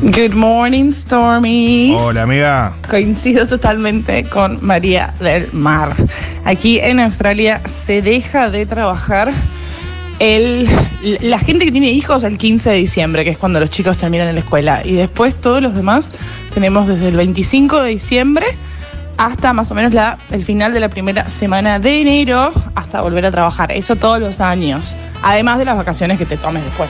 Good 0.00 0.34
morning, 0.34 0.92
Stormy. 0.92 1.96
Hola, 1.98 2.22
amiga. 2.22 2.76
Coincido 2.88 3.46
totalmente 3.48 4.24
con 4.24 4.58
María 4.64 5.14
del 5.18 5.48
Mar. 5.52 5.96
Aquí 6.44 6.78
en 6.78 7.00
Australia 7.00 7.60
se 7.66 8.00
deja 8.02 8.48
de 8.50 8.64
trabajar 8.66 9.32
el, 10.20 10.68
la 11.20 11.38
gente 11.38 11.64
que 11.64 11.72
tiene 11.72 11.90
hijos 11.90 12.22
el 12.24 12.38
15 12.38 12.70
de 12.70 12.76
diciembre, 12.76 13.24
que 13.24 13.30
es 13.30 13.38
cuando 13.38 13.58
los 13.60 13.70
chicos 13.70 13.96
terminan 13.96 14.28
en 14.28 14.34
la 14.36 14.40
escuela. 14.40 14.82
Y 14.84 14.92
después 14.92 15.34
todos 15.40 15.62
los 15.62 15.74
demás 15.74 16.10
tenemos 16.54 16.86
desde 16.86 17.08
el 17.08 17.16
25 17.16 17.82
de 17.82 17.90
diciembre 17.90 18.46
hasta 19.18 19.52
más 19.52 19.70
o 19.70 19.74
menos 19.74 19.92
la, 19.92 20.16
el 20.30 20.44
final 20.44 20.72
de 20.72 20.80
la 20.80 20.88
primera 20.88 21.28
semana 21.28 21.78
de 21.78 22.00
enero 22.00 22.52
hasta 22.74 23.00
volver 23.02 23.26
a 23.26 23.30
trabajar. 23.30 23.72
Eso 23.72 23.96
todos 23.96 24.20
los 24.20 24.40
años. 24.40 24.96
Además 25.22 25.58
de 25.58 25.66
las 25.66 25.76
vacaciones 25.76 26.16
que 26.16 26.24
te 26.24 26.36
tomes 26.36 26.64
después. 26.64 26.88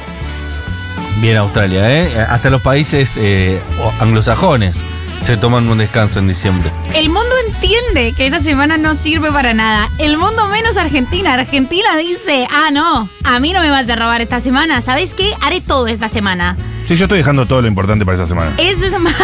Bien, 1.21 1.39
Australia, 1.39 1.91
¿eh? 1.91 2.27
Hasta 2.29 2.51
los 2.51 2.63
países 2.63 3.17
eh, 3.17 3.61
anglosajones 3.99 4.85
se 5.21 5.37
toman 5.37 5.69
un 5.69 5.79
descanso 5.79 6.21
en 6.21 6.29
diciembre. 6.29 6.71
El 6.95 7.09
mundo 7.09 7.35
entiende 7.49 8.13
que 8.17 8.27
esa 8.27 8.39
semana 8.39 8.77
no 8.77 8.95
sirve 8.95 9.33
para 9.33 9.53
nada. 9.53 9.89
El 9.99 10.17
mundo 10.17 10.47
menos 10.49 10.77
Argentina. 10.77 11.35
Argentina 11.35 11.97
dice, 11.97 12.47
ah, 12.51 12.71
no, 12.71 13.09
a 13.25 13.41
mí 13.41 13.53
no 13.53 13.61
me 13.61 13.71
vas 13.71 13.91
a 13.91 13.97
robar 13.97 14.21
esta 14.21 14.41
semana. 14.41 14.81
¿Sabes 14.81 15.15
qué? 15.15 15.33
Haré 15.43 15.61
todo 15.61 15.89
esta 15.89 16.09
semana. 16.09 16.57
Sí, 16.89 16.95
yo 16.97 17.05
estoy 17.05 17.19
dejando 17.19 17.45
todo 17.45 17.61
lo 17.61 17.69
importante 17.69 18.07
para 18.07 18.15
esa 18.17 18.27
semana. 18.27 18.53
Eso 18.57 18.87
es 18.87 18.99
más. 18.99 19.15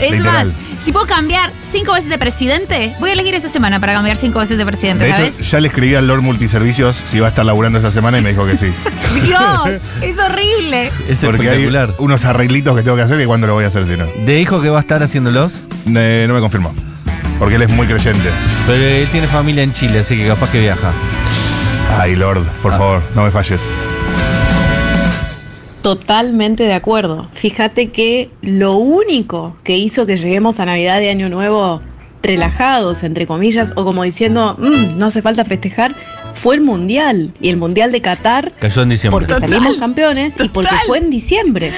Es 0.00 0.12
Literal. 0.12 0.46
más. 0.52 0.56
Si 0.84 0.92
puedo 0.92 1.06
cambiar 1.06 1.50
cinco 1.62 1.92
veces 1.94 2.08
de 2.08 2.18
presidente, 2.18 2.94
voy 3.00 3.10
a 3.10 3.12
elegir 3.14 3.34
esta 3.34 3.48
semana 3.48 3.80
para 3.80 3.94
cambiar 3.94 4.16
cinco 4.16 4.38
veces 4.38 4.56
de 4.58 4.64
presidente, 4.64 5.02
De 5.04 5.10
hecho, 5.10 5.18
¿sabes? 5.18 5.50
ya 5.50 5.58
le 5.60 5.66
escribí 5.68 5.94
al 5.96 6.06
Lord 6.06 6.22
Multiservicios 6.22 7.02
si 7.06 7.18
va 7.18 7.26
a 7.26 7.30
estar 7.30 7.44
laburando 7.44 7.78
esta 7.78 7.90
semana 7.90 8.18
y 8.18 8.22
me 8.22 8.30
dijo 8.30 8.46
que 8.46 8.56
sí. 8.56 8.66
Dios, 9.24 9.82
es 10.00 10.18
horrible. 10.18 10.92
Es 11.08 11.18
Porque 11.18 11.50
hay 11.50 11.64
espectacular. 11.64 11.94
unos 11.98 12.24
arreglitos 12.24 12.76
que 12.76 12.82
tengo 12.84 12.96
que 12.96 13.02
hacer 13.02 13.20
y 13.20 13.24
cuándo 13.26 13.48
lo 13.48 13.54
voy 13.54 13.64
a 13.64 13.66
hacer 13.68 13.86
si 13.86 13.96
no. 13.96 14.06
¿De 14.24 14.40
hijo 14.40 14.62
que 14.62 14.70
va 14.70 14.78
a 14.78 14.82
estar 14.82 15.02
haciéndolos? 15.02 15.52
Eh, 15.92 16.26
no 16.28 16.34
me 16.34 16.40
confirmó. 16.40 16.72
Porque 17.40 17.56
él 17.56 17.62
es 17.62 17.70
muy 17.70 17.88
creyente. 17.88 18.28
Pero 18.68 18.84
él 18.84 19.08
tiene 19.10 19.26
familia 19.26 19.64
en 19.64 19.72
Chile, 19.72 19.98
así 19.98 20.16
que 20.16 20.28
capaz 20.28 20.50
que 20.52 20.60
viaja. 20.60 20.92
Ay, 21.98 22.14
Lord, 22.14 22.44
por 22.62 22.72
Ah. 22.72 22.78
favor, 22.78 23.02
no 23.16 23.24
me 23.24 23.30
falles. 23.32 23.60
Totalmente 25.82 26.64
de 26.64 26.74
acuerdo. 26.74 27.28
Fíjate 27.32 27.90
que 27.90 28.30
lo 28.42 28.74
único 28.74 29.56
que 29.64 29.76
hizo 29.76 30.06
que 30.06 30.16
lleguemos 30.16 30.60
a 30.60 30.66
Navidad 30.66 31.00
y 31.00 31.08
Año 31.08 31.28
Nuevo 31.28 31.80
relajados, 32.22 33.02
entre 33.02 33.26
comillas, 33.26 33.72
o 33.76 33.84
como 33.84 34.02
diciendo, 34.02 34.56
"Mm, 34.58 34.98
no 34.98 35.06
hace 35.06 35.22
falta 35.22 35.44
festejar, 35.46 35.94
fue 36.34 36.54
el 36.56 36.60
Mundial. 36.60 37.32
Y 37.40 37.48
el 37.48 37.56
Mundial 37.56 37.92
de 37.92 38.02
Qatar, 38.02 38.52
Cayó 38.60 38.82
en 38.82 38.90
diciembre. 38.90 39.26
porque 39.26 39.40
salimos 39.46 39.76
campeones 39.76 40.34
y 40.38 40.48
porque 40.50 40.74
fue 40.86 40.98
en 40.98 41.08
diciembre. 41.08 41.72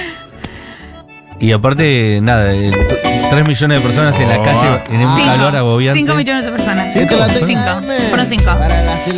Y 1.39 1.51
aparte, 1.51 2.19
nada, 2.21 2.53
eh, 2.53 2.71
t- 2.71 3.27
3 3.29 3.47
millones 3.47 3.81
de 3.81 3.87
personas 3.87 4.17
en 4.19 4.29
la 4.29 4.39
Oh. 4.39 4.43
calle 4.43 4.83
en 4.91 5.01
un 5.07 5.15
Cinco. 5.15 5.27
calor 5.27 5.55
agobiante. 5.55 5.99
Cinco 5.99 6.15
millones 6.15 6.45
de 6.45 6.51
personas. 6.51 6.93
¿Cinco? 6.93 7.15
Cinco. 7.45 7.61
Fueron 8.09 8.25
cinco. 8.27 8.51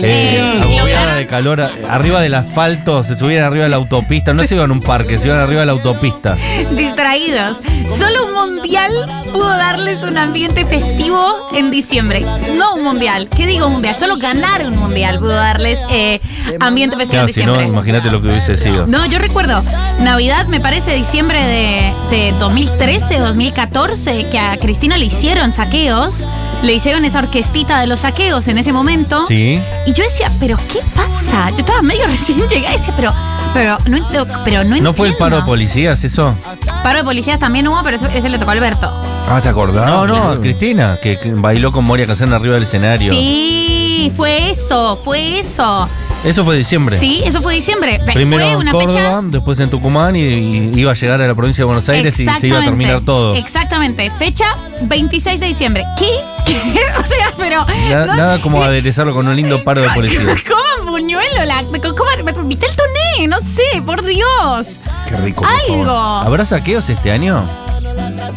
Eh, 0.02 0.38
Eh, 0.38 0.39
agobiada 0.62 0.80
lograron- 0.84 1.14
de 1.26 1.32
calor, 1.32 1.62
arriba 1.90 2.22
del 2.22 2.36
asfalto, 2.36 3.04
se 3.04 3.18
subían 3.18 3.44
arriba 3.44 3.64
de 3.64 3.70
la 3.70 3.76
autopista, 3.78 4.34
no 4.34 4.46
se 4.46 4.56
iban 4.56 4.70
a 4.70 4.74
un 4.74 4.82
parque, 4.82 5.18
se 5.18 5.28
iban 5.28 5.40
arriba 5.40 5.62
de 5.62 5.66
la 5.66 5.72
autopista. 5.74 6.38
Distraídos. 6.72 7.62
Solo 7.88 8.28
un 8.28 8.34
mundial 8.34 8.92
pudo 9.32 9.50
darles 9.50 10.04
un 10.04 10.18
ambiente 10.18 10.66
festivo 10.66 11.50
en 11.56 11.72
diciembre. 11.72 12.26
No 12.58 12.76
un 12.76 12.84
mundial. 12.84 13.28
¿Qué 13.30 13.48
digo 13.48 13.70
mundial? 13.70 13.96
Solo 13.96 14.18
ganar 14.18 14.66
un 14.66 14.78
mundial 14.78 15.20
pudo 15.20 15.34
darles 15.34 15.80
eh, 15.90 16.20
ambiente 16.60 16.96
festivo 16.96 17.24
Claro, 17.24 17.28
en 17.28 17.34
si 17.34 17.40
no, 17.42 17.52
diciembre. 17.54 17.74
imagínate 17.74 18.12
lo 18.12 18.22
que 18.22 18.28
hubiese 18.28 18.58
sido. 18.58 18.86
No, 18.88 19.06
yo 19.06 19.20
recuerdo 19.20 19.64
Navidad, 20.02 20.48
me 20.48 20.60
parece, 20.60 20.94
diciembre 20.96 21.42
de, 21.42 21.94
de 22.16 22.32
2013, 22.40 23.18
2014, 23.20 24.26
que 24.30 24.40
a 24.40 24.58
Cristina 24.58 24.98
le 24.98 25.06
hicieron 25.06 25.54
saqueos, 25.54 26.28
le 26.65 26.73
hicieron 26.73 27.06
esa 27.06 27.19
orquestita 27.19 27.80
de 27.80 27.88
los 27.88 27.99
saqueos 28.01 28.47
en 28.47 28.58
ese 28.58 28.73
momento. 28.73 29.25
Sí. 29.28 29.62
Y 29.86 29.93
yo 29.93 30.04
decía, 30.04 30.32
¿pero 30.39 30.58
qué 30.71 30.80
pasa? 30.95 31.49
Yo 31.51 31.58
estaba 31.60 31.82
medio 31.82 32.06
recién 32.08 32.39
llegada 32.47 32.73
y 32.75 32.78
decía, 32.78 32.93
pero, 32.95 33.13
pero 33.54 33.78
no, 33.88 33.97
ent- 33.97 34.41
pero 34.43 34.63
no 34.63 34.75
¿No 34.78 34.93
fue 34.93 35.08
el 35.08 35.13
paro 35.13 35.36
de 35.38 35.41
entiendo". 35.41 35.45
policías 35.45 36.04
eso? 36.04 36.36
Paro 36.84 36.99
de 36.99 37.04
policías 37.04 37.39
también 37.39 37.67
hubo, 37.67 37.82
pero 37.84 37.95
eso- 37.97 38.08
ese 38.08 38.30
le 38.30 38.38
tocó 38.39 38.51
a 38.51 38.54
Alberto. 38.54 38.91
Ah, 39.30 39.39
¿te 39.41 39.49
acordás? 39.49 39.86
No, 39.86 40.06
no, 40.08 40.32
a 40.32 40.39
Cristina, 40.41 40.97
que, 41.01 41.17
que 41.17 41.34
bailó 41.34 41.71
con 41.71 41.84
Moria 41.86 42.06
Kazan 42.06 42.34
arriba 42.34 42.56
del 42.56 42.63
escenario. 42.63 43.12
Sí, 43.13 44.12
fue 44.15 44.51
eso, 44.51 44.99
fue 45.04 45.39
eso. 45.39 45.89
Eso 46.26 46.44
fue 46.44 46.58
diciembre. 46.58 47.00
Sí, 47.00 47.22
eso 47.26 47.42
fue 47.42 47.54
diciembre. 47.56 48.00
Primero 48.14 48.44
fue 48.44 48.52
en 48.54 48.58
una 48.58 48.72
Córdoba, 48.72 48.92
fecha. 48.94 49.22
después 49.26 49.60
en 49.60 49.70
Tucumán 49.70 50.16
y, 50.16 50.20
y 50.22 50.72
iba 50.76 50.92
a 50.92 50.96
llegar 50.96 51.22
a 51.22 51.28
la 51.28 51.36
provincia 51.36 51.62
de 51.62 51.66
Buenos 51.66 51.88
Aires 51.90 52.20
y 52.20 52.26
se 52.26 52.48
iba 52.48 52.60
a 52.60 52.64
terminar 52.64 53.02
todo. 53.02 53.36
Exactamente. 53.36 54.10
Fecha 54.18 54.46
26 54.82 55.40
de 55.40 55.46
diciembre. 55.46 55.86
¿Qué? 55.98 56.10
o 57.00 57.04
sea, 57.06 57.32
pero. 57.38 57.66
Na- 57.90 58.06
no- 58.06 58.16
nada 58.16 58.42
como 58.42 58.64
aderezarlo 58.64 59.14
con 59.14 59.28
un 59.28 59.36
lindo 59.36 59.64
paro 59.64 59.82
de 59.82 59.90
policías. 59.90 60.40
¿Cómo 60.80 60.92
buñuelo? 60.92 61.46
La, 61.46 61.64
¿Cómo? 61.64 62.44
¿Viste 62.48 62.66
el 62.68 62.76
toné? 62.76 63.28
No 63.28 63.38
sé, 63.40 63.64
por 63.86 64.04
Dios. 64.04 64.80
Qué 65.10 65.18
rico. 65.18 65.46
Algo. 65.70 65.92
¿Habrá 65.92 66.46
saqueos 66.46 66.90
este 66.90 67.12
año? 67.12 67.44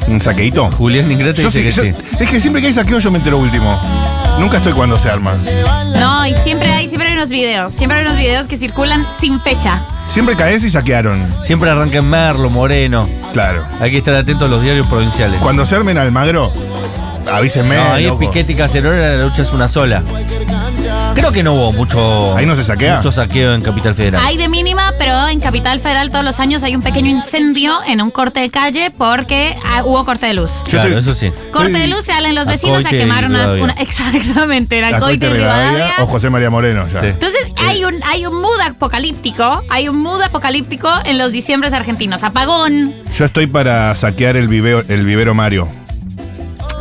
¿Un 0.06 0.20
saqueito? 0.20 0.70
Julián 0.72 1.10
Ingrata 1.10 1.40
Yo 1.42 1.50
dice 1.50 1.58
sí- 1.70 1.80
que 1.82 1.92
yo- 1.92 1.98
sí. 1.98 2.06
Es 2.20 2.30
que 2.30 2.40
siempre 2.40 2.60
que 2.62 2.68
hay 2.68 2.72
saqueo 2.72 2.98
yo 2.98 3.10
me 3.10 3.18
entero 3.18 3.38
último. 3.38 3.78
Nunca 4.38 4.58
estoy 4.58 4.72
cuando 4.72 4.98
se 4.98 5.10
arma. 5.10 5.36
No, 5.98 6.26
y 6.26 6.32
siempre 6.34 6.68
hay, 6.72 6.88
siempre 6.88 7.08
hay 7.08 7.14
unos 7.16 7.28
videos. 7.28 7.72
Siempre 7.72 7.98
hay 7.98 8.04
unos 8.04 8.16
videos 8.16 8.46
que 8.46 8.56
circulan 8.56 9.04
sin 9.20 9.40
fecha. 9.40 9.80
Siempre 10.12 10.36
caes 10.36 10.62
y 10.64 10.70
saquearon. 10.70 11.26
Siempre 11.42 11.68
arranca 11.70 11.98
en 11.98 12.08
Merlo, 12.08 12.48
Moreno. 12.48 13.08
Claro. 13.32 13.66
Hay 13.80 13.90
que 13.90 13.98
estar 13.98 14.14
atentos 14.14 14.46
a 14.48 14.50
los 14.50 14.62
diarios 14.62 14.86
provinciales. 14.86 15.40
Cuando 15.40 15.66
se 15.66 15.74
armen 15.74 15.98
Almagro, 15.98 16.52
avísenme. 17.30 17.76
No, 17.76 17.92
ahí 17.92 18.04
es 18.04 18.10
loco. 18.10 18.20
Piquete 18.20 18.52
y 18.52 18.54
Cacerona, 18.54 18.96
la 18.96 19.24
lucha 19.24 19.42
es 19.42 19.52
una 19.52 19.68
sola. 19.68 20.02
Creo 21.18 21.32
que 21.32 21.42
no 21.42 21.54
hubo 21.54 21.72
mucho. 21.72 22.36
Ahí 22.36 22.46
no 22.46 22.54
se 22.54 22.62
saquea. 22.62 22.96
Mucho 22.96 23.10
saqueo 23.10 23.52
en 23.54 23.60
Capital 23.60 23.94
Federal. 23.94 24.22
Hay 24.24 24.36
de 24.36 24.48
mínima, 24.48 24.92
pero 24.98 25.26
en 25.28 25.40
Capital 25.40 25.80
Federal 25.80 26.10
todos 26.10 26.24
los 26.24 26.38
años 26.38 26.62
hay 26.62 26.76
un 26.76 26.82
pequeño 26.82 27.10
incendio 27.10 27.72
en 27.86 28.00
un 28.00 28.10
corte 28.12 28.38
de 28.40 28.50
calle 28.50 28.92
porque 28.96 29.56
ah, 29.64 29.82
hubo 29.84 30.04
corte 30.04 30.26
de 30.26 30.34
luz. 30.34 30.62
Yo 30.64 30.70
claro, 30.70 30.88
estoy- 30.88 31.00
eso 31.00 31.14
sí. 31.14 31.32
Corte 31.52 31.72
de 31.72 31.88
luz 31.88 32.04
salen 32.06 32.34
los 32.36 32.46
vecinos 32.46 32.84
a 32.84 32.94
y 32.94 32.98
quemar 32.98 33.24
unas. 33.24 33.52
Rivadavia. 33.54 33.64
Una, 33.64 33.72
exactamente, 33.82 34.78
era 34.78 34.90
La 34.92 35.00
Coite 35.00 35.26
y 35.26 35.32
Rivadavia. 35.32 35.94
o 35.98 36.06
José 36.06 36.30
María 36.30 36.50
Moreno 36.50 36.86
ya. 36.92 37.00
Sí. 37.00 37.06
Entonces 37.08 37.40
hay 37.56 37.84
un, 37.84 37.96
hay 38.04 38.24
un 38.24 38.40
mood 38.40 38.60
apocalíptico, 38.64 39.62
hay 39.70 39.88
un 39.88 39.96
mood 39.98 40.22
apocalíptico 40.22 40.88
en 41.04 41.18
los 41.18 41.32
diciembres 41.32 41.72
argentinos. 41.72 42.22
Apagón, 42.22 42.94
Yo 43.16 43.24
estoy 43.24 43.48
para 43.48 43.94
saquear 43.96 44.36
el 44.36 44.46
vivero, 44.46 44.84
el 44.88 45.04
vivero 45.04 45.34
Mario. 45.34 45.68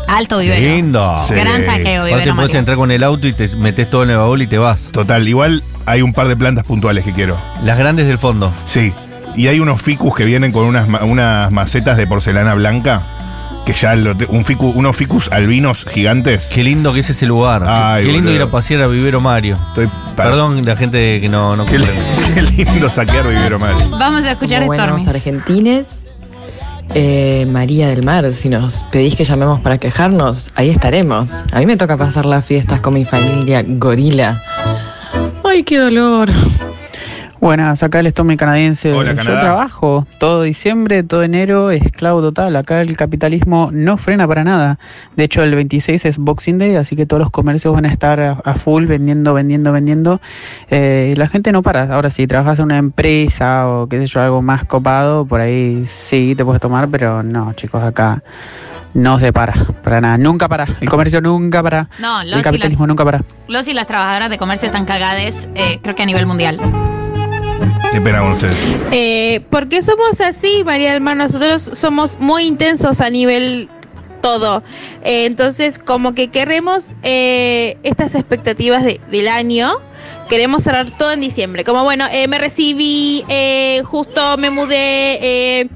Alto 0.08 0.40
vivero. 0.40 0.62
Lindo. 0.62 1.26
Sí. 1.28 1.34
Gran 1.36 1.64
saqueo, 1.64 2.02
Aparte 2.02 2.16
vivero 2.16 2.36
podés 2.36 2.36
Mario. 2.36 2.60
entrar 2.60 2.78
con 2.78 2.92
el 2.92 3.04
auto 3.04 3.28
y 3.28 3.34
te 3.34 3.48
metes 3.56 3.90
todo 3.90 4.04
en 4.04 4.10
el 4.12 4.18
baúl 4.18 4.42
y 4.42 4.48
te 4.48 4.58
vas. 4.58 4.90
Total, 4.92 5.28
igual 5.28 5.64
hay 5.86 6.02
un 6.02 6.14
par 6.14 6.28
de 6.28 6.36
plantas 6.36 6.66
puntuales 6.66 7.04
que 7.06 7.14
quiero. 7.14 7.38
Las 7.64 7.78
grandes 7.78 8.08
del 8.08 8.18
fondo. 8.18 8.52
Sí. 8.66 8.94
Y 9.36 9.48
hay 9.48 9.60
unos 9.60 9.82
ficus 9.82 10.16
que 10.16 10.26
vienen 10.26 10.52
con 10.52 10.66
unas, 10.66 10.88
ma- 10.88 11.04
unas 11.04 11.52
macetas 11.52 11.98
de 11.98 12.08
porcelana 12.08 12.54
blanca. 12.56 13.02
Que 13.66 13.74
ya 13.74 13.96
lo 13.96 14.16
te- 14.16 14.26
un 14.28 14.46
ficu- 14.46 14.72
unos 14.74 14.96
ficus 14.96 15.30
albinos 15.30 15.86
gigantes. 15.92 16.50
Qué 16.54 16.64
lindo 16.64 16.94
que 16.94 17.02
es 17.02 17.10
ese 17.10 17.26
lugar. 17.26 17.64
Qué- 17.64 17.68
Ay, 17.70 18.06
qué 18.06 18.12
lindo 18.14 18.30
boludo. 18.30 18.36
ir 18.36 18.48
a 18.48 18.52
pasear 18.52 18.82
a 18.84 18.88
Vivero 18.88 19.20
Mario. 19.20 19.58
Estoy 19.70 19.90
para- 20.16 20.30
Perdón 20.30 20.62
la 20.66 20.78
gente 20.78 21.20
que 21.20 21.28
no, 21.28 21.58
no 21.58 21.66
Qué, 21.66 21.76
comprende. 21.78 22.02
qué 22.56 22.64
lindo 22.66 22.88
saquear 22.88 23.28
vivero 23.28 23.60
Mario. 23.60 23.78
Vamos 23.92 24.24
a 24.24 24.32
escuchar 24.32 24.60
Como 24.60 24.68
buenos 24.68 25.02
Stormy. 25.02 25.18
argentines, 25.18 26.07
eh, 26.94 27.46
María 27.50 27.88
del 27.88 28.04
Mar, 28.04 28.34
si 28.34 28.50
nos 28.50 28.84
pedís 28.92 29.16
que 29.16 29.24
llamemos 29.24 29.62
para 29.62 29.78
quejarnos, 29.78 30.52
ahí 30.56 30.70
estaremos. 30.70 31.44
A 31.52 31.60
mí 31.60 31.66
me 31.66 31.78
toca 31.78 31.98
pasar 31.98 32.26
las 32.26 32.46
fiestas 32.46 32.82
con 32.82 32.94
mi 32.94 33.06
familia 33.06 33.64
gorila. 33.68 34.42
¡Ay, 35.44 35.64
qué 35.64 35.78
dolor! 35.78 36.30
Buenas, 37.40 37.84
acá 37.84 38.00
el 38.00 38.08
Stormy 38.10 38.36
canadiense. 38.36 38.92
Hola, 38.92 39.12
Yo 39.12 39.18
Canadá. 39.18 39.42
trabajo 39.42 40.08
todo 40.20 40.42
diciembre, 40.42 41.04
todo 41.04 41.22
enero, 41.22 41.70
esclavo 41.70 42.20
total. 42.22 42.56
Acá 42.56 42.82
el 42.82 42.98
capitalismo 42.98 43.70
no 43.72 43.98
frena 43.98 44.28
para 44.28 44.44
nada. 44.44 44.80
De 45.16 45.24
hecho, 45.26 45.44
el 45.44 45.54
26 45.54 46.04
es 46.06 46.18
Boxing 46.18 46.58
Day, 46.58 46.76
así 46.76 46.96
que 46.96 47.06
todos 47.06 47.22
los 47.22 47.30
comercios 47.30 47.74
van 47.76 47.86
a 47.86 47.90
estar 47.90 48.20
a, 48.20 48.32
a 48.44 48.56
full 48.56 48.86
vendiendo, 48.86 49.34
vendiendo, 49.36 49.72
vendiendo. 49.72 50.20
Eh, 50.72 51.14
la 51.16 51.28
gente 51.30 51.52
no 51.52 51.62
para. 51.62 51.94
Ahora, 51.94 52.10
si 52.10 52.26
trabajas 52.26 52.58
en 52.58 52.66
una 52.66 52.78
empresa 52.80 53.68
o 53.68 53.88
qué 53.88 54.00
sé 54.00 54.08
yo, 54.08 54.20
algo 54.22 54.42
más 54.42 54.66
copado, 54.66 55.26
por 55.26 55.40
ahí 55.40 55.86
sí 55.88 56.34
te 56.36 56.44
puedes 56.44 56.60
tomar, 56.62 56.88
pero 56.90 57.22
no, 57.22 57.54
chicos, 57.54 57.84
acá 57.84 58.24
no 58.96 59.20
se 59.20 59.32
para, 59.32 59.54
para 59.84 60.02
nada. 60.02 60.18
Nunca 60.18 60.50
para. 60.50 60.66
El 60.82 60.90
comercio 60.90 61.22
nunca 61.22 61.62
para. 61.62 61.88
No, 62.00 62.24
los 62.24 62.34
el 62.34 62.40
y 62.40 62.44
capitalismo 62.44 62.86
las- 62.86 62.88
nunca 62.90 63.06
para. 63.06 63.22
Los 63.48 63.68
y 63.68 63.74
las 63.76 63.86
trabajadoras 63.86 64.32
de 64.32 64.40
comercio 64.40 64.66
están 64.66 64.86
cagades, 64.86 65.48
eh, 65.54 65.80
creo 65.84 65.94
que 65.94 66.02
a 66.02 66.06
nivel 66.08 66.26
mundial. 66.26 66.58
Qué 67.92 68.02
con 68.24 68.32
ustedes. 68.34 68.56
Eh, 68.92 69.42
porque 69.50 69.82
somos 69.82 70.22
así, 70.22 70.64
María 70.64 70.94
del 70.94 71.02
Mar, 71.02 71.18
nosotros 71.18 71.62
somos 71.74 72.18
muy 72.20 72.44
intensos 72.44 73.02
a 73.02 73.10
nivel 73.10 73.70
todo. 74.22 74.64
Eh, 75.04 75.26
entonces, 75.26 75.80
como 75.80 76.14
que 76.14 76.28
queremos 76.30 76.94
eh, 77.04 77.78
estas 77.84 78.16
expectativas 78.16 78.84
de- 78.84 79.00
del 79.12 79.28
año. 79.28 79.72
Queremos 80.30 80.64
cerrar 80.64 80.92
todo 80.98 81.12
en 81.14 81.22
diciembre. 81.22 81.64
Como 81.64 81.86
bueno, 81.86 82.06
eh, 82.12 82.28
me 82.28 82.38
recibí, 82.38 83.24
eh, 83.30 83.82
justo 83.86 84.38
me 84.38 84.50
mudé, 84.50 85.70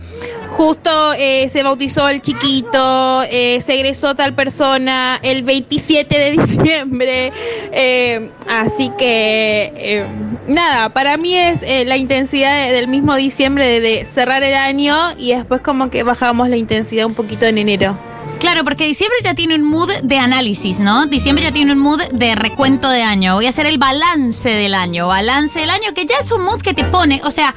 justo 0.52 1.14
eh, 1.14 1.50
se 1.50 1.64
bautizó 1.64 2.08
el 2.10 2.22
chiquito, 2.22 3.24
eh, 3.24 3.60
se 3.62 3.74
egresó 3.76 4.16
tal 4.16 4.34
persona 4.34 5.20
el 5.24 5.44
27 5.44 6.18
de 6.18 6.32
diciembre. 6.46 7.34
eh, 7.72 8.32
así 8.46 8.92
que, 8.98 9.72
eh, 9.76 10.06
nada, 10.48 10.90
para 10.90 11.18
mí 11.18 11.34
es 11.36 11.62
eh, 11.64 11.86
la 11.86 11.98
intensidad 11.98 12.66
de- 12.68 12.74
del 12.74 12.88
mismo 12.88 13.16
diciembre 13.16 13.66
de, 13.66 13.80
de 13.82 14.06
cerrar 14.06 14.44
el 14.44 14.54
año 14.56 14.96
y 15.18 15.34
después 15.34 15.62
como 15.62 15.90
que 15.90 16.04
bajamos 16.04 16.50
la 16.50 16.58
intensidad 16.58 17.06
un 17.06 17.16
poquito 17.16 17.46
en 17.46 17.58
enero. 17.58 18.00
Claro, 18.42 18.64
porque 18.64 18.88
diciembre 18.88 19.20
ya 19.24 19.36
tiene 19.36 19.54
un 19.54 19.62
mood 19.62 19.92
de 20.02 20.18
análisis, 20.18 20.80
¿no? 20.80 21.06
Diciembre 21.06 21.44
ya 21.44 21.52
tiene 21.52 21.74
un 21.74 21.78
mood 21.78 22.02
de 22.12 22.34
recuento 22.34 22.90
de 22.90 23.04
año. 23.04 23.36
Voy 23.36 23.46
a 23.46 23.50
hacer 23.50 23.68
el 23.68 23.78
balance 23.78 24.50
del 24.50 24.74
año. 24.74 25.08
Balance 25.08 25.60
del 25.60 25.70
año, 25.70 25.94
que 25.94 26.08
ya 26.08 26.16
es 26.24 26.32
un 26.32 26.42
mood 26.42 26.60
que 26.60 26.74
te 26.74 26.84
pone, 26.84 27.22
o 27.24 27.30
sea, 27.30 27.54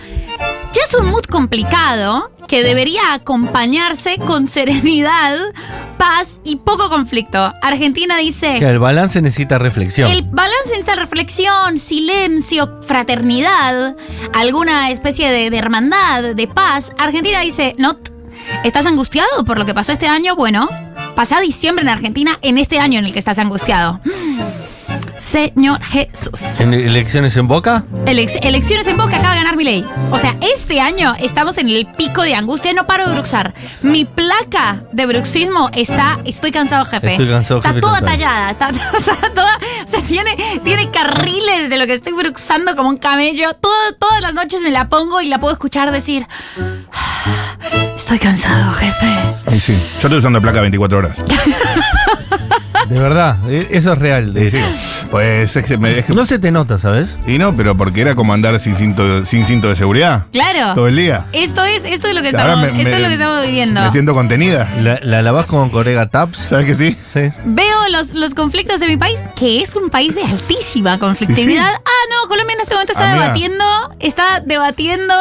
ya 0.74 0.82
es 0.82 0.92
un 0.92 1.06
mood 1.06 1.22
complicado 1.22 2.30
que 2.46 2.62
debería 2.62 3.14
acompañarse 3.14 4.18
con 4.18 4.46
serenidad, 4.46 5.38
paz 5.96 6.40
y 6.44 6.56
poco 6.56 6.90
conflicto. 6.90 7.50
Argentina 7.62 8.18
dice. 8.18 8.58
Que 8.58 8.68
el 8.68 8.78
balance 8.78 9.22
necesita 9.22 9.56
reflexión. 9.56 10.10
El 10.10 10.24
balance 10.24 10.68
necesita 10.68 10.96
reflexión, 10.96 11.78
silencio, 11.78 12.82
fraternidad, 12.82 13.96
alguna 14.34 14.90
especie 14.90 15.30
de, 15.30 15.48
de 15.48 15.56
hermandad, 15.56 16.34
de 16.34 16.46
paz. 16.46 16.92
Argentina 16.98 17.40
dice, 17.40 17.74
no, 17.78 17.96
¿estás 18.64 18.86
angustiado 18.86 19.44
por 19.44 19.58
lo 19.58 19.66
que 19.66 19.74
pasó 19.74 19.92
este 19.92 20.06
año? 20.06 20.36
Bueno, 20.36 20.68
pasa 21.14 21.40
diciembre 21.40 21.82
en 21.82 21.88
Argentina 21.88 22.38
en 22.42 22.58
este 22.58 22.78
año 22.78 22.98
en 22.98 23.06
el 23.06 23.12
que 23.12 23.18
estás 23.18 23.38
angustiado. 23.38 24.00
Señor 25.24 25.80
Jesús. 25.82 26.60
¿En 26.60 26.74
elecciones 26.74 27.34
en 27.38 27.48
Boca? 27.48 27.84
Elec- 28.04 28.38
elecciones 28.42 28.86
en 28.86 28.96
Boca 28.98 29.16
acaba 29.16 29.32
de 29.32 29.38
ganar 29.38 29.56
mi 29.56 29.64
ley. 29.64 29.84
O 30.10 30.18
sea, 30.18 30.36
este 30.54 30.80
año 30.80 31.14
estamos 31.18 31.56
en 31.58 31.70
el 31.70 31.86
pico 31.86 32.20
de 32.22 32.34
angustia. 32.34 32.72
No 32.74 32.86
paro 32.86 33.06
de 33.08 33.14
bruxar. 33.14 33.54
Mi 33.82 34.04
placa 34.04 34.82
de 34.92 35.06
bruxismo 35.06 35.70
está. 35.74 36.18
Estoy 36.26 36.52
cansado, 36.52 36.84
jefe. 36.84 37.12
Estoy 37.12 37.28
cansado, 37.28 37.60
está 37.60 37.70
jefe, 37.70 37.80
toda 37.80 38.00
total. 38.00 38.12
tallada. 38.18 38.50
Está, 38.50 38.68
está 38.98 39.30
toda. 39.34 39.58
O 39.86 39.88
sea, 39.88 40.00
tiene, 40.02 40.36
tiene 40.62 40.90
carriles 40.90 41.70
de 41.70 41.78
lo 41.78 41.86
que 41.86 41.94
estoy 41.94 42.12
bruxando 42.12 42.76
como 42.76 42.90
un 42.90 42.98
camello. 42.98 43.54
Todo- 43.54 43.94
todas 43.98 44.20
las 44.20 44.34
noches 44.34 44.62
me 44.62 44.70
la 44.70 44.88
pongo 44.90 45.22
y 45.22 45.28
la 45.28 45.40
puedo 45.40 45.54
escuchar 45.54 45.90
decir. 45.90 46.26
"Ah, 46.92 47.56
Estoy 47.96 48.18
cansado, 48.18 48.70
jefe. 48.74 49.06
Ay, 49.46 49.58
sí. 49.58 49.72
Yo 49.94 50.08
estoy 50.08 50.18
usando 50.18 50.42
placa 50.42 50.60
24 50.60 50.98
horas. 50.98 51.16
De 52.88 52.98
verdad, 52.98 53.36
e- 53.48 53.68
eso 53.70 53.92
es 53.94 53.98
real. 53.98 54.34
de 54.34 54.50
Sí, 54.50 54.56
sí. 54.58 55.06
Pues 55.10 55.56
es 55.56 55.64
que, 55.64 55.76
me- 55.78 55.98
es 55.98 56.04
que- 56.06 56.12
No 56.14 56.24
se 56.26 56.38
te 56.38 56.50
nota, 56.50 56.78
¿sabes? 56.78 57.18
Y 57.26 57.38
no, 57.38 57.56
pero 57.56 57.76
porque 57.76 58.00
era 58.02 58.14
como 58.14 58.32
andar 58.34 58.58
sin 58.60 58.74
cinto, 58.76 59.24
sin 59.26 59.44
cinto 59.46 59.68
de 59.68 59.76
seguridad. 59.76 60.26
Claro. 60.32 60.74
Todo 60.74 60.88
el 60.88 60.96
día. 60.96 61.26
Esto 61.32 61.64
es, 61.64 61.84
esto 61.84 62.08
es 62.08 62.14
lo 62.14 62.22
que 62.22 62.28
estamos, 62.28 62.60
me- 62.60 62.66
esto 62.68 62.82
me- 62.84 62.90
es 62.96 63.00
lo 63.02 63.08
que 63.08 63.14
estamos 63.14 63.46
viviendo. 63.46 63.80
Me 63.80 63.90
siento 63.90 64.14
contenida. 64.14 64.68
La, 64.80 64.98
la 65.02 65.22
lavás 65.22 65.46
con 65.46 65.70
Corega 65.70 66.08
Taps. 66.08 66.38
¿Sabes 66.38 66.66
que 66.66 66.74
sí? 66.74 66.96
Sí. 67.12 67.30
Veo 67.44 67.88
los, 67.90 68.14
los 68.14 68.34
conflictos 68.34 68.80
de 68.80 68.86
mi 68.88 68.96
país, 68.96 69.20
que 69.36 69.62
es 69.62 69.74
un 69.76 69.88
país 69.90 70.14
de 70.14 70.22
altísima 70.24 70.98
conflictividad. 70.98 71.68
Sí, 71.68 71.74
sí. 71.76 71.82
Ah, 71.84 72.08
no, 72.22 72.28
Colombia 72.28 72.54
en 72.54 72.60
este 72.60 72.74
momento 72.74 72.92
está 72.92 73.04
Amiga. 73.10 73.22
debatiendo, 73.24 73.64
está 74.00 74.40
debatiendo. 74.40 75.14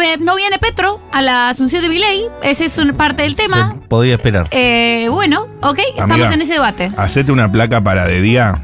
Eh, 0.00 0.16
no 0.20 0.36
viene 0.36 0.58
Petro 0.58 1.00
a 1.12 1.20
la 1.22 1.48
asunción 1.48 1.82
de 1.82 1.88
Milei, 1.88 2.24
ese 2.42 2.64
es 2.66 2.78
una 2.78 2.92
parte 2.92 3.22
del 3.22 3.36
tema. 3.36 3.70
Se 3.80 3.88
podía 3.88 4.14
esperar. 4.14 4.48
Eh, 4.50 5.08
bueno, 5.10 5.48
ok, 5.62 5.78
estamos 5.90 6.12
Amiga. 6.14 6.32
en 6.34 6.42
ese 6.42 6.54
debate. 6.54 6.92
Hacete 6.96 7.32
una 7.32 7.50
placa 7.50 7.80
para 7.80 8.06
de 8.06 8.20
día. 8.22 8.62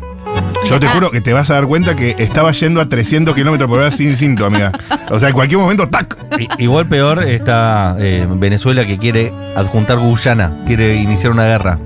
Yo 0.69 0.79
te 0.81 0.87
está. 0.87 0.97
juro 0.97 1.11
que 1.11 1.21
te 1.21 1.33
vas 1.33 1.51
a 1.51 1.55
dar 1.55 1.67
cuenta 1.67 1.97
que 1.97 2.15
estaba 2.19 2.53
yendo 2.53 2.81
a 2.81 2.89
300 2.89 3.35
kilómetros 3.35 3.69
por 3.69 3.79
hora 3.81 3.91
sin 3.91 4.17
cinto, 4.17 4.45
amiga. 4.47 4.73
O 5.11 5.19
sea, 5.19 5.29
en 5.31 5.35
cualquier 5.35 5.59
momento, 5.61 5.89
¡tac! 5.89 6.17
I- 6.39 6.49
Igual 6.59 6.87
peor 6.89 7.23
está 7.25 7.97
eh, 7.99 8.27
Venezuela 8.29 8.85
que 8.87 8.99
quiere 8.99 9.33
adjuntar 9.57 9.99
Guyana, 9.99 10.53
quiere 10.67 10.97
iniciar 10.97 11.33
una 11.33 11.45
guerra. 11.45 11.79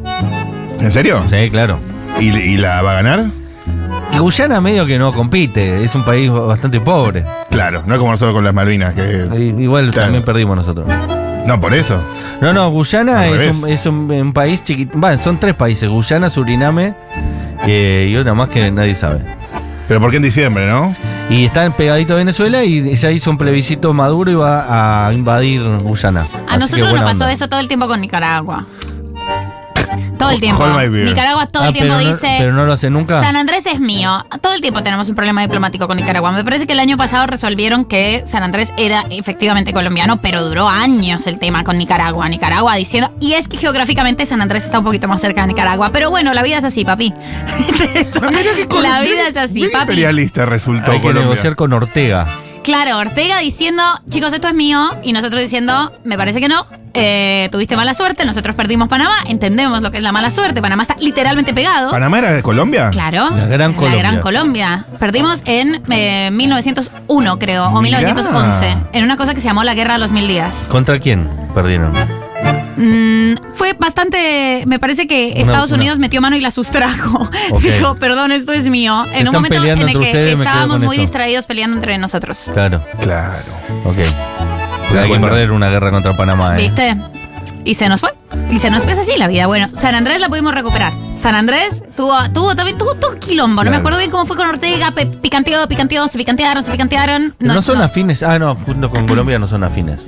¿En 0.81 0.91
serio? 0.91 1.23
Sí, 1.29 1.49
claro. 1.51 1.79
¿Y, 2.19 2.31
y 2.37 2.57
la 2.57 2.83
va 2.83 2.93
a 2.93 2.95
ganar? 3.03 3.27
Y 4.13 4.19
Guyana 4.19 4.61
medio 4.61 4.85
que 4.87 4.99
no 4.99 5.13
compite, 5.13 5.85
es 5.85 5.95
un 5.95 6.03
país 6.05 6.31
bastante 6.31 6.81
pobre. 6.81 7.25
Claro, 7.51 7.83
no 7.87 7.95
es 7.95 7.99
como 7.99 8.11
nosotros 8.13 8.35
con 8.35 8.45
las 8.45 8.53
Malvinas, 8.55 8.95
que. 8.95 9.27
I- 9.37 9.63
Igual 9.63 9.91
Claro. 9.91 10.07
también 10.07 10.25
perdimos 10.25 10.57
nosotros. 10.57 10.87
No, 11.47 11.61
por 11.61 11.75
eso. 11.75 12.01
No, 12.41 12.53
no, 12.53 12.71
Guyana 12.71 13.23
Al 13.23 13.41
es 13.41 13.57
un, 13.63 13.69
es 13.69 13.87
un- 13.87 14.11
un 14.11 14.33
país 14.33 14.63
chiquito. 14.63 14.93
Bueno, 14.97 15.21
son 15.23 15.39
tres 15.39 15.55
países: 15.55 15.89
Guyana, 15.89 16.29
Suriname 16.31 16.95
eh, 17.67 18.09
y 18.11 18.17
otra 18.17 18.35
más 18.35 18.49
que 18.49 18.71
nadie 18.71 18.95
sabe. 18.95 19.21
Pero 19.89 20.01
¿por 20.01 20.11
qué 20.11 20.19
en 20.19 20.23
diciembre, 20.23 20.69
no? 20.69 20.95
Y 21.31 21.45
están 21.47 21.73
pegaditos 21.73 22.13
a 22.15 22.17
Venezuela 22.19 22.63
y 22.65 22.95
ya 22.95 23.11
hizo 23.11 23.31
un 23.31 23.39
plebiscito 23.39 23.93
Maduro 23.93 24.31
y 24.31 24.35
va 24.35 25.07
a 25.09 25.13
invadir 25.13 25.63
Guyana. 25.83 26.23
A 26.23 26.25
Así 26.25 26.35
que 26.53 26.59
nosotros 26.59 26.79
nos 26.81 26.91
buena 26.91 27.07
pasó 27.07 27.25
onda. 27.25 27.33
eso 27.33 27.49
todo 27.49 27.61
el 27.61 27.69
tiempo 27.69 27.89
con 27.89 28.01
Nicaragua. 28.01 28.67
Todo 30.23 30.31
el 30.33 30.41
tiempo. 30.41 30.63
Hold 30.63 30.77
my 30.77 30.89
beer. 30.89 31.09
Nicaragua 31.09 31.47
todo 31.47 31.63
Ah, 31.65 31.69
el 31.69 31.73
tiempo 31.75 31.95
pero 31.95 32.03
no- 32.05 32.13
dice. 32.13 32.35
pero 32.39 32.53
no 32.53 32.65
lo 32.67 32.73
hace 32.73 32.91
nunca. 32.91 33.21
San 33.21 33.37
Andrés 33.37 33.67
es 33.67 33.81
mío. 33.81 34.25
Todo 34.41 34.55
el 34.55 34.61
tiempo 34.61 34.83
tenemos 34.83 35.09
un 35.09 35.15
problema 35.15 35.43
diplomático 35.43 35.87
con 35.89 35.97
Nicaragua. 35.97 36.33
Me 36.33 36.45
parece 36.45 36.67
que 36.67 36.73
el 36.73 36.81
año 36.81 36.97
pasado 36.97 37.27
resolvieron 37.27 37.85
que 37.85 38.23
San 38.27 38.43
Andrés 38.43 38.73
era 38.77 39.05
efectivamente 39.11 39.73
colombiano, 39.73 40.21
pero 40.21 40.43
duró 40.45 40.69
años 40.69 41.27
el 41.27 41.39
tema 41.39 41.65
con 41.65 41.79
Nicaragua. 41.79 42.29
Nicaragua 42.29 42.75
diciendo. 42.77 43.13
Y 43.21 43.35
es 43.35 43.49
que 43.49 43.57
geográficamente 43.57 44.25
San 44.27 44.41
Andrés 44.41 44.65
está 44.65 44.79
un 44.79 44.85
poquito 44.85 45.09
más 45.09 45.21
cerca 45.21 45.43
de 45.43 45.49
Nicaragua. 45.49 45.91
Pero 45.93 46.11
bueno, 46.11 46.33
la 46.35 46.43
vida 46.43 46.59
es 46.59 46.65
así, 46.65 46.85
papi. 46.85 47.13
la 48.83 49.01
vida 49.01 49.29
es 49.29 49.37
así, 49.37 49.63
papi. 49.69 49.79
imperialista 49.93 50.47
resultó 50.47 50.91
Hay 50.93 50.99
que 50.99 51.03
Colombia. 51.03 51.23
negociar 51.31 51.57
con 51.57 51.73
Ortega. 51.73 52.27
Claro, 52.63 52.99
Ortega 52.99 53.39
diciendo, 53.39 53.83
chicos, 54.09 54.33
esto 54.33 54.47
es 54.49 54.55
mío, 54.55 54.91
y 55.03 55.13
nosotros 55.13 55.43
diciendo, 55.43 55.91
me 56.05 56.17
parece 56.17 56.41
que 56.41 56.47
no, 56.47 56.67
eh, 56.95 57.49
tuviste 57.51 57.75
mala 57.75 57.93
suerte, 57.93 58.25
nosotros 58.25 58.55
perdimos 58.55 58.89
Panamá, 58.89 59.17
entendemos 59.27 59.83
lo 59.83 59.91
que 59.91 59.97
es 59.97 60.03
la 60.03 60.13
mala 60.13 60.31
suerte, 60.31 60.63
Panamá 60.63 60.83
está 60.83 60.95
literalmente 61.01 61.53
pegado. 61.53 61.91
¿Panamá 61.91 62.19
era 62.19 62.33
de 62.33 62.43
Colombia? 62.43 62.91
Claro, 62.91 63.31
La 63.31 63.47
Gran 63.47 63.73
la 63.73 63.77
Colombia. 63.77 63.99
Gran 63.99 64.21
Colombia. 64.21 64.85
Perdimos 65.01 65.43
en 65.45 65.83
eh, 65.91 66.31
1901, 66.31 67.39
creo, 67.41 67.67
o 67.67 67.83
Mirá. 67.83 67.99
1911, 67.99 68.77
en 68.93 69.05
una 69.05 69.17
cosa 69.17 69.35
que 69.35 69.41
se 69.41 69.49
llamó 69.49 69.65
la 69.65 69.75
Guerra 69.75 69.95
de 69.95 69.99
los 69.99 70.13
Mil 70.13 70.29
Días. 70.29 70.67
¿Contra 70.69 71.01
quién 71.01 71.29
perdieron? 71.55 72.22
Mm, 72.77 73.35
fue 73.55 73.75
bastante. 73.75 74.65
Me 74.67 74.79
parece 74.79 75.07
que 75.07 75.33
Una- 75.35 75.43
Estados 75.43 75.71
una- 75.71 75.79
Unidos 75.81 75.99
metió 75.99 76.21
mano 76.21 76.37
y 76.37 76.41
la 76.41 76.51
sustrajo. 76.51 77.29
Dijo, 77.63 77.95
perdón, 77.97 78.33
esto 78.33 78.53
es 78.53 78.69
mío. 78.69 79.05
En 79.07 79.11
Están 79.11 79.27
un 79.29 79.33
momento 79.35 79.65
en 79.65 79.89
el 79.89 79.99
que 79.99 80.33
estábamos 80.33 80.81
muy 80.81 80.97
eso. 80.97 81.03
distraídos 81.03 81.47
peleando 81.47 81.77
entre 81.77 81.99
nosotros. 81.99 82.51
Claro, 82.53 82.83
Claro. 83.01 83.53
ok. 83.85 83.99
hay 84.99 85.11
que 85.13 85.19
perder 85.21 85.53
una 85.53 85.69
guerra 85.71 85.91
contra 85.91 86.13
Panamá, 86.17 86.57
¿eh? 86.59 86.63
¿Viste? 86.63 86.97
Y 87.65 87.75
se 87.75 87.89
nos 87.89 88.01
fue. 88.01 88.11
Y 88.51 88.59
se 88.59 88.71
nos 88.71 88.83
fue 88.83 88.93
es 88.95 88.99
así 88.99 89.13
la 89.17 89.29
vida. 89.29 89.47
Bueno, 89.47 89.69
San 89.73 89.95
Andrés 89.95 90.19
la 90.21 90.29
pudimos 90.29 90.53
recuperar. 90.55 90.93
San 91.23 91.37
Andrés 91.37 91.85
tuvo, 91.97 92.13
tuvo 92.33 92.57
también 92.57 92.77
tuvo 92.77 92.95
todo 92.97 93.17
quilombo. 93.19 93.63
No 93.63 93.71
me 93.71 93.77
acuerdo 93.77 93.99
bien 93.99 94.11
cómo 94.11 94.27
fue 94.27 94.37
con 94.37 94.49
Ortega. 94.49 94.91
pe- 94.91 95.07
picanteó, 95.07 95.69
picanteó, 95.69 96.09
se 96.09 96.19
picantearon, 96.19 96.65
se 96.65 96.71
picantearon. 96.73 97.35
No, 97.39 97.63
son 97.63 97.81
afines. 97.81 98.23
Ah, 98.25 98.39
no, 98.41 98.57
junto 98.57 98.91
con 98.91 99.07
Colombia 99.07 99.39
no 99.39 99.47
son 99.47 99.63
afines. 99.63 100.07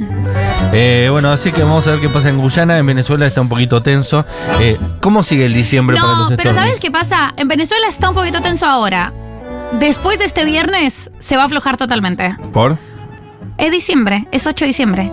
Eh, 0.72 1.08
bueno, 1.12 1.30
así 1.30 1.52
que 1.52 1.62
vamos 1.62 1.86
a 1.86 1.92
ver 1.92 2.00
qué 2.00 2.08
pasa 2.08 2.30
en 2.30 2.38
Guyana. 2.38 2.78
En 2.78 2.86
Venezuela 2.86 3.26
está 3.26 3.40
un 3.40 3.48
poquito 3.48 3.80
tenso. 3.80 4.26
Eh, 4.60 4.76
¿Cómo 5.00 5.22
sigue 5.22 5.46
el 5.46 5.54
diciembre 5.54 5.96
para 5.96 6.08
No, 6.12 6.18
los 6.30 6.32
pero? 6.36 6.52
¿sabes 6.52 6.80
qué 6.80 6.90
pasa? 6.90 7.32
En 7.36 7.46
Venezuela 7.46 7.86
está 7.88 8.08
un 8.08 8.16
poquito 8.16 8.40
tenso 8.42 8.66
ahora. 8.66 9.12
Después 9.78 10.18
de 10.18 10.24
este 10.24 10.44
viernes 10.44 11.10
se 11.20 11.36
va 11.36 11.42
a 11.42 11.46
aflojar 11.46 11.76
totalmente. 11.76 12.36
¿Por? 12.52 12.76
Es 13.56 13.70
diciembre, 13.70 14.26
es 14.32 14.46
8 14.48 14.64
de 14.64 14.66
diciembre. 14.68 15.12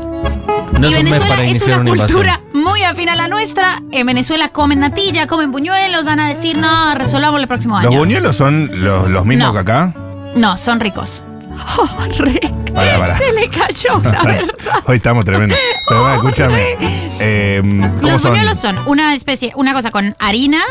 No 0.80 0.90
y 0.90 0.94
Venezuela 0.94 1.28
para 1.36 1.44
es 1.44 1.62
una 1.62 1.84
cultura 1.84 2.41
muy 2.94 3.00
afín 3.00 3.10
a 3.10 3.16
la 3.16 3.28
nuestra. 3.28 3.82
En 3.92 4.06
Venezuela 4.06 4.50
comen 4.50 4.80
natilla, 4.80 5.26
comen 5.28 5.52
buñuelos, 5.52 6.04
van 6.06 6.20
a 6.20 6.28
decir, 6.28 6.58
no, 6.58 6.94
resolvamos 6.96 7.40
el 7.42 7.48
próximo 7.48 7.76
¿Los 7.82 7.88
año. 7.92 8.00
buñuelos 8.00 8.36
son 8.36 8.70
los, 8.84 9.10
los 9.10 9.26
mismos 9.26 9.48
No. 9.48 9.54
que 9.54 9.60
acá? 9.60 9.94
No, 10.36 10.58
son 10.58 10.80
ricos. 10.80 11.24
Oh, 11.78 11.88
re. 12.18 12.40
Pará, 12.74 12.98
pará. 12.98 13.16
Se 13.18 13.32
le 13.34 13.48
cayó, 13.48 14.02
la 14.04 14.24
verdad. 14.24 14.56
Hoy 14.88 14.96
estamos 14.98 15.24
tremendos. 15.26 15.58
Pero 15.88 16.02
bueno, 16.02 16.16
escúchame. 16.24 16.64
Eh, 17.20 17.62
¿Cómo 17.64 18.10
Los 18.10 18.22
son? 18.22 18.32
buñuelos 18.32 18.58
son 18.58 18.78
una 18.88 19.14
especie, 19.14 19.52
una 19.56 19.74
cosa 19.74 19.92
con 19.92 20.16
harina 20.20 20.62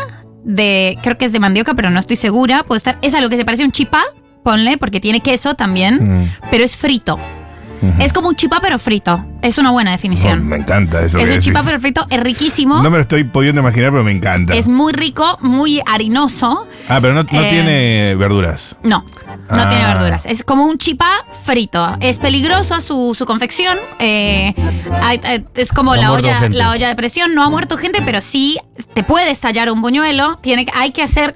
de, 0.43 0.99
creo 1.03 1.17
que 1.17 1.27
es 1.27 1.33
de 1.33 1.39
mandioca, 1.39 1.75
pero 1.75 1.91
no 1.91 2.01
estoy 2.01 2.17
segura. 2.17 2.65
Puede 2.65 2.79
estar, 2.79 2.97
es 3.03 3.15
algo 3.15 3.29
que 3.31 3.37
se 3.37 3.45
parece 3.45 3.63
a 3.63 3.67
un 3.67 3.73
chipá, 3.73 4.03
ponle, 4.43 4.79
porque 4.79 4.99
tiene 5.01 5.21
queso 5.21 5.55
también, 5.55 6.23
Mm, 6.23 6.33
pero 6.51 6.65
es 6.65 6.77
frito. 6.77 7.19
Es 7.99 8.13
como 8.13 8.29
un 8.29 8.37
chipá, 8.37 8.59
pero 8.61 8.79
frito. 8.79 9.25
Es 9.43 9.57
una 9.59 9.71
buena 9.71 9.93
definición. 9.93 10.47
me 10.47 10.57
encanta 10.57 11.01
eso. 11.03 11.19
es 11.19 11.29
que 11.31 11.35
un 11.37 11.41
chipá, 11.41 11.63
pero 11.65 11.81
frito, 11.81 12.07
es 12.11 12.21
riquísimo. 12.21 12.83
No 12.83 12.91
me 12.91 12.99
lo 12.99 13.03
estoy 13.03 13.25
pudiendo 13.25 13.61
imaginar, 13.63 13.91
pero 13.91 14.05
me 14.05 14.13
encanta. 14.13 14.55
es 14.55 14.69
muy 14.69 14.93
rico, 14.93 15.39
muy 15.41 15.81
harinoso. 15.87 16.67
Ah, 16.89 16.99
pero 17.01 17.15
no, 17.15 17.23
no 17.23 17.41
Eh, 17.41 17.51
tiene 17.51 18.15
verduras. 18.17 18.77
No, 18.83 19.05
no 19.51 19.63
Ah. 19.63 19.69
tiene 19.69 19.85
verduras. 19.87 20.27
Es 20.27 20.43
como 20.43 20.65
un 20.67 20.77
chipá 20.77 21.25
frito. 21.45 21.97
Es 22.01 22.19
peligroso 22.19 22.81
su, 22.83 23.15
su 23.17 23.25
confección. 23.25 23.79
Eh, 23.99 24.55
es 25.55 25.73
como 25.73 25.97
la 25.97 26.13
olla, 26.13 26.41
gente. 26.41 26.57
la 26.59 26.71
olla 26.73 26.89
de 26.89 26.97
presión. 26.97 27.35
No 27.35 27.43
ha 27.45 27.51
muerto 27.51 27.77
gente, 27.79 28.03
pero 28.05 28.21
sí 28.21 28.59
te 28.95 29.03
puede 29.03 29.31
estallar 29.31 29.71
un 29.71 29.81
buñuelo. 29.83 30.39
Tiene, 30.43 30.65
que- 30.67 30.73
hay 30.75 30.91
que 30.93 31.03
hacer. 31.03 31.33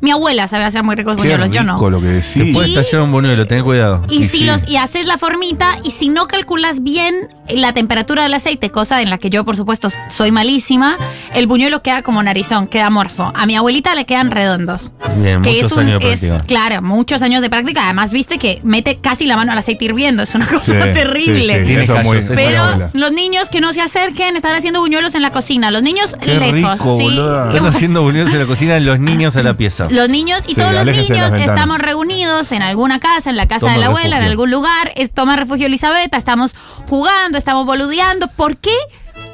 Mi 0.00 0.10
abuela 0.10 0.48
sabe 0.48 0.64
hacer 0.64 0.82
muy 0.82 0.96
ricos 0.96 1.14
Qué 1.16 1.22
buñuelos, 1.22 1.50
yo 1.50 1.62
no. 1.62 1.74
rico 1.74 1.90
lo 1.90 2.00
que 2.00 2.06
Te 2.06 2.12
decís. 2.14 2.52
puede 2.54 2.68
estallar 2.68 3.02
un 3.02 3.12
buñuelo, 3.12 3.46
ten 3.46 3.62
cuidado. 3.64 4.02
Y 4.10 4.20
Y 4.20 4.24
si 4.24 4.38
sí. 4.38 4.44
los 4.44 4.68
y 4.68 4.76
haces 4.76 5.06
la 5.06 5.18
formita 5.18 5.76
y 5.84 5.90
si 5.90 6.08
no 6.08 6.26
calculas 6.26 6.82
bien 6.82 7.14
la 7.48 7.72
temperatura 7.74 8.22
del 8.22 8.34
aceite, 8.34 8.70
cosa 8.70 9.02
en 9.02 9.10
la 9.10 9.18
que 9.18 9.28
yo 9.30 9.44
por 9.44 9.56
supuesto 9.56 9.88
soy 10.08 10.30
malísima, 10.32 10.96
el 11.34 11.46
buñuelo 11.46 11.82
queda 11.82 12.02
como 12.02 12.22
narizón, 12.22 12.66
queda 12.66 12.88
morfo. 12.90 13.30
A 13.34 13.46
mi 13.46 13.54
abuelita 13.54 13.94
le 13.94 14.06
quedan 14.06 14.30
redondos. 14.30 14.92
Bien, 15.16 15.42
que 15.42 15.50
muchos 15.50 15.66
es 15.66 15.72
un 15.72 15.78
años 15.80 16.02
de 16.02 16.12
es 16.12 16.20
práctica. 16.20 16.46
claro, 16.46 16.82
muchos 16.82 17.22
años 17.22 17.42
de 17.42 17.50
práctica. 17.50 17.84
Además, 17.84 18.12
viste 18.12 18.38
que 18.38 18.60
mete 18.64 18.96
casi 18.98 19.26
la 19.26 19.36
mano 19.36 19.52
al 19.52 19.58
aceite 19.58 19.84
hirviendo, 19.84 20.22
es 20.22 20.34
una 20.34 20.46
cosa 20.48 20.64
Sí, 20.64 20.72
terrible. 20.92 21.54
sí, 21.54 21.60
sí, 21.60 21.66
Tiene 21.66 21.82
eso 21.82 21.96
es 21.98 22.04
muy- 22.04 22.16
callos, 22.16 22.24
eso 22.30 22.32
es 22.32 22.38
Pero 22.40 22.90
los 22.94 23.12
niños 23.12 23.48
que 23.50 23.60
no 23.60 23.72
se 23.72 23.82
acerquen 23.82 24.36
están 24.36 24.54
haciendo 24.56 24.80
buñuelos 24.80 25.14
en 25.14 25.22
la 25.22 25.30
cocina. 25.30 25.70
Los 25.70 25.82
niños 25.82 26.16
Qué 26.20 26.34
lejos, 26.38 26.82
rico. 26.98 27.48
Están 27.50 27.66
haciendo 27.66 28.02
buñuelos 28.02 28.32
en 28.32 28.40
la 28.40 28.46
cocina 28.46 28.80
los 28.80 28.98
niños 28.98 29.36
a 29.36 29.42
la 29.42 29.56
pieza. 29.56 29.86
Los 29.90 30.08
niños 30.08 30.40
y 30.46 30.54
Sí, 30.54 30.54
todos 30.56 30.72
los 30.72 30.86
niños 30.86 31.32
estamos 31.34 31.78
reunidos 31.78 32.52
en 32.52 32.62
alguna 32.62 33.00
casa, 33.00 33.30
en 33.30 33.36
la 33.36 33.46
casa 33.46 33.60
Toma 33.60 33.72
de 33.74 33.78
la 33.80 33.86
abuela, 33.86 34.04
en 34.04 34.10
refugio. 34.12 34.30
algún 34.30 34.50
lugar. 34.50 34.92
Es 34.96 35.10
toma 35.12 35.36
refugio 35.36 35.68
Elizabeth, 35.74 36.14
estamos 36.14 36.54
jugando, 36.88 37.36
estamos 37.36 37.66
boludeando. 37.66 38.28
¿Por 38.28 38.56
qué? 38.58 38.70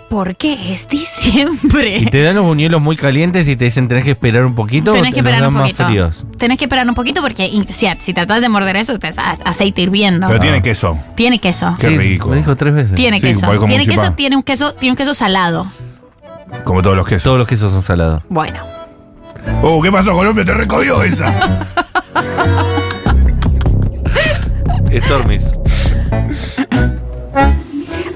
Porque 0.09 0.72
es 0.72 0.88
diciembre. 0.88 1.98
Y 1.98 2.07
te 2.07 2.22
dan 2.22 2.35
los 2.37 2.44
buñuelos 2.44 2.81
muy 2.81 2.96
calientes 2.96 3.46
y 3.46 3.57
te 3.57 3.66
dicen 3.66 3.88
tenés 3.88 4.05
que 4.05 4.12
esperar 4.12 4.46
un 4.46 4.55
poquito 4.55 4.92
Tenés 4.94 5.11
o 5.11 5.12
que 5.12 5.20
esperar 5.20 5.46
un 5.46 5.53
más 5.55 5.62
poquito. 5.64 5.87
fríos. 5.87 6.24
Tenés 6.38 6.57
que 6.57 6.64
esperar 6.64 6.88
un 6.88 6.94
poquito 6.94 7.20
porque 7.20 7.50
si, 7.68 7.87
si 8.00 8.14
tratás 8.14 8.40
de 8.40 8.48
morder 8.48 8.76
eso, 8.76 8.98
te 8.98 9.12
aceite 9.44 9.83
hirviendo. 9.83 10.26
Pero 10.29 10.40
tiene 10.40 10.62
queso. 10.62 10.98
Tiene 11.14 11.38
queso. 11.38 11.76
Qué 11.79 11.88
Sí, 11.90 11.98
rico. 11.98 12.29
Me 12.31 12.37
dijo 12.38 12.57
tres 12.57 12.72
veces. 12.74 12.94
Tiene 12.94 13.20
Sí, 13.20 13.26
queso. 13.29 13.46
Tiene 13.66 13.83
un 13.85 13.85
queso, 13.87 14.12
tiene 14.14 14.37
un 14.37 14.42
queso, 14.42 14.74
tiene 14.74 14.92
un 14.92 14.96
queso 14.96 15.12
salado. 15.14 15.70
Como 16.64 16.81
todos 16.83 16.96
los 16.96 17.07
quesos. 17.07 17.24
Todos 17.24 17.38
los 17.38 17.46
quesos 17.46 17.70
son 17.70 17.83
salados. 17.83 18.22
Bueno. 18.31 18.61
Oh, 19.62 19.83
¿qué 19.83 19.92
pasó, 19.92 20.14
Colombia? 20.14 20.42
Te 20.44 20.55
recogió 20.55 21.03
esa. 21.03 21.66
Stormis. 25.05 25.53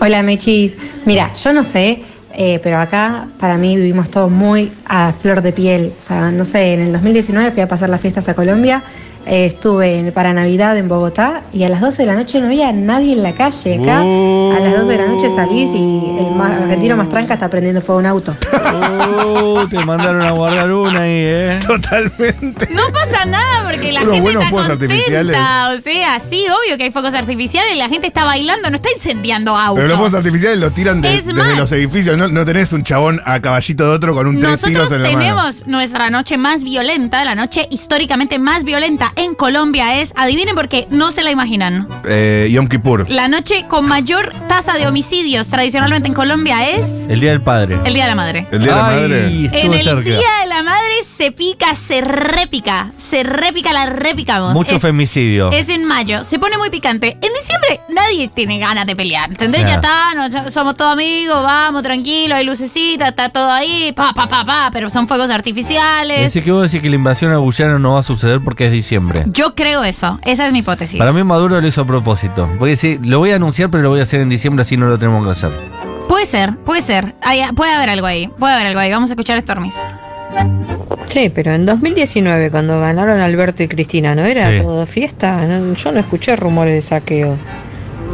Hola 0.01 0.23
Mechis, 0.23 0.75
mira, 1.07 1.33
yo 1.33 1.53
no 1.53 1.65
sé, 1.65 2.03
eh, 2.35 2.61
pero 2.63 2.79
acá 2.79 3.27
para 3.39 3.57
mí 3.57 3.77
vivimos 3.77 4.11
todos 4.11 4.31
muy 4.31 4.71
a 4.87 5.13
flor 5.13 5.41
de 5.41 5.53
piel. 5.53 5.93
O 5.99 6.03
sea, 6.03 6.31
no 6.31 6.45
sé, 6.45 6.75
en 6.75 6.81
el 6.81 6.93
2019 6.93 7.53
fui 7.53 7.63
a 7.63 7.69
pasar 7.69 7.89
las 7.89 8.01
fiestas 8.01 8.29
a 8.29 8.35
Colombia, 8.35 8.83
eh, 9.27 9.47
estuve 9.47 9.99
en- 9.99 10.13
para 10.13 10.33
Navidad 10.33 10.77
en 10.77 10.89
Bogotá 10.89 11.43
y 11.53 11.65
a 11.65 11.69
las 11.69 11.81
12 11.81 12.03
de 12.03 12.07
la 12.07 12.15
noche 12.15 12.41
no 12.41 12.47
había 12.47 12.73
nadie 12.73 13.13
en 13.15 13.23
la 13.23 13.33
calle. 13.33 13.75
Acá 13.81 13.99
a 14.01 14.61
las 14.61 14.73
12 14.81 14.87
de 14.87 14.97
la 14.99 15.07
noche 15.09 15.29
salís 15.35 15.71
y 15.75 16.17
el 16.21 16.35
más- 16.37 16.61
argentino 16.63 16.97
más 16.97 17.09
tranca 17.09 17.35
está 17.35 17.49
prendiendo 17.49 17.81
fuego 17.81 17.99
a 17.99 18.01
un 18.01 18.07
auto. 18.07 18.35
Uh, 19.03 19.67
te 19.69 19.79
mandaron 19.85 20.23
a 20.23 20.31
guardar 20.33 20.71
una 20.73 21.01
ahí, 21.01 21.11
¿eh? 21.15 21.59
Totalmente. 21.67 22.69
No 22.73 22.83
pasa 22.93 23.25
nada 23.25 23.71
porque 23.71 23.93
la 23.93 24.03
Unos 24.03 24.15
gente 24.17 24.31
está 24.33 24.49
fuegos 24.49 24.71
artificiales. 24.71 25.37
contenta. 25.37 25.71
O 25.75 25.79
sea, 25.79 26.21
sí, 26.21 26.45
obvio 26.47 26.77
que 26.77 26.85
hay 26.85 26.91
fuegos 26.91 27.15
artificiales 27.15 27.75
y 27.75 27.79
la 27.79 27.89
gente 27.89 28.07
está 28.07 28.25
bailando, 28.25 28.71
no 28.71 28.77
está 28.77 28.89
incendiando 28.95 29.57
autos. 29.57 29.77
Pero 29.77 29.89
los 29.89 29.97
fuegos 29.99 30.15
artificiales 30.15 30.59
los 30.59 30.75
tiran 30.75 31.01
de- 31.01 31.15
Es 31.15 31.27
desde 31.27 31.33
más. 31.39 31.57
los 31.59 31.73
edificios. 31.73 32.17
No, 32.17 32.29
no 32.29 32.45
tenés 32.45 32.73
un 32.73 32.85
chabón 32.85 33.21
a 33.25 33.41
caballito 33.41 33.85
de 33.85 33.91
otro 33.91 34.15
con 34.15 34.27
un 34.27 34.35
tres 34.39 34.51
Nosotros 34.51 34.71
tiros 34.71 34.93
en 34.93 35.03
la 35.03 35.09
mano. 35.09 35.19
tenemos 35.21 35.67
nuestra 35.67 36.11
noche 36.11 36.37
más 36.37 36.63
violenta, 36.65 37.25
la 37.25 37.35
noche 37.35 37.67
históricamente 37.71 38.39
más 38.39 38.65
violenta 38.65 39.13
en 39.17 39.35
Colombia 39.35 40.01
es, 40.01 40.13
adivinen 40.17 40.55
por 40.55 40.69
qué, 40.69 40.87
no 40.91 41.11
se 41.13 41.23
la 41.23 41.31
imaginan. 41.31 41.89
Eh, 42.09 42.49
Yom 42.53 42.69
Kippur. 42.69 43.09
La 43.11 43.29
noche 43.29 43.67
con 43.69 43.87
mayor 43.87 44.33
tasa 44.49 44.75
de 44.75 44.87
homicidios 44.87 45.49
tradicionalmente 45.49 46.09
en 46.09 46.15
Colombia 46.15 46.69
es 46.69 47.07
El 47.09 47.21
Día 47.21 47.31
del 47.31 47.41
Padre. 47.43 47.79
el 47.85 47.95
Día 47.95 48.05
de 48.05 48.11
la 48.11 48.17
Madre. 48.17 48.47
El 48.51 48.63
Día 48.63 48.73
de 48.75 48.77
la 48.81 48.89
Ay, 48.89 49.01
Madre. 49.01 49.45
estuvo 49.47 49.61
En 49.63 49.73
el 49.75 49.83
cerca. 49.83 50.03
Día 50.03 50.41
de 50.43 50.47
la 50.49 50.63
Madre 50.63 50.95
se 51.05 51.33
pica, 51.33 51.75
se 51.75 52.01
repica, 52.01 52.91
se 52.99 53.23
repica, 53.23 53.73
la 53.73 53.87
repicamos. 53.87 54.55
Mucho 54.55 54.77
Es- 54.77 54.83
femicidio. 54.83 55.51
Es 55.53 55.69
en 55.69 55.85
mayo, 55.85 56.25
se 56.25 56.39
pone 56.39 56.57
muy 56.59 56.71
picante. 56.71 57.17
En 57.21 57.33
diciembre 57.33 57.81
nadie 57.91 58.29
tiene 58.29 58.59
ganas 58.59 58.87
de 58.87 58.97
pelear, 58.97 59.31
¿entendés? 59.31 59.63
Ya 59.65 59.75
está, 59.77 60.15
no- 60.15 60.51
somos 60.51 60.77
todos 60.77 60.93
amigos, 60.93 61.43
vamos, 61.43 61.83
tranquilo, 61.83 62.35
hay 62.35 62.45
lucecita, 62.45 63.09
está 63.09 63.29
todo 63.29 63.51
ahí, 63.51 63.93
pa, 63.93 64.13
pa, 64.15 64.29
pa, 64.29 64.45
pa, 64.45 64.71
pero 64.73 64.91
son 64.91 65.07
fuegos 65.09 65.31
artificiales. 65.31 66.27
Así 66.29 66.43
que 66.43 66.51
vos 66.53 66.63
decís 66.63 66.81
que 66.83 66.89
la 66.89 66.97
invasión 66.97 67.33
a 67.33 67.37
Guyana 67.37 67.79
no 67.79 67.95
va 67.95 68.01
a 68.01 68.03
suceder 68.03 68.41
porque 68.45 68.67
es 68.67 68.73
diciembre. 68.73 69.04
Yo 69.27 69.55
creo 69.55 69.85
eso, 69.85 70.19
esa 70.25 70.47
es 70.47 70.53
mi 70.53 70.61
hipótesis. 70.61 70.99
Para 70.99 71.13
mí 71.13 71.23
Maduro 71.25 71.61
lo 71.61 71.67
hizo 71.67 71.83
a 71.83 71.87
propósito. 71.87 72.49
Voy 72.59 72.71
a 72.71 72.73
decir, 72.73 73.01
lo 73.03 73.19
voy 73.19 73.31
a 73.33 73.37
anunciar, 73.37 73.71
pero 73.71 73.83
lo 73.83 73.91
voy 73.91 74.01
a 74.01 74.05
hacer 74.05 74.21
en 74.21 74.29
diciembre, 74.29 74.63
así 74.63 74.77
no 74.77 74.87
lo 74.87 74.99
tenemos 74.99 75.25
que 75.25 75.31
hacer. 75.33 75.51
Puede 76.09 76.27
ser, 76.27 76.57
puede 76.59 76.83
ser. 76.83 77.15
Hay- 77.23 77.43
puede 77.55 77.73
haber 77.73 77.91
algo 77.91 78.07
ahí, 78.07 78.29
puede 78.39 78.55
haber 78.55 78.67
algo 78.69 78.81
ahí. 78.81 78.91
Vamos 78.91 79.11
a 79.11 79.15
escuchar 79.15 79.41
Stormis. 79.41 79.77
Che, 81.07 81.31
pero 81.31 81.53
en 81.55 81.65
2019, 81.67 82.51
cuando 82.51 82.81
ganaron 82.81 83.21
Alberto 83.21 83.63
y 83.63 83.69
Cristina, 83.69 84.15
¿no 84.15 84.23
era 84.25 84.51
Sí. 84.51 84.63
todo 84.63 84.85
fiesta? 84.87 85.47
No, 85.47 85.75
yo 85.75 85.93
no 85.93 86.01
escuché 86.01 86.35
rumores 86.37 86.75
de 86.75 86.83
saqueo. 86.83 87.37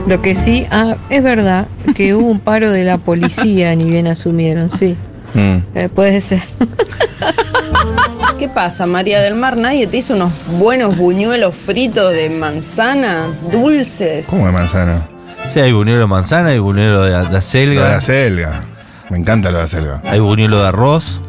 Lo 0.06 0.20
que 0.22 0.34
sí, 0.34 0.66
ah, 0.70 0.96
es 1.08 1.22
verdad 1.22 1.66
que 1.94 2.14
hubo 2.14 2.28
un 2.28 2.40
paro 2.40 2.70
de 2.72 2.84
la 2.84 2.98
policía, 2.98 3.74
ni 3.76 3.90
bien 3.90 4.06
asumieron, 4.06 4.70
sí. 4.70 4.96
Mm. 5.34 5.56
Eh, 5.74 5.88
puede 5.88 6.20
ser. 6.20 6.42
¿Qué 8.38 8.48
pasa, 8.48 8.86
María 8.86 9.20
del 9.20 9.34
Mar? 9.34 9.56
¿Nadie 9.56 9.86
te 9.86 9.98
hizo 9.98 10.14
unos 10.14 10.32
buenos 10.58 10.96
buñuelos 10.96 11.54
fritos 11.54 12.12
de 12.12 12.30
manzana, 12.30 13.26
dulces? 13.52 14.26
¿Cómo 14.28 14.46
de 14.46 14.52
manzana? 14.52 15.06
Sí, 15.52 15.60
hay 15.60 15.72
buñuelo 15.72 16.00
de 16.00 16.06
manzana, 16.06 16.50
hay 16.50 16.58
buñuelo 16.58 17.02
de, 17.02 17.10
de 17.10 17.22
Lo 17.22 17.28
de 17.30 17.36
acelga, 17.38 17.88
la 17.88 18.00
selga. 18.00 18.64
Me 19.10 19.18
encanta 19.18 19.50
lo 19.50 19.58
de 19.58 19.62
la 19.64 19.68
selga. 19.68 20.02
hay 20.04 20.20
buñuelo 20.20 20.60
de 20.62 20.68
arroz. 20.68 21.20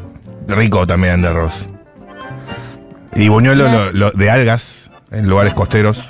Rico 0.47 0.87
también 0.87 1.21
de 1.21 1.27
arroz. 1.29 1.67
Y 3.15 3.27
buñuelo 3.27 3.67
lo- 3.69 3.91
lo- 3.91 4.11
de 4.11 4.29
algas 4.31 4.89
en 5.11 5.27
lugares 5.27 5.53
costeros. 5.53 6.09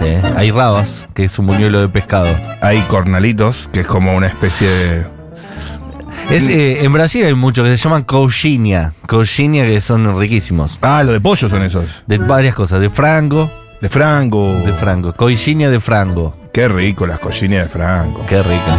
Sí, 0.00 0.06
hay 0.36 0.50
rabas, 0.52 1.08
que 1.14 1.24
es 1.24 1.36
un 1.40 1.46
buñuelo 1.48 1.80
de 1.80 1.88
pescado. 1.88 2.28
Hay 2.60 2.78
cornalitos, 2.82 3.68
que 3.72 3.80
es 3.80 3.86
como 3.86 4.14
una 4.16 4.28
especie 4.28 4.68
de. 4.68 5.06
Es, 6.30 6.46
eh, 6.48 6.84
en 6.84 6.92
Brasil 6.92 7.24
hay 7.24 7.34
muchos 7.34 7.64
que 7.64 7.76
se 7.76 7.82
llaman 7.82 8.04
coxinha. 8.04 8.92
Coxinha 9.06 9.64
que 9.64 9.80
son 9.80 10.18
riquísimos. 10.18 10.78
Ah, 10.82 11.02
lo 11.02 11.12
de 11.12 11.20
pollo 11.20 11.48
son 11.48 11.62
esos. 11.62 11.84
De 12.06 12.18
varias 12.18 12.54
cosas. 12.54 12.80
De 12.80 12.90
frango. 12.90 13.50
De 13.80 13.88
frango. 13.88 14.52
De 14.64 14.72
frango. 14.72 15.14
Coxinha 15.14 15.70
de 15.70 15.80
frango. 15.80 16.34
Qué 16.52 16.66
rico 16.66 17.06
las 17.06 17.20
cochinas 17.20 17.64
de 17.64 17.68
Franco. 17.68 18.26
Qué 18.26 18.42
rica. 18.42 18.76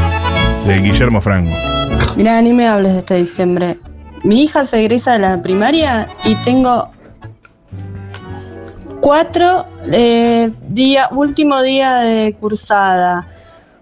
De 0.68 0.80
Guillermo 0.82 1.22
Franco. 1.22 1.56
Mirá, 2.18 2.42
ni 2.42 2.52
me 2.52 2.68
hables 2.68 2.92
de 2.92 3.00
este 3.00 3.16
diciembre. 3.16 3.80
Mi 4.24 4.44
hija 4.44 4.66
se 4.66 4.80
egresa 4.82 5.14
de 5.14 5.20
la 5.20 5.42
primaria 5.42 6.10
y 6.26 6.36
tengo 6.44 6.90
cuatro 9.00 9.66
eh, 9.90 10.52
día, 10.68 11.08
último 11.12 11.62
día 11.62 12.00
de 12.00 12.36
cursada. 12.38 13.28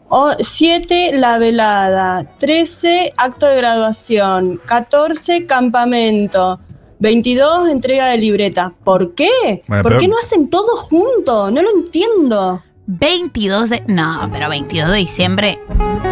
O, 0.10 0.32
siete 0.40 1.12
la 1.14 1.38
velada, 1.38 2.36
13 2.40 3.14
acto 3.18 3.46
de 3.48 3.58
graduación, 3.58 4.62
14 4.66 5.46
campamento, 5.46 6.60
22 7.00 7.70
entrega 7.70 8.08
de 8.08 8.18
libreta. 8.18 8.74
¿Por 8.86 9.14
qué? 9.16 9.64
Bueno, 9.68 9.84
¿Por 9.84 9.92
pero- 9.92 10.00
qué 10.00 10.08
no 10.08 10.18
hacen 10.18 10.50
todo 10.50 10.76
junto? 10.78 11.52
No 11.52 11.62
lo 11.62 11.70
entiendo. 11.72 12.64
22 12.88 13.70
de. 13.70 13.84
No, 13.88 14.30
pero 14.32 14.50
22 14.50 14.90
de 14.92 14.98
diciembre. 14.98 15.60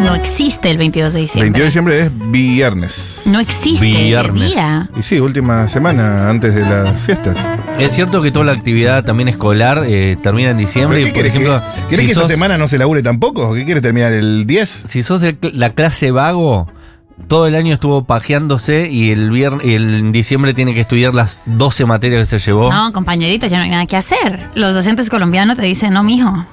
No 0.02 0.14
existe 0.14 0.70
el 0.70 0.76
22 0.78 1.12
de 1.14 1.20
22 1.20 1.32
de 1.34 1.40
diciembre. 1.40 1.64
diciembre 1.64 2.00
es 2.00 2.30
viernes. 2.30 3.22
No 3.24 3.40
existe 3.40 3.86
Viernes. 3.86 4.42
ese 4.42 4.54
día. 4.54 4.90
Y 4.98 5.02
sí, 5.02 5.18
última 5.18 5.68
semana 5.68 6.28
antes 6.28 6.54
de 6.54 6.60
las 6.62 7.00
fiestas. 7.00 7.36
Es 7.78 7.92
cierto 7.92 8.20
que 8.20 8.30
toda 8.30 8.44
la 8.44 8.52
actividad 8.52 9.04
también 9.04 9.28
escolar 9.28 9.84
eh, 9.86 10.16
termina 10.22 10.50
en 10.50 10.58
diciembre. 10.58 10.98
¿Pero 10.98 11.08
y, 11.08 11.12
qué 11.12 11.20
por 11.22 11.32
querés 11.32 11.32
ejemplo, 11.36 11.60
que, 11.74 11.80
¿querés 11.88 12.00
si 12.00 12.06
que 12.06 12.12
esa 12.12 12.20
sos- 12.22 12.30
semana 12.30 12.58
no 12.58 12.68
se 12.68 12.78
labure 12.78 13.02
tampoco? 13.02 13.54
¿Qué 13.54 13.64
quieres 13.64 13.82
terminar 13.82 14.12
el 14.12 14.46
10? 14.46 14.84
Si 14.86 15.02
sos 15.02 15.20
de 15.22 15.38
cl- 15.40 15.52
la 15.52 15.70
clase 15.70 16.10
vago, 16.10 16.70
todo 17.28 17.46
el 17.46 17.54
año 17.54 17.72
estuvo 17.72 18.04
pajeándose 18.04 18.90
y 18.90 19.10
el 19.12 19.30
viernes, 19.30 19.64
en 19.66 20.12
diciembre 20.12 20.52
tiene 20.52 20.74
que 20.74 20.82
estudiar 20.82 21.14
las 21.14 21.40
12 21.46 21.86
materias 21.86 22.28
que 22.28 22.38
se 22.38 22.46
llevó. 22.50 22.70
No, 22.70 22.92
compañerito, 22.92 23.46
ya 23.46 23.56
no 23.58 23.64
hay 23.64 23.70
nada 23.70 23.86
que 23.86 23.96
hacer. 23.96 24.40
Los 24.54 24.74
docentes 24.74 25.08
colombianos 25.08 25.56
te 25.56 25.62
dicen, 25.62 25.92
no, 25.94 26.02
mijo, 26.02 26.46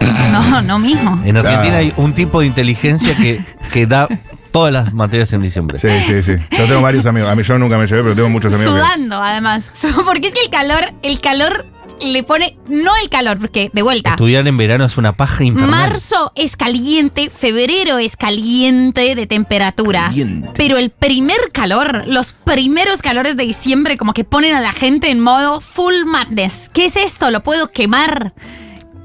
No, 0.00 0.62
no 0.62 0.78
mismo. 0.78 1.20
En 1.24 1.36
Argentina 1.36 1.76
hay 1.76 1.92
un 1.96 2.12
tipo 2.14 2.40
de 2.40 2.46
inteligencia 2.46 3.14
que, 3.16 3.44
que 3.72 3.86
da 3.86 4.08
todas 4.50 4.72
las 4.72 4.92
materias 4.92 5.32
en 5.32 5.42
diciembre. 5.42 5.78
Sí, 5.78 5.88
sí, 6.06 6.22
sí. 6.22 6.32
Yo 6.56 6.64
tengo 6.66 6.80
varios 6.80 7.06
amigos. 7.06 7.30
A 7.30 7.34
mí 7.34 7.42
yo 7.42 7.58
nunca 7.58 7.78
me 7.78 7.86
llevé, 7.86 8.02
pero 8.02 8.14
tengo 8.14 8.28
muchos 8.28 8.52
amigos. 8.54 8.74
que- 8.74 8.80
Sudando, 8.80 9.22
además. 9.22 9.64
Porque 10.04 10.28
es 10.28 10.34
que 10.34 10.40
el 10.42 10.50
calor, 10.50 10.92
el 11.02 11.20
calor 11.20 11.66
le 12.00 12.22
pone. 12.24 12.56
No 12.68 12.92
el 13.02 13.08
calor, 13.08 13.38
porque 13.38 13.70
de 13.72 13.82
vuelta. 13.82 14.10
Estudiar 14.10 14.46
en 14.48 14.56
verano 14.56 14.84
es 14.84 14.96
una 14.96 15.16
paja 15.16 15.44
infernal. 15.44 15.70
Marzo 15.70 16.32
es 16.34 16.56
caliente, 16.56 17.30
febrero 17.30 17.98
es 17.98 18.16
caliente 18.16 19.14
de 19.14 19.26
temperatura. 19.26 20.12
Pero 20.56 20.76
el 20.78 20.90
primer 20.90 21.38
calor, 21.52 22.04
los 22.06 22.32
primeros 22.32 23.02
calores 23.02 23.36
de 23.36 23.44
diciembre, 23.44 23.96
como 23.96 24.12
que 24.14 24.24
ponen 24.24 24.54
a 24.56 24.60
la 24.60 24.72
gente 24.72 25.10
en 25.10 25.20
modo 25.20 25.60
full 25.60 25.94
madness. 26.06 26.70
¿Qué 26.72 26.86
es 26.86 26.96
esto? 26.96 27.30
¿Lo 27.30 27.42
puedo 27.44 27.70
quemar? 27.70 28.34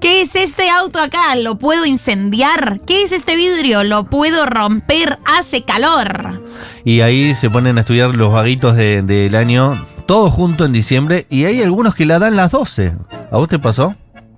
¿Qué 0.02 0.22
es 0.22 0.36
este 0.36 0.70
auto 0.70 1.00
acá? 1.00 1.36
¿Lo 1.36 1.56
puedo 1.60 1.86
incendiar? 1.86 2.80
¿Qué 2.88 3.04
es 3.04 3.12
este 3.12 3.36
vidrio? 3.36 3.84
¿Lo 3.84 4.06
puedo 4.06 4.46
romper? 4.46 5.20
Hace 5.26 5.64
calor. 5.64 6.42
Y 6.86 7.02
ahí 7.02 7.36
se 7.36 7.50
ponen 7.50 7.78
a 7.78 7.82
estudiar 7.82 8.16
los 8.16 8.32
vaguitos 8.32 8.76
de- 8.78 9.02
del 9.02 9.36
año, 9.36 9.78
todo 10.06 10.30
junto 10.32 10.64
en 10.66 10.72
diciembre, 10.72 11.26
y 11.30 11.46
hay 11.46 11.62
algunos 11.62 11.96
que 11.96 12.06
la 12.06 12.18
dan 12.18 12.36
las 12.38 12.52
12. 12.52 12.94
¿A 13.32 13.38
vos 13.38 13.48
te 13.50 13.60
pasó? 13.60 13.94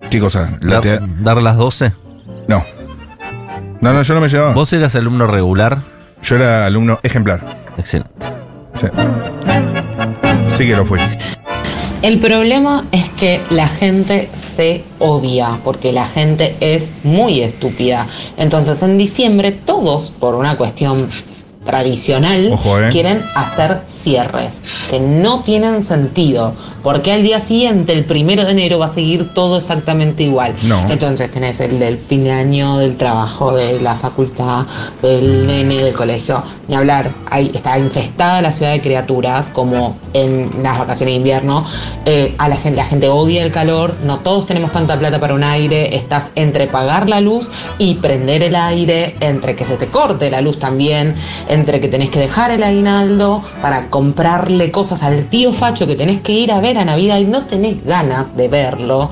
¿Qué 0.10 0.20
cosa? 0.20 0.50
Dar, 0.62 0.84
dar 1.24 1.38
las 1.42 1.58
12. 1.58 1.94
No. 2.48 2.66
No, 3.82 3.94
no, 3.94 4.02
yo 4.02 4.14
no 4.16 4.22
me 4.22 4.30
llevaba. 4.30 4.54
¿Vos 4.54 4.74
eras 4.74 4.96
alumno 4.96 5.28
regular? 5.28 5.78
Yo 6.24 6.36
era 6.36 6.66
alumno 6.66 7.00
ejemplar. 7.04 7.46
Excelente. 7.78 8.12
Sí. 8.80 8.88
Sí 10.58 10.66
que 10.66 10.76
lo 10.76 10.86
fui. 10.86 11.00
El 12.02 12.18
problema 12.18 12.88
es 12.92 13.12
que 13.12 13.40
la 13.52 13.68
gente 13.68 14.28
se 14.34 14.84
odia, 14.98 15.60
porque 15.64 15.92
la 15.92 16.08
gente 16.08 16.56
es 16.60 16.90
muy 17.04 17.42
estúpida. 17.42 18.08
Entonces 18.38 18.82
en 18.82 18.98
diciembre 18.98 19.52
todos, 19.52 20.10
por 20.10 20.34
una 20.34 20.58
cuestión 20.58 21.08
tradicional, 21.64 22.52
Ojo, 22.54 22.80
eh. 22.80 22.90
quieren 22.92 23.24
hacer 23.36 23.82
cierres 23.86 24.62
que 24.90 25.00
no 25.00 25.42
tienen 25.42 25.82
sentido, 25.82 26.54
porque 26.84 27.12
al 27.12 27.24
día 27.24 27.40
siguiente, 27.40 27.94
el 27.94 28.06
primero 28.06 28.44
de 28.46 28.52
enero, 28.52 28.80
va 28.80 28.86
a 28.86 28.94
seguir 28.94 29.34
todo 29.34 29.58
exactamente 29.58 30.24
igual. 30.24 30.56
No. 30.64 30.90
Entonces 30.90 31.30
tenés 31.30 31.60
el 31.60 31.80
del 31.80 31.98
fin 31.98 32.24
de 32.24 32.32
año, 32.32 32.78
del 32.78 32.96
trabajo, 32.98 33.54
de 33.56 33.80
la 33.80 33.96
facultad, 33.96 34.66
del 35.02 35.46
nene, 35.48 35.84
del 35.84 35.96
colegio. 35.96 36.44
Ni 36.68 36.76
hablar, 36.76 37.12
ahí 37.30 37.52
está 37.54 37.78
infestada 37.78 38.42
la 38.42 38.52
ciudad 38.52 38.72
de 38.72 38.82
criaturas, 38.82 39.50
como 39.50 39.98
en 40.14 40.64
las 40.64 40.80
vacaciones 40.80 41.14
de 41.14 41.18
invierno. 41.18 41.66
Eh, 42.06 42.36
a 42.38 42.50
la 42.50 42.56
gente, 42.56 42.78
la 42.78 42.86
gente 42.86 43.08
odia 43.08 43.44
el 43.44 43.52
calor, 43.52 43.96
no 44.04 44.20
todos 44.20 44.46
tenemos 44.46 44.72
tanta 44.72 44.98
plata 44.98 45.20
para 45.20 45.34
un 45.34 45.44
aire, 45.44 45.96
estás 45.96 46.32
entre 46.36 46.68
pagar 46.68 47.08
la 47.08 47.22
luz 47.22 47.50
y 47.78 47.96
prender 47.96 48.44
el 48.44 48.56
aire, 48.56 49.16
entre 49.20 49.56
que 49.56 49.66
se 49.66 49.78
te 49.78 49.88
corte 49.88 50.32
la 50.32 50.42
luz 50.42 50.60
también, 50.60 51.16
entre 51.52 51.82
que 51.82 51.90
tenés 51.90 52.10
que 52.10 52.20
dejar 52.20 52.50
el 52.50 52.64
aguinaldo 52.64 53.42
para 53.62 53.90
comprarle 53.90 54.72
cosas 54.72 55.04
al 55.04 55.26
tío 55.26 55.52
Facho 55.52 55.86
que 55.86 55.96
tenés 55.96 56.22
que 56.22 56.32
ir 56.32 56.52
a 56.52 56.62
ver 56.62 56.78
a 56.78 56.86
Navidad 56.86 57.20
y 57.20 57.26
no 57.26 57.46
tenés 57.46 57.84
ganas 57.84 58.36
de 58.36 58.48
verlo. 58.48 59.10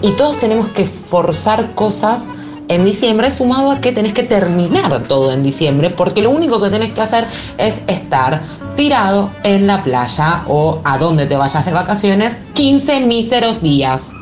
Y 0.00 0.12
todos 0.12 0.38
tenemos 0.38 0.68
que 0.68 0.86
forzar 0.86 1.74
cosas 1.74 2.28
en 2.68 2.84
diciembre, 2.84 3.28
sumado 3.32 3.72
a 3.72 3.80
que 3.80 3.90
tenés 3.90 4.12
que 4.12 4.22
terminar 4.22 5.02
todo 5.08 5.32
en 5.32 5.42
diciembre, 5.42 5.90
porque 5.90 6.22
lo 6.22 6.30
único 6.30 6.60
que 6.60 6.70
tenés 6.70 6.92
que 6.92 7.00
hacer 7.00 7.26
es 7.58 7.82
estar 7.88 8.40
tirado 8.76 9.32
en 9.42 9.66
la 9.66 9.82
playa 9.82 10.44
o 10.46 10.80
a 10.84 10.96
donde 10.96 11.26
te 11.26 11.36
vayas 11.36 11.66
de 11.66 11.72
vacaciones 11.72 12.38
15 12.54 13.00
míseros 13.00 13.60
días. 13.60 14.12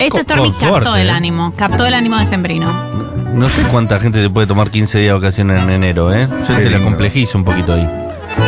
Este 0.00 0.24
Stormy 0.24 0.50
captó 0.50 0.68
suerte, 0.68 1.02
el 1.02 1.08
¿eh? 1.08 1.12
ánimo, 1.12 1.52
captó 1.56 1.86
el 1.86 1.94
ánimo 1.94 2.16
de 2.16 2.26
Sembrino. 2.26 3.03
No 3.34 3.48
sé 3.48 3.62
cuánta 3.64 3.98
gente 3.98 4.22
se 4.22 4.30
puede 4.30 4.46
tomar 4.46 4.70
15 4.70 4.98
días 4.98 5.08
de 5.10 5.14
vacaciones 5.14 5.60
en 5.60 5.70
enero, 5.70 6.14
¿eh? 6.14 6.28
Yo 6.48 6.54
te 6.54 6.70
la 6.70 6.78
complejizo 6.78 7.36
un 7.36 7.44
poquito 7.44 7.72
ahí. 7.72 7.88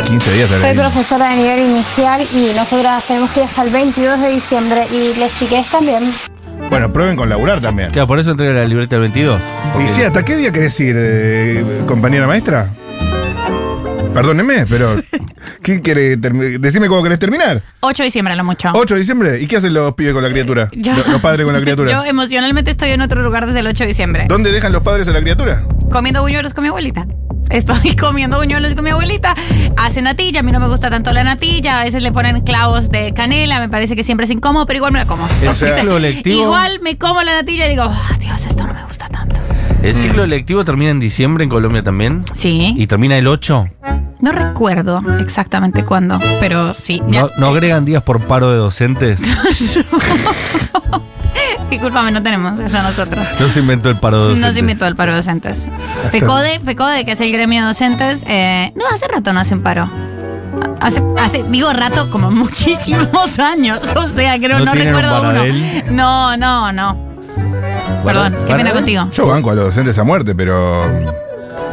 15 0.06 0.32
días 0.32 0.50
Soy 0.60 0.74
profesora 0.76 1.30
de 1.30 1.36
nivel 1.36 1.60
inicial 1.60 2.22
y 2.32 2.52
nosotras 2.56 3.04
tenemos 3.04 3.30
que 3.30 3.40
ir 3.40 3.46
hasta 3.46 3.64
el 3.64 3.70
22 3.70 4.20
de 4.20 4.30
diciembre 4.30 4.86
y 4.92 5.18
les 5.18 5.34
chiques 5.34 5.68
también. 5.70 6.04
Bueno, 6.70 6.92
prueben 6.92 7.16
con 7.16 7.28
laburar 7.28 7.60
también. 7.60 7.90
Claro, 7.90 8.06
por 8.06 8.18
eso 8.20 8.30
entrega 8.30 8.52
la 8.52 8.64
libreta 8.64 8.94
el 8.96 9.02
22. 9.02 9.40
Y 9.84 9.88
sí, 9.88 10.02
¿hasta 10.02 10.24
qué 10.24 10.36
día 10.36 10.52
querés 10.52 10.78
ir, 10.78 10.94
eh, 10.96 11.64
compañera 11.86 12.28
maestra? 12.28 12.70
Perdóneme, 14.16 14.66
pero. 14.66 14.96
¿Qué 15.62 15.80
quiere 15.82 16.16
Decime 16.16 16.88
cómo 16.88 17.02
querés 17.02 17.18
terminar. 17.18 17.62
8 17.80 18.02
de 18.02 18.06
diciembre, 18.06 18.34
a 18.34 18.36
lo 18.36 18.44
mucho. 18.44 18.70
8 18.74 18.94
de 18.94 19.00
diciembre. 19.00 19.40
¿Y 19.40 19.46
qué 19.46 19.56
hacen 19.56 19.74
los 19.74 19.94
pibes 19.94 20.14
con 20.14 20.22
la 20.22 20.30
criatura? 20.30 20.68
Yo- 20.76 20.94
Los, 20.96 21.06
los 21.08 21.20
padres 21.20 21.44
con 21.44 21.54
la 21.54 21.60
criatura. 21.60 21.90
Yo 21.92 22.04
emocionalmente 22.04 22.70
estoy 22.70 22.90
en 22.90 23.00
otro 23.00 23.22
lugar 23.22 23.46
desde 23.46 23.60
el 23.60 23.66
8 23.66 23.84
de 23.84 23.88
diciembre. 23.88 24.26
¿Dónde 24.28 24.50
dejan 24.52 24.72
los 24.72 24.82
padres 24.82 25.06
a 25.08 25.12
la 25.12 25.20
criatura? 25.20 25.64
Comiendo 25.90 26.22
buñuelos 26.22 26.54
con 26.54 26.62
mi 26.62 26.68
abuelita. 26.68 27.06
Estoy 27.50 27.94
comiendo 28.00 28.38
buñuelos 28.38 28.74
con 28.74 28.82
mi 28.84 28.90
abuelita. 28.90 29.34
Hace 29.76 30.02
natilla, 30.02 30.40
a 30.40 30.42
mí 30.42 30.50
no 30.52 30.60
me 30.60 30.68
gusta 30.68 30.90
tanto 30.90 31.12
la 31.12 31.22
natilla. 31.22 31.80
A 31.80 31.84
veces 31.84 32.02
le 32.02 32.10
ponen 32.12 32.40
clavos 32.40 32.90
de 32.90 33.12
canela, 33.14 33.60
me 33.60 33.68
parece 33.68 33.94
que 33.96 34.02
siempre 34.04 34.24
es 34.24 34.30
incómodo, 34.30 34.66
pero 34.66 34.78
igual 34.78 34.92
me 34.92 34.98
la 34.98 35.06
como. 35.06 35.26
El 35.42 35.48
O 35.48 35.52
sea, 35.54 35.76
ciclo 35.76 35.98
lectivo- 35.98 36.42
Igual 36.44 36.80
me 36.82 36.98
como 36.98 37.22
la 37.22 37.34
natilla 37.34 37.66
y 37.66 37.70
digo, 37.70 37.84
"Ah, 37.86 38.16
Dios, 38.18 38.46
esto 38.46 38.66
no 38.66 38.74
me 38.74 38.82
gusta 38.84 39.06
tanto. 39.08 39.36
¿El 39.82 39.94
ciclo 39.94 40.26
lectivo 40.26 40.64
termina 40.64 40.90
en 40.90 40.98
diciembre 40.98 41.44
en 41.44 41.50
Colombia 41.50 41.82
también? 41.84 42.24
Sí. 42.34 42.74
¿Y 42.76 42.86
termina 42.88 43.16
el 43.16 43.28
8? 43.28 43.68
No 44.20 44.32
recuerdo 44.32 45.02
exactamente 45.20 45.84
cuándo, 45.84 46.18
pero 46.40 46.72
sí. 46.72 47.02
Ya. 47.08 47.22
¿No, 47.22 47.30
no 47.38 47.48
agregan 47.48 47.84
días 47.84 48.02
por 48.02 48.20
paro 48.20 48.50
de 48.50 48.56
docentes? 48.56 49.20
Discúlpame, 51.70 52.10
no 52.12 52.22
tenemos 52.22 52.58
eso 52.60 52.82
nosotros. 52.82 53.26
No 53.40 53.48
se 53.48 53.60
inventó 53.60 53.90
el 53.90 53.96
paro 53.96 54.16
de 54.16 54.22
docentes. 54.24 54.48
No 54.48 54.54
se 54.54 54.60
inventó 54.60 54.86
el 54.86 54.96
paro 54.96 55.12
de 55.12 55.16
docentes. 55.18 55.68
FECODE, 56.10 56.60
FECODE, 56.60 57.04
que 57.04 57.12
es 57.12 57.20
el 57.20 57.32
gremio 57.32 57.62
de 57.62 57.68
docentes, 57.68 58.24
eh, 58.26 58.72
no, 58.76 58.84
hace 58.92 59.08
rato 59.08 59.32
no 59.32 59.40
hacen 59.40 59.62
paro. 59.62 59.88
Hace, 60.80 61.02
hace, 61.18 61.42
digo 61.44 61.72
rato, 61.72 62.08
como 62.10 62.30
muchísimos 62.32 63.38
años. 63.38 63.80
O 63.96 64.08
sea, 64.08 64.38
creo, 64.38 64.58
¿No 64.60 64.66
no, 64.66 64.72
un 64.72 64.78
recuerdo 64.78 65.20
uno. 65.20 65.44
No, 65.90 66.36
no, 66.36 66.72
no. 66.72 67.06
Perdón, 68.04 68.36
qué 68.46 68.54
pena 68.54 68.70
contigo. 68.70 69.10
Yo 69.12 69.26
banco 69.26 69.50
a 69.50 69.54
los 69.54 69.66
docentes 69.66 69.98
a 69.98 70.04
muerte, 70.04 70.34
pero. 70.34 70.84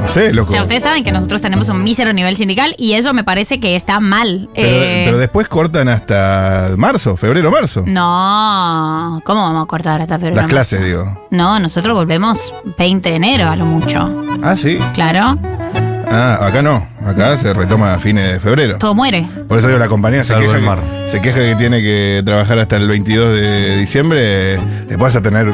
No 0.02 0.12
sé, 0.12 0.30
O 0.30 0.34
loco. 0.34 0.52
sea, 0.52 0.62
ustedes 0.64 0.84
saben 0.84 1.04
que 1.04 1.12
nosotros 1.12 1.42
tenemos 1.42 1.70
un 1.70 1.84
mísero 1.84 2.12
nivel 2.14 2.36
sindical 2.36 2.76
y 2.78 2.94
eso 2.94 3.14
me 3.14 3.24
parece 3.24 3.60
que 3.60 3.76
está 3.76 4.00
mal. 4.00 4.50
Pero, 4.54 4.68
Eh, 4.68 5.04
pero 5.06 5.18
después 5.18 5.48
cortan 5.48 5.88
hasta 5.90 6.72
marzo, 6.78 7.16
febrero, 7.18 7.52
marzo. 7.52 7.84
no, 7.88 9.22
¿cómo 9.26 9.42
vamos 9.44 9.64
a 9.64 9.68
cortar 9.68 10.02
hasta 10.02 10.18
febrero? 10.20 10.38
Las 10.42 10.48
clases, 10.48 10.84
digo. 10.84 11.28
No, 11.32 11.60
nosotros 11.60 11.96
volvemos 11.96 12.54
20 12.78 13.10
de 13.10 13.16
enero 13.16 13.50
a 13.50 13.56
lo 13.56 13.66
mucho. 13.66 14.24
Ah, 14.44 14.56
sí. 14.58 14.78
Claro, 14.94 15.38
Ah, 16.16 16.38
acá 16.46 16.62
no. 16.62 16.86
Acá 17.04 17.36
se 17.38 17.52
retoma 17.54 17.96
a 17.96 18.00
fines 18.00 18.34
de 18.34 18.40
febrero. 18.40 18.78
todo 18.78 18.94
muere. 18.94 19.28
Por 19.48 19.58
eso 19.58 19.68
digo, 19.68 19.80
la 19.80 19.88
compañía 19.88 20.24
se 20.24 20.36
queja, 20.36 20.60
que, 20.60 21.12
se 21.12 21.22
queja 21.22 21.40
que 21.40 21.56
tiene 21.56 21.82
que 21.82 22.22
trabajar 22.24 22.60
hasta 22.60 22.76
el 22.78 22.88
22 22.88 23.34
de 23.36 23.76
diciembre. 23.78 24.58
Después 24.88 25.00
vas 25.00 25.16
a 25.16 25.22
tener 25.22 25.52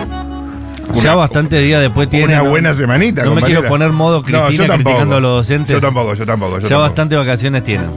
ya 0.96 1.16
bastante 1.16 1.60
días 1.60 1.82
después 1.82 2.10
tiene. 2.10 2.34
una 2.40 2.42
buena 2.50 2.74
semanita. 2.74 3.24
No 3.24 3.36
me 3.36 3.42
quiero 3.42 3.66
poner 3.68 3.92
modo 3.92 4.22
Cristina 4.24 4.46
No, 4.46 4.52
yo 4.52 4.66
tampoco. 4.68 4.84
criticando 4.84 5.16
a 5.16 5.20
los 5.20 5.32
docentes. 5.38 5.74
Yo 5.74 5.82
tampoco, 5.82 6.14
yo 6.14 6.26
tampoco. 6.26 6.52
Yo 6.56 6.62
ya 6.64 6.70
tampoco. 6.70 6.82
bastante 6.82 7.16
vacaciones 7.16 7.64
tienen. 7.64 7.90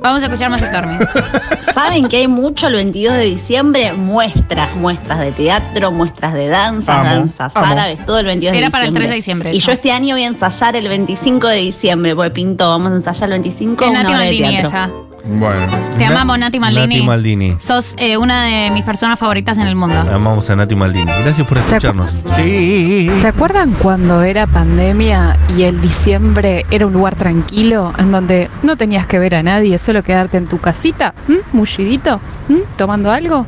Vamos 0.00 0.22
a 0.22 0.26
escuchar 0.26 0.50
más 0.50 0.60
a 0.60 0.68
Stormy. 0.68 0.98
¿Saben 1.74 2.08
que 2.08 2.18
hay 2.18 2.28
mucho 2.28 2.66
el 2.66 2.74
22 2.74 3.14
de 3.14 3.22
diciembre? 3.24 3.92
Muestras, 3.94 4.76
muestras 4.76 5.18
de 5.20 5.32
teatro, 5.32 5.90
muestras 5.92 6.34
de 6.34 6.48
danza, 6.48 7.00
Amo, 7.00 7.10
danzas 7.10 7.56
amo. 7.56 7.72
árabes, 7.72 8.04
todo 8.04 8.18
el 8.18 8.26
22 8.26 8.52
de 8.52 8.58
Era 8.58 8.66
diciembre. 8.66 8.70
para 8.70 8.84
el 8.86 8.94
3 8.94 9.08
de 9.08 9.14
diciembre 9.16 9.54
Y 9.54 9.58
eso. 9.58 9.66
yo 9.68 9.72
este 9.72 9.92
año 9.92 10.14
voy 10.14 10.24
a 10.24 10.26
ensayar 10.26 10.76
el 10.76 10.88
25 10.88 11.46
de 11.48 11.56
diciembre, 11.56 12.14
porque 12.14 12.30
pintó, 12.32 12.68
vamos 12.68 12.92
a 12.92 12.96
ensayar 12.96 13.24
el 13.24 13.30
25 13.30 13.82
Es 13.82 13.90
una 13.90 14.00
hora 14.02 14.18
de 14.20 14.30
teatro. 14.36 14.68
esa. 14.68 14.90
Bueno. 15.26 15.66
Te 15.96 16.04
amamos, 16.04 16.38
Nati 16.38 16.58
Maldini. 16.58 16.96
Nati 16.96 17.06
Maldini. 17.06 17.56
Sos 17.58 17.94
eh, 17.96 18.16
una 18.16 18.44
de 18.44 18.70
mis 18.70 18.84
personas 18.84 19.18
favoritas 19.18 19.56
en 19.56 19.66
el 19.66 19.74
mundo. 19.74 19.98
Amamos 19.98 20.50
a 20.50 20.56
Nati 20.56 20.74
Maldini. 20.74 21.10
Gracias 21.24 21.46
por 21.46 21.58
escucharnos. 21.58 22.12
Sí. 22.36 23.10
¿Se 23.20 23.28
acuerdan 23.28 23.72
cuando 23.72 24.22
era 24.22 24.46
pandemia 24.46 25.38
y 25.56 25.62
el 25.62 25.80
diciembre 25.80 26.66
era 26.70 26.86
un 26.86 26.92
lugar 26.92 27.14
tranquilo 27.14 27.92
en 27.96 28.12
donde 28.12 28.50
no 28.62 28.76
tenías 28.76 29.06
que 29.06 29.18
ver 29.18 29.34
a 29.34 29.42
nadie, 29.42 29.78
solo 29.78 30.02
quedarte 30.02 30.36
en 30.36 30.46
tu 30.46 30.58
casita, 30.58 31.14
¿m? 31.28 31.38
mullidito, 31.52 32.20
¿m? 32.50 32.60
tomando 32.76 33.10
algo? 33.10 33.46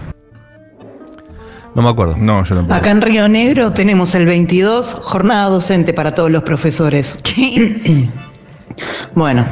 No 1.75 1.83
me 1.83 1.91
acuerdo. 1.91 2.17
No, 2.17 2.43
yo 2.43 2.55
tampoco. 2.55 2.75
Acá 2.75 2.91
en 2.91 3.03
Río 3.03 3.29
Negro 3.29 3.73
tenemos 3.75 4.15
el 4.15 4.25
22, 4.25 4.95
jornada 4.95 5.51
docente 5.51 5.93
para 5.93 6.15
todos 6.15 6.31
los 6.31 6.43
profesores. 6.43 7.17
bueno, 9.15 9.47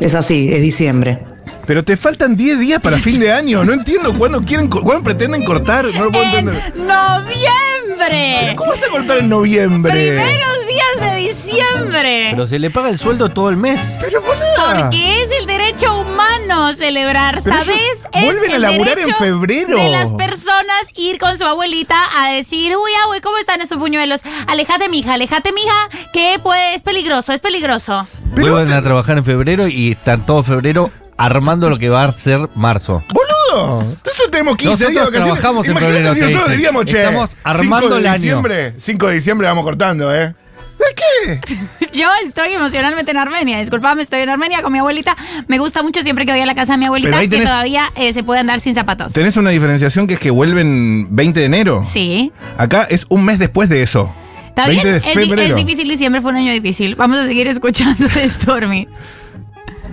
es 0.00 0.14
así, 0.14 0.50
es 0.50 0.62
diciembre. 0.62 1.27
Pero 1.68 1.84
te 1.84 1.98
faltan 1.98 2.34
10 2.34 2.60
días 2.60 2.80
para 2.80 2.96
fin 2.96 3.20
de 3.20 3.30
año. 3.30 3.62
No 3.62 3.74
entiendo 3.74 4.16
cuándo 4.16 4.42
quieren, 4.42 4.70
cuándo 4.70 5.02
pretenden 5.02 5.44
cortar. 5.44 5.84
No 5.84 6.06
lo 6.06 6.10
puedo 6.10 6.24
entender. 6.24 6.72
¡Noviembre! 6.76 8.54
¿Cómo 8.56 8.70
vas 8.70 8.82
a 8.84 8.88
cortar 8.88 9.18
en 9.18 9.28
noviembre? 9.28 9.92
Primeros 9.92 10.66
días 10.66 11.12
de 11.12 11.16
diciembre. 11.18 12.28
Pero 12.30 12.46
se 12.46 12.58
le 12.58 12.70
paga 12.70 12.88
el 12.88 12.98
sueldo 12.98 13.28
todo 13.28 13.50
el 13.50 13.58
mes. 13.58 13.78
Pero 14.00 14.22
Porque 14.22 15.22
es 15.22 15.30
el 15.38 15.44
derecho 15.46 15.94
humano 16.00 16.72
celebrar, 16.72 17.38
Pero 17.44 17.58
¿sabes? 17.58 18.06
ellos 18.14 18.32
vuelven 18.32 18.52
a 18.52 18.56
el 18.56 18.62
laburar 18.62 18.98
en 19.00 19.04
derecho 19.04 19.18
febrero. 19.18 19.78
De 19.78 19.90
las 19.90 20.10
personas 20.12 20.88
ir 20.94 21.18
con 21.18 21.36
su 21.36 21.44
abuelita 21.44 21.98
a 22.16 22.30
decir, 22.30 22.78
uy, 22.78 22.92
abue, 23.04 23.20
¿cómo 23.20 23.36
están 23.36 23.60
esos 23.60 23.76
puñuelos? 23.76 24.22
Alejate, 24.46 24.88
mija, 24.88 25.12
alejate, 25.12 25.52
mija, 25.52 25.90
que 26.14 26.40
pues, 26.42 26.76
es 26.76 26.80
peligroso, 26.80 27.34
es 27.34 27.40
peligroso. 27.40 28.08
Vuelven 28.30 28.72
a 28.72 28.80
trabajar 28.80 29.18
en 29.18 29.24
febrero 29.26 29.68
y 29.68 29.92
están 29.92 30.24
todo 30.24 30.42
febrero 30.42 30.90
armando 31.18 31.68
lo 31.68 31.78
que 31.78 31.88
va 31.88 32.04
a 32.04 32.12
ser 32.12 32.48
marzo. 32.54 33.02
¡Boludo! 33.12 33.82
Nosotros 33.82 34.30
tenemos 34.30 34.56
15 34.56 34.70
Nosotros 34.70 34.92
días 34.92 35.04
de 35.04 35.10
vacaciones. 35.10 35.24
trabajamos 35.40 35.64
en 35.66 35.70
Imagínate 35.72 35.94
febrero, 35.96 36.14
si 36.14 36.20
te 36.20 36.26
nosotros 36.26 36.48
dicen. 36.48 36.58
diríamos, 36.58 36.84
che, 36.86 36.98
Estamos 36.98 37.30
5 37.30 37.40
armando 37.44 37.88
de 37.94 38.00
el 38.00 38.06
año. 38.06 38.14
diciembre, 38.22 38.74
5 38.78 39.06
de 39.08 39.14
diciembre 39.14 39.46
vamos 39.48 39.64
cortando, 39.64 40.14
¿eh? 40.14 40.34
¿De 40.78 40.84
qué? 40.94 41.56
Yo 41.92 42.06
estoy 42.24 42.52
emocionalmente 42.52 43.10
en 43.10 43.16
Armenia, 43.16 43.58
disculpame, 43.58 44.00
estoy 44.02 44.20
en 44.20 44.28
Armenia 44.28 44.62
con 44.62 44.72
mi 44.72 44.78
abuelita. 44.78 45.16
Me 45.48 45.58
gusta 45.58 45.82
mucho 45.82 46.02
siempre 46.02 46.24
que 46.24 46.30
voy 46.30 46.40
a 46.40 46.46
la 46.46 46.54
casa 46.54 46.74
de 46.74 46.78
mi 46.78 46.86
abuelita 46.86 47.08
Pero 47.10 47.20
ahí 47.20 47.28
que 47.28 47.38
tenés- 47.38 47.46
todavía 47.46 47.90
eh, 47.96 48.12
se 48.12 48.22
puede 48.22 48.38
andar 48.40 48.60
sin 48.60 48.76
zapatos. 48.76 49.12
Tenés 49.12 49.36
una 49.36 49.50
diferenciación 49.50 50.06
que 50.06 50.14
es 50.14 50.20
que 50.20 50.30
vuelven 50.30 51.08
20 51.10 51.40
de 51.40 51.46
enero. 51.46 51.84
Sí. 51.90 52.32
Acá 52.56 52.86
es 52.88 53.06
un 53.08 53.24
mes 53.24 53.40
después 53.40 53.68
de 53.68 53.82
eso. 53.82 54.12
Está 54.50 54.66
20 54.66 54.82
bien, 54.84 54.92
de 54.92 54.98
es, 55.10 55.16
di- 55.16 55.24
febrero. 55.26 55.56
es 55.56 55.66
difícil, 55.66 55.88
diciembre 55.88 56.20
fue 56.20 56.30
un 56.30 56.36
año 56.36 56.52
difícil. 56.52 56.94
Vamos 56.94 57.18
a 57.18 57.26
seguir 57.26 57.48
escuchando 57.48 58.06
de 58.14 58.28
Stormy. 58.28 58.86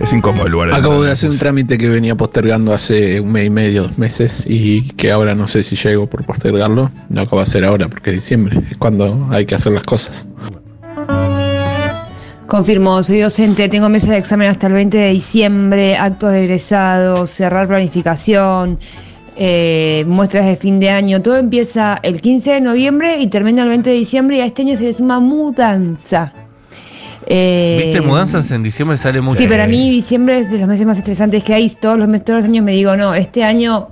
Es 0.00 0.12
incómodo 0.12 0.46
el 0.46 0.52
lugar. 0.52 0.74
Acabo 0.74 1.02
de 1.02 1.10
hacer 1.10 1.30
un 1.30 1.38
trámite 1.38 1.78
que 1.78 1.88
venía 1.88 2.14
postergando 2.14 2.72
hace 2.74 3.20
un 3.20 3.32
mes 3.32 3.46
y 3.46 3.50
medio, 3.50 3.82
dos 3.84 3.98
meses, 3.98 4.44
y 4.46 4.82
que 4.92 5.10
ahora 5.10 5.34
no 5.34 5.48
sé 5.48 5.62
si 5.62 5.74
llego 5.76 6.06
por 6.06 6.24
postergarlo. 6.24 6.90
Lo 7.08 7.20
acabo 7.20 7.38
de 7.38 7.42
hacer 7.44 7.64
ahora 7.64 7.88
porque 7.88 8.10
es 8.10 8.16
diciembre, 8.16 8.62
es 8.70 8.76
cuando 8.76 9.28
hay 9.30 9.46
que 9.46 9.54
hacer 9.54 9.72
las 9.72 9.84
cosas. 9.84 10.28
Confirmo, 12.46 13.02
soy 13.02 13.20
docente, 13.20 13.68
tengo 13.68 13.88
mesa 13.88 14.12
de 14.12 14.18
examen 14.18 14.48
hasta 14.48 14.68
el 14.68 14.74
20 14.74 14.96
de 14.96 15.10
diciembre, 15.10 15.96
actos 15.96 16.30
de 16.30 16.44
egresados, 16.44 17.30
cerrar 17.30 17.66
planificación, 17.66 18.78
eh, 19.34 20.04
muestras 20.06 20.46
de 20.46 20.56
fin 20.56 20.78
de 20.78 20.90
año. 20.90 21.22
Todo 21.22 21.36
empieza 21.38 21.98
el 22.02 22.20
15 22.20 22.52
de 22.52 22.60
noviembre 22.60 23.20
y 23.20 23.26
termina 23.26 23.64
el 23.64 23.70
20 23.70 23.90
de 23.90 23.96
diciembre 23.96 24.36
y 24.36 24.40
a 24.40 24.46
este 24.46 24.62
año 24.62 24.76
se 24.76 24.84
le 24.84 24.92
suma 24.92 25.18
mudanza. 25.18 26.32
Eh, 27.26 27.82
¿Viste? 27.86 28.00
Mudanzas 28.00 28.50
en 28.52 28.62
diciembre 28.62 28.96
sale 28.96 29.20
mucho. 29.20 29.38
Sí, 29.38 29.48
para 29.48 29.66
mí 29.66 29.90
diciembre 29.90 30.38
es 30.38 30.50
de 30.50 30.58
los 30.58 30.68
meses 30.68 30.86
más 30.86 30.98
estresantes 30.98 31.42
que 31.42 31.54
hay. 31.54 31.68
Todos 31.70 31.98
los, 31.98 32.06
meses- 32.08 32.24
todos 32.24 32.40
los 32.40 32.48
años 32.48 32.64
me 32.64 32.72
digo, 32.72 32.96
no, 32.96 33.14
este 33.14 33.42
año 33.42 33.88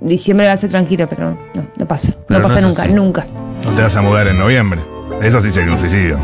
diciembre 0.00 0.46
va 0.46 0.52
a 0.52 0.56
ser 0.56 0.70
tranquilo, 0.70 1.06
pero 1.08 1.30
no, 1.30 1.38
no, 1.54 1.66
no 1.76 1.86
pasa. 1.86 2.12
Pero 2.26 2.40
no 2.40 2.42
pasa 2.48 2.60
no 2.60 2.68
nunca, 2.68 2.82
así. 2.84 2.92
nunca. 2.92 3.26
No 3.64 3.72
te 3.72 3.82
vas 3.82 3.94
a 3.96 4.02
mudar 4.02 4.28
en 4.28 4.38
noviembre. 4.38 4.80
Eso 5.22 5.40
sí 5.42 5.50
sería 5.50 5.72
un 5.72 5.78
suicidio. 5.78 6.18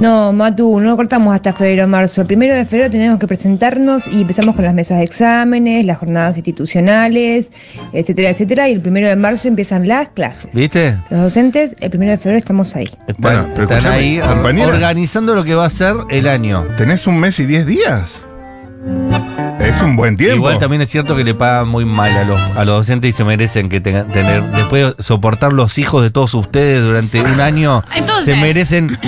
No, 0.00 0.32
Matu, 0.32 0.80
no 0.80 0.96
cortamos 0.96 1.34
hasta 1.34 1.52
febrero 1.52 1.84
o 1.84 1.86
marzo. 1.86 2.22
El 2.22 2.26
primero 2.26 2.54
de 2.54 2.64
febrero 2.64 2.90
tenemos 2.90 3.18
que 3.18 3.26
presentarnos 3.26 4.08
y 4.08 4.22
empezamos 4.22 4.56
con 4.56 4.64
las 4.64 4.72
mesas 4.72 4.96
de 4.98 5.04
exámenes, 5.04 5.84
las 5.84 5.98
jornadas 5.98 6.36
institucionales, 6.38 7.52
etcétera, 7.92 8.30
etcétera. 8.30 8.68
Y 8.68 8.72
el 8.72 8.80
primero 8.80 9.08
de 9.08 9.16
marzo 9.16 9.46
empiezan 9.48 9.86
las 9.86 10.08
clases. 10.08 10.50
¿Viste? 10.54 10.96
Los 11.10 11.20
docentes, 11.20 11.76
el 11.80 11.90
primero 11.90 12.12
de 12.12 12.16
febrero 12.18 12.38
estamos 12.38 12.74
ahí. 12.76 12.84
Están, 13.06 13.16
Bueno, 13.18 13.48
pero 13.54 13.62
están 13.76 13.92
ahí 13.92 14.18
compañera. 14.20 14.68
organizando 14.68 15.34
lo 15.34 15.44
que 15.44 15.54
va 15.54 15.66
a 15.66 15.70
ser 15.70 15.94
el 16.08 16.26
año. 16.28 16.64
¿Tenés 16.78 17.06
un 17.06 17.18
mes 17.20 17.38
y 17.38 17.44
10 17.44 17.66
días? 17.66 18.04
Es 19.60 19.80
un 19.82 19.94
buen 19.94 20.16
tiempo. 20.16 20.36
Igual 20.36 20.58
también 20.58 20.80
es 20.82 20.88
cierto 20.90 21.14
que 21.14 21.22
le 21.22 21.34
pagan 21.34 21.68
muy 21.68 21.84
mal 21.84 22.16
a 22.16 22.24
los, 22.24 22.40
a 22.40 22.64
los 22.64 22.78
docentes 22.78 23.10
y 23.10 23.12
se 23.12 23.24
merecen 23.24 23.68
que 23.68 23.80
tengan, 23.80 24.08
tener, 24.08 24.42
después 24.52 24.96
de 24.96 25.02
soportar 25.02 25.52
los 25.52 25.76
hijos 25.78 26.02
de 26.02 26.10
todos 26.10 26.32
ustedes 26.34 26.82
durante 26.82 27.20
un 27.20 27.40
año, 27.40 27.84
Entonces- 27.94 28.24
se 28.24 28.36
merecen 28.36 28.98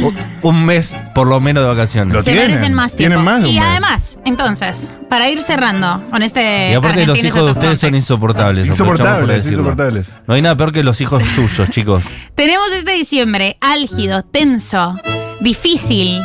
un 0.43 0.65
mes 0.67 0.95
por 1.15 1.27
lo 1.27 1.41
menos 1.41 1.63
de 1.65 1.69
vacaciones. 1.71 2.23
Se 2.25 2.35
merecen 2.35 2.75
más 2.75 2.95
tiempo. 2.95 3.17
Tienen 3.17 3.25
más 3.25 3.43
de 3.43 3.49
un 3.49 3.55
y 3.55 3.59
mes. 3.59 3.69
además, 3.69 4.19
entonces, 4.27 4.91
para 5.09 5.31
ir 5.31 5.43
cerrando 5.43 6.03
con 6.11 6.23
este. 6.23 6.71
Y 6.71 6.75
aparte 6.75 7.07
los 7.07 7.19
hijos 7.19 7.45
de 7.47 7.53
ustedes 7.53 7.81
son 7.81 7.95
insoportables. 7.95 8.67
Insoportables, 8.67 9.47
insoportables. 9.47 10.09
No 10.27 10.35
hay 10.35 10.43
nada 10.43 10.57
peor 10.57 10.73
que 10.73 10.83
los 10.83 11.01
hijos 11.01 11.23
suyos, 11.35 11.71
chicos. 11.71 12.05
Tenemos 12.35 12.71
este 12.73 12.93
diciembre 12.93 13.57
álgido, 13.61 14.23
tenso, 14.23 14.97
difícil. 15.41 16.21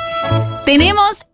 Tenemos 0.65 1.25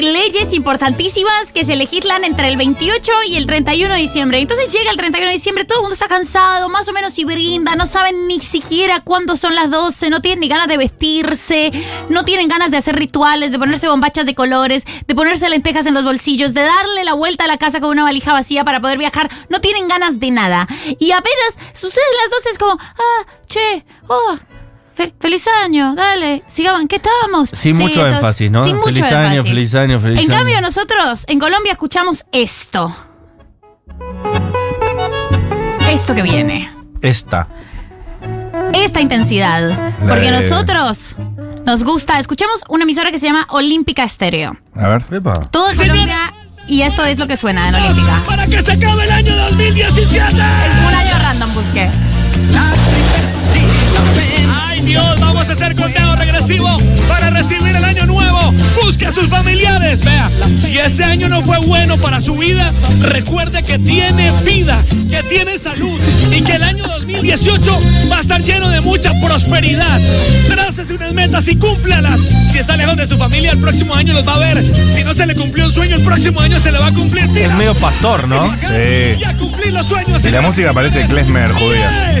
leyes 0.00 0.52
importantísimas 0.52 1.52
que 1.52 1.64
se 1.64 1.76
legislan 1.76 2.24
entre 2.24 2.48
el 2.48 2.56
28 2.56 3.12
y 3.28 3.36
el 3.36 3.46
31 3.46 3.94
de 3.94 4.00
diciembre. 4.00 4.40
Entonces 4.40 4.72
llega 4.72 4.90
el 4.90 4.96
31 4.96 5.28
de 5.28 5.34
diciembre, 5.34 5.64
todo 5.64 5.78
el 5.78 5.82
mundo 5.82 5.94
está 5.94 6.08
cansado, 6.08 6.68
más 6.68 6.88
o 6.88 6.92
menos 6.92 7.18
y 7.18 7.24
brinda, 7.24 7.76
no 7.76 7.86
saben 7.86 8.26
ni 8.26 8.40
siquiera 8.40 9.00
cuándo 9.00 9.36
son 9.36 9.54
las 9.54 9.70
12, 9.70 10.10
no 10.10 10.20
tienen 10.20 10.40
ni 10.40 10.48
ganas 10.48 10.68
de 10.68 10.76
vestirse, 10.76 11.72
no 12.08 12.24
tienen 12.24 12.48
ganas 12.48 12.70
de 12.70 12.76
hacer 12.76 12.96
rituales, 12.96 13.50
de 13.50 13.58
ponerse 13.58 13.88
bombachas 13.88 14.26
de 14.26 14.34
colores, 14.34 14.84
de 15.06 15.14
ponerse 15.14 15.48
lentejas 15.48 15.86
en 15.86 15.94
los 15.94 16.04
bolsillos, 16.04 16.54
de 16.54 16.62
darle 16.62 17.04
la 17.04 17.14
vuelta 17.14 17.44
a 17.44 17.48
la 17.48 17.58
casa 17.58 17.80
con 17.80 17.90
una 17.90 18.04
valija 18.04 18.32
vacía 18.32 18.64
para 18.64 18.80
poder 18.80 18.98
viajar, 18.98 19.30
no 19.48 19.60
tienen 19.60 19.88
ganas 19.88 20.20
de 20.20 20.30
nada. 20.30 20.66
Y 20.98 21.12
apenas 21.12 21.58
suceden 21.72 22.06
las 22.22 22.30
12 22.30 22.50
es 22.50 22.58
como, 22.58 22.72
ah, 22.72 23.26
che, 23.46 23.84
oh, 24.08 24.36
Fe- 24.94 25.14
feliz 25.18 25.46
año, 25.64 25.94
dale, 25.94 26.42
sigamos, 26.46 26.82
¿en 26.82 26.88
qué 26.88 26.96
estábamos? 26.96 27.48
Sin 27.50 27.74
Sí, 27.74 27.82
mucho 27.82 28.00
entonces, 28.00 28.18
énfasis, 28.18 28.50
¿no? 28.50 28.64
Sin 28.64 28.76
mucho 28.76 28.86
feliz 28.88 29.04
año, 29.12 29.20
énfasis. 29.30 29.50
feliz 29.50 29.74
año, 29.74 30.00
feliz 30.00 30.20
En 30.22 30.30
año. 30.30 30.38
cambio, 30.38 30.60
nosotros 30.60 31.24
en 31.28 31.38
Colombia 31.38 31.72
escuchamos 31.72 32.24
esto. 32.32 32.94
Esto 35.88 36.14
que 36.14 36.22
viene. 36.22 36.70
Esta. 37.00 37.48
Esta 38.74 39.00
intensidad. 39.00 39.62
La 40.02 40.06
Porque 40.08 40.30
de- 40.30 40.40
nosotros 40.42 41.16
nos 41.66 41.84
gusta. 41.84 42.18
Escuchemos 42.18 42.62
una 42.68 42.84
emisora 42.84 43.10
que 43.10 43.18
se 43.18 43.26
llama 43.26 43.46
Olímpica 43.50 44.04
Estéreo. 44.04 44.56
A 44.74 44.88
ver. 44.88 45.04
Todo 45.50 45.70
en 45.70 45.76
Colombia. 45.76 46.32
Y 46.68 46.82
esto 46.82 47.04
es 47.04 47.18
lo 47.18 47.26
que 47.26 47.36
suena 47.36 47.68
en 47.68 47.74
Olímpica. 47.74 48.22
Para 48.26 48.46
que 48.46 48.62
se 48.62 48.72
acabe 48.72 49.04
el 49.04 49.10
año 49.10 49.36
2017. 49.36 50.20
Un 50.26 50.94
año 50.94 51.14
random 51.22 51.54
busqué. 51.54 51.90
Ay 54.92 54.98
Dios, 54.98 55.20
vamos 55.20 55.48
a 55.48 55.52
hacer 55.52 55.74
conteo 55.74 56.16
regresivo 56.16 56.76
para 57.08 57.30
recibir 57.30 57.74
el 57.74 57.82
año 57.82 58.04
nuevo. 58.04 58.52
Busque 58.82 59.06
a 59.06 59.10
sus 59.10 59.26
familiares. 59.30 60.04
Vea, 60.04 60.30
si 60.54 60.76
este 60.78 61.02
año 61.02 61.30
no 61.30 61.40
fue 61.40 61.58
bueno 61.60 61.96
para 61.96 62.20
su 62.20 62.36
vida, 62.36 62.70
recuerde 63.00 63.62
que 63.62 63.78
tiene 63.78 64.30
vida, 64.44 64.78
que 65.08 65.22
tiene 65.30 65.56
salud 65.56 65.98
y 66.30 66.42
que 66.42 66.56
el 66.56 66.62
año 66.62 66.86
2018 66.86 67.78
va 68.10 68.18
a 68.18 68.20
estar 68.20 68.42
lleno 68.42 68.68
de 68.68 68.82
mucha 68.82 69.12
prosperidad. 69.24 69.98
Trácese 70.48 70.92
unas 70.92 71.14
metas 71.14 71.48
y 71.48 71.56
cúmplalas. 71.56 72.20
Si 72.50 72.58
está 72.58 72.76
lejos 72.76 72.98
de 72.98 73.06
su 73.06 73.16
familia, 73.16 73.52
el 73.52 73.58
próximo 73.60 73.94
año 73.94 74.12
los 74.12 74.28
va 74.28 74.34
a 74.34 74.38
ver. 74.40 74.62
Si 74.62 75.02
no 75.04 75.14
se 75.14 75.24
le 75.24 75.34
cumplió 75.34 75.68
un 75.68 75.72
sueño, 75.72 75.96
el 75.96 76.02
próximo 76.02 76.38
año 76.40 76.60
se 76.60 76.70
le 76.70 76.78
va 76.78 76.88
a 76.88 76.92
cumplir. 76.92 77.26
Mira, 77.28 77.46
Es 77.46 77.54
medio 77.54 77.74
pastor, 77.76 78.28
¿no? 78.28 78.54
Sí. 78.60 79.20
y 79.20 79.24
a 79.24 79.34
cumplir 79.38 79.72
los 79.72 79.86
sueños. 79.86 80.22
Y 80.22 80.30
la 80.30 80.42
música 80.42 80.74
parece 80.74 81.06
klezmer 81.06 81.50
judía. 81.52 82.20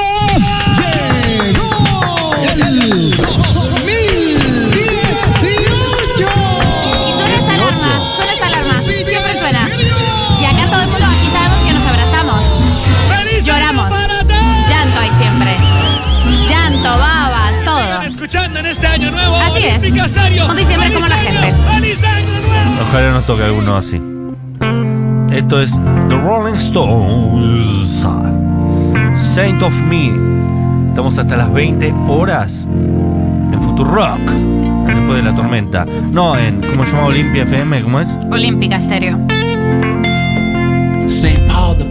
Así 19.61 19.69
es. 19.69 19.81
Olímpica 19.83 20.05
Estéreo. 20.05 20.49
Un 20.49 20.57
diciembre 20.57 20.91
como 20.91 21.07
la 21.07 21.15
¡Feliz 21.17 22.01
gente. 22.01 22.81
Ojalá 22.81 23.11
nos 23.11 23.25
toque 23.25 23.43
alguno 23.43 23.75
así. 23.77 24.01
Esto 25.31 25.61
es 25.61 25.79
The 26.09 26.15
Rolling 26.15 26.55
Stones. 26.55 28.05
Saint 29.15 29.61
of 29.61 29.73
Me. 29.83 30.11
Estamos 30.89 31.17
hasta 31.17 31.37
las 31.37 31.53
20 31.53 31.93
horas 32.07 32.67
en 32.71 33.61
Futurock. 33.61 34.19
Después 34.87 35.17
de 35.17 35.23
la 35.23 35.35
tormenta. 35.35 35.85
No, 35.85 36.37
en, 36.37 36.61
¿cómo 36.61 36.83
se 36.85 36.93
llama? 36.93 37.07
Olimpia 37.07 37.43
FM, 37.43 37.83
¿cómo 37.83 37.99
es? 38.01 38.09
Olímpica 38.31 38.77
Estéreo. 38.77 39.19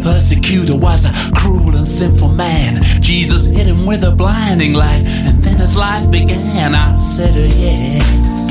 Persecutor 0.03 0.76
was 0.76 1.05
a 1.05 1.12
cruel 1.34 1.76
and 1.76 1.86
sinful 1.86 2.28
man. 2.28 2.82
Jesus 3.01 3.46
hit 3.46 3.66
him 3.66 3.86
with 3.86 4.03
a 4.05 4.11
blinding 4.11 4.72
light, 4.72 5.03
and 5.07 5.42
then 5.42 5.57
his 5.57 5.76
life 5.76 6.11
began. 6.11 6.74
I 6.74 6.96
said, 6.96 7.34
oh, 7.36 7.48
yes. 7.59 8.51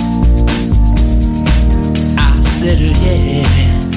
I 2.18 2.42
said, 2.42 2.78
oh, 2.80 3.04
yes. 3.04 3.89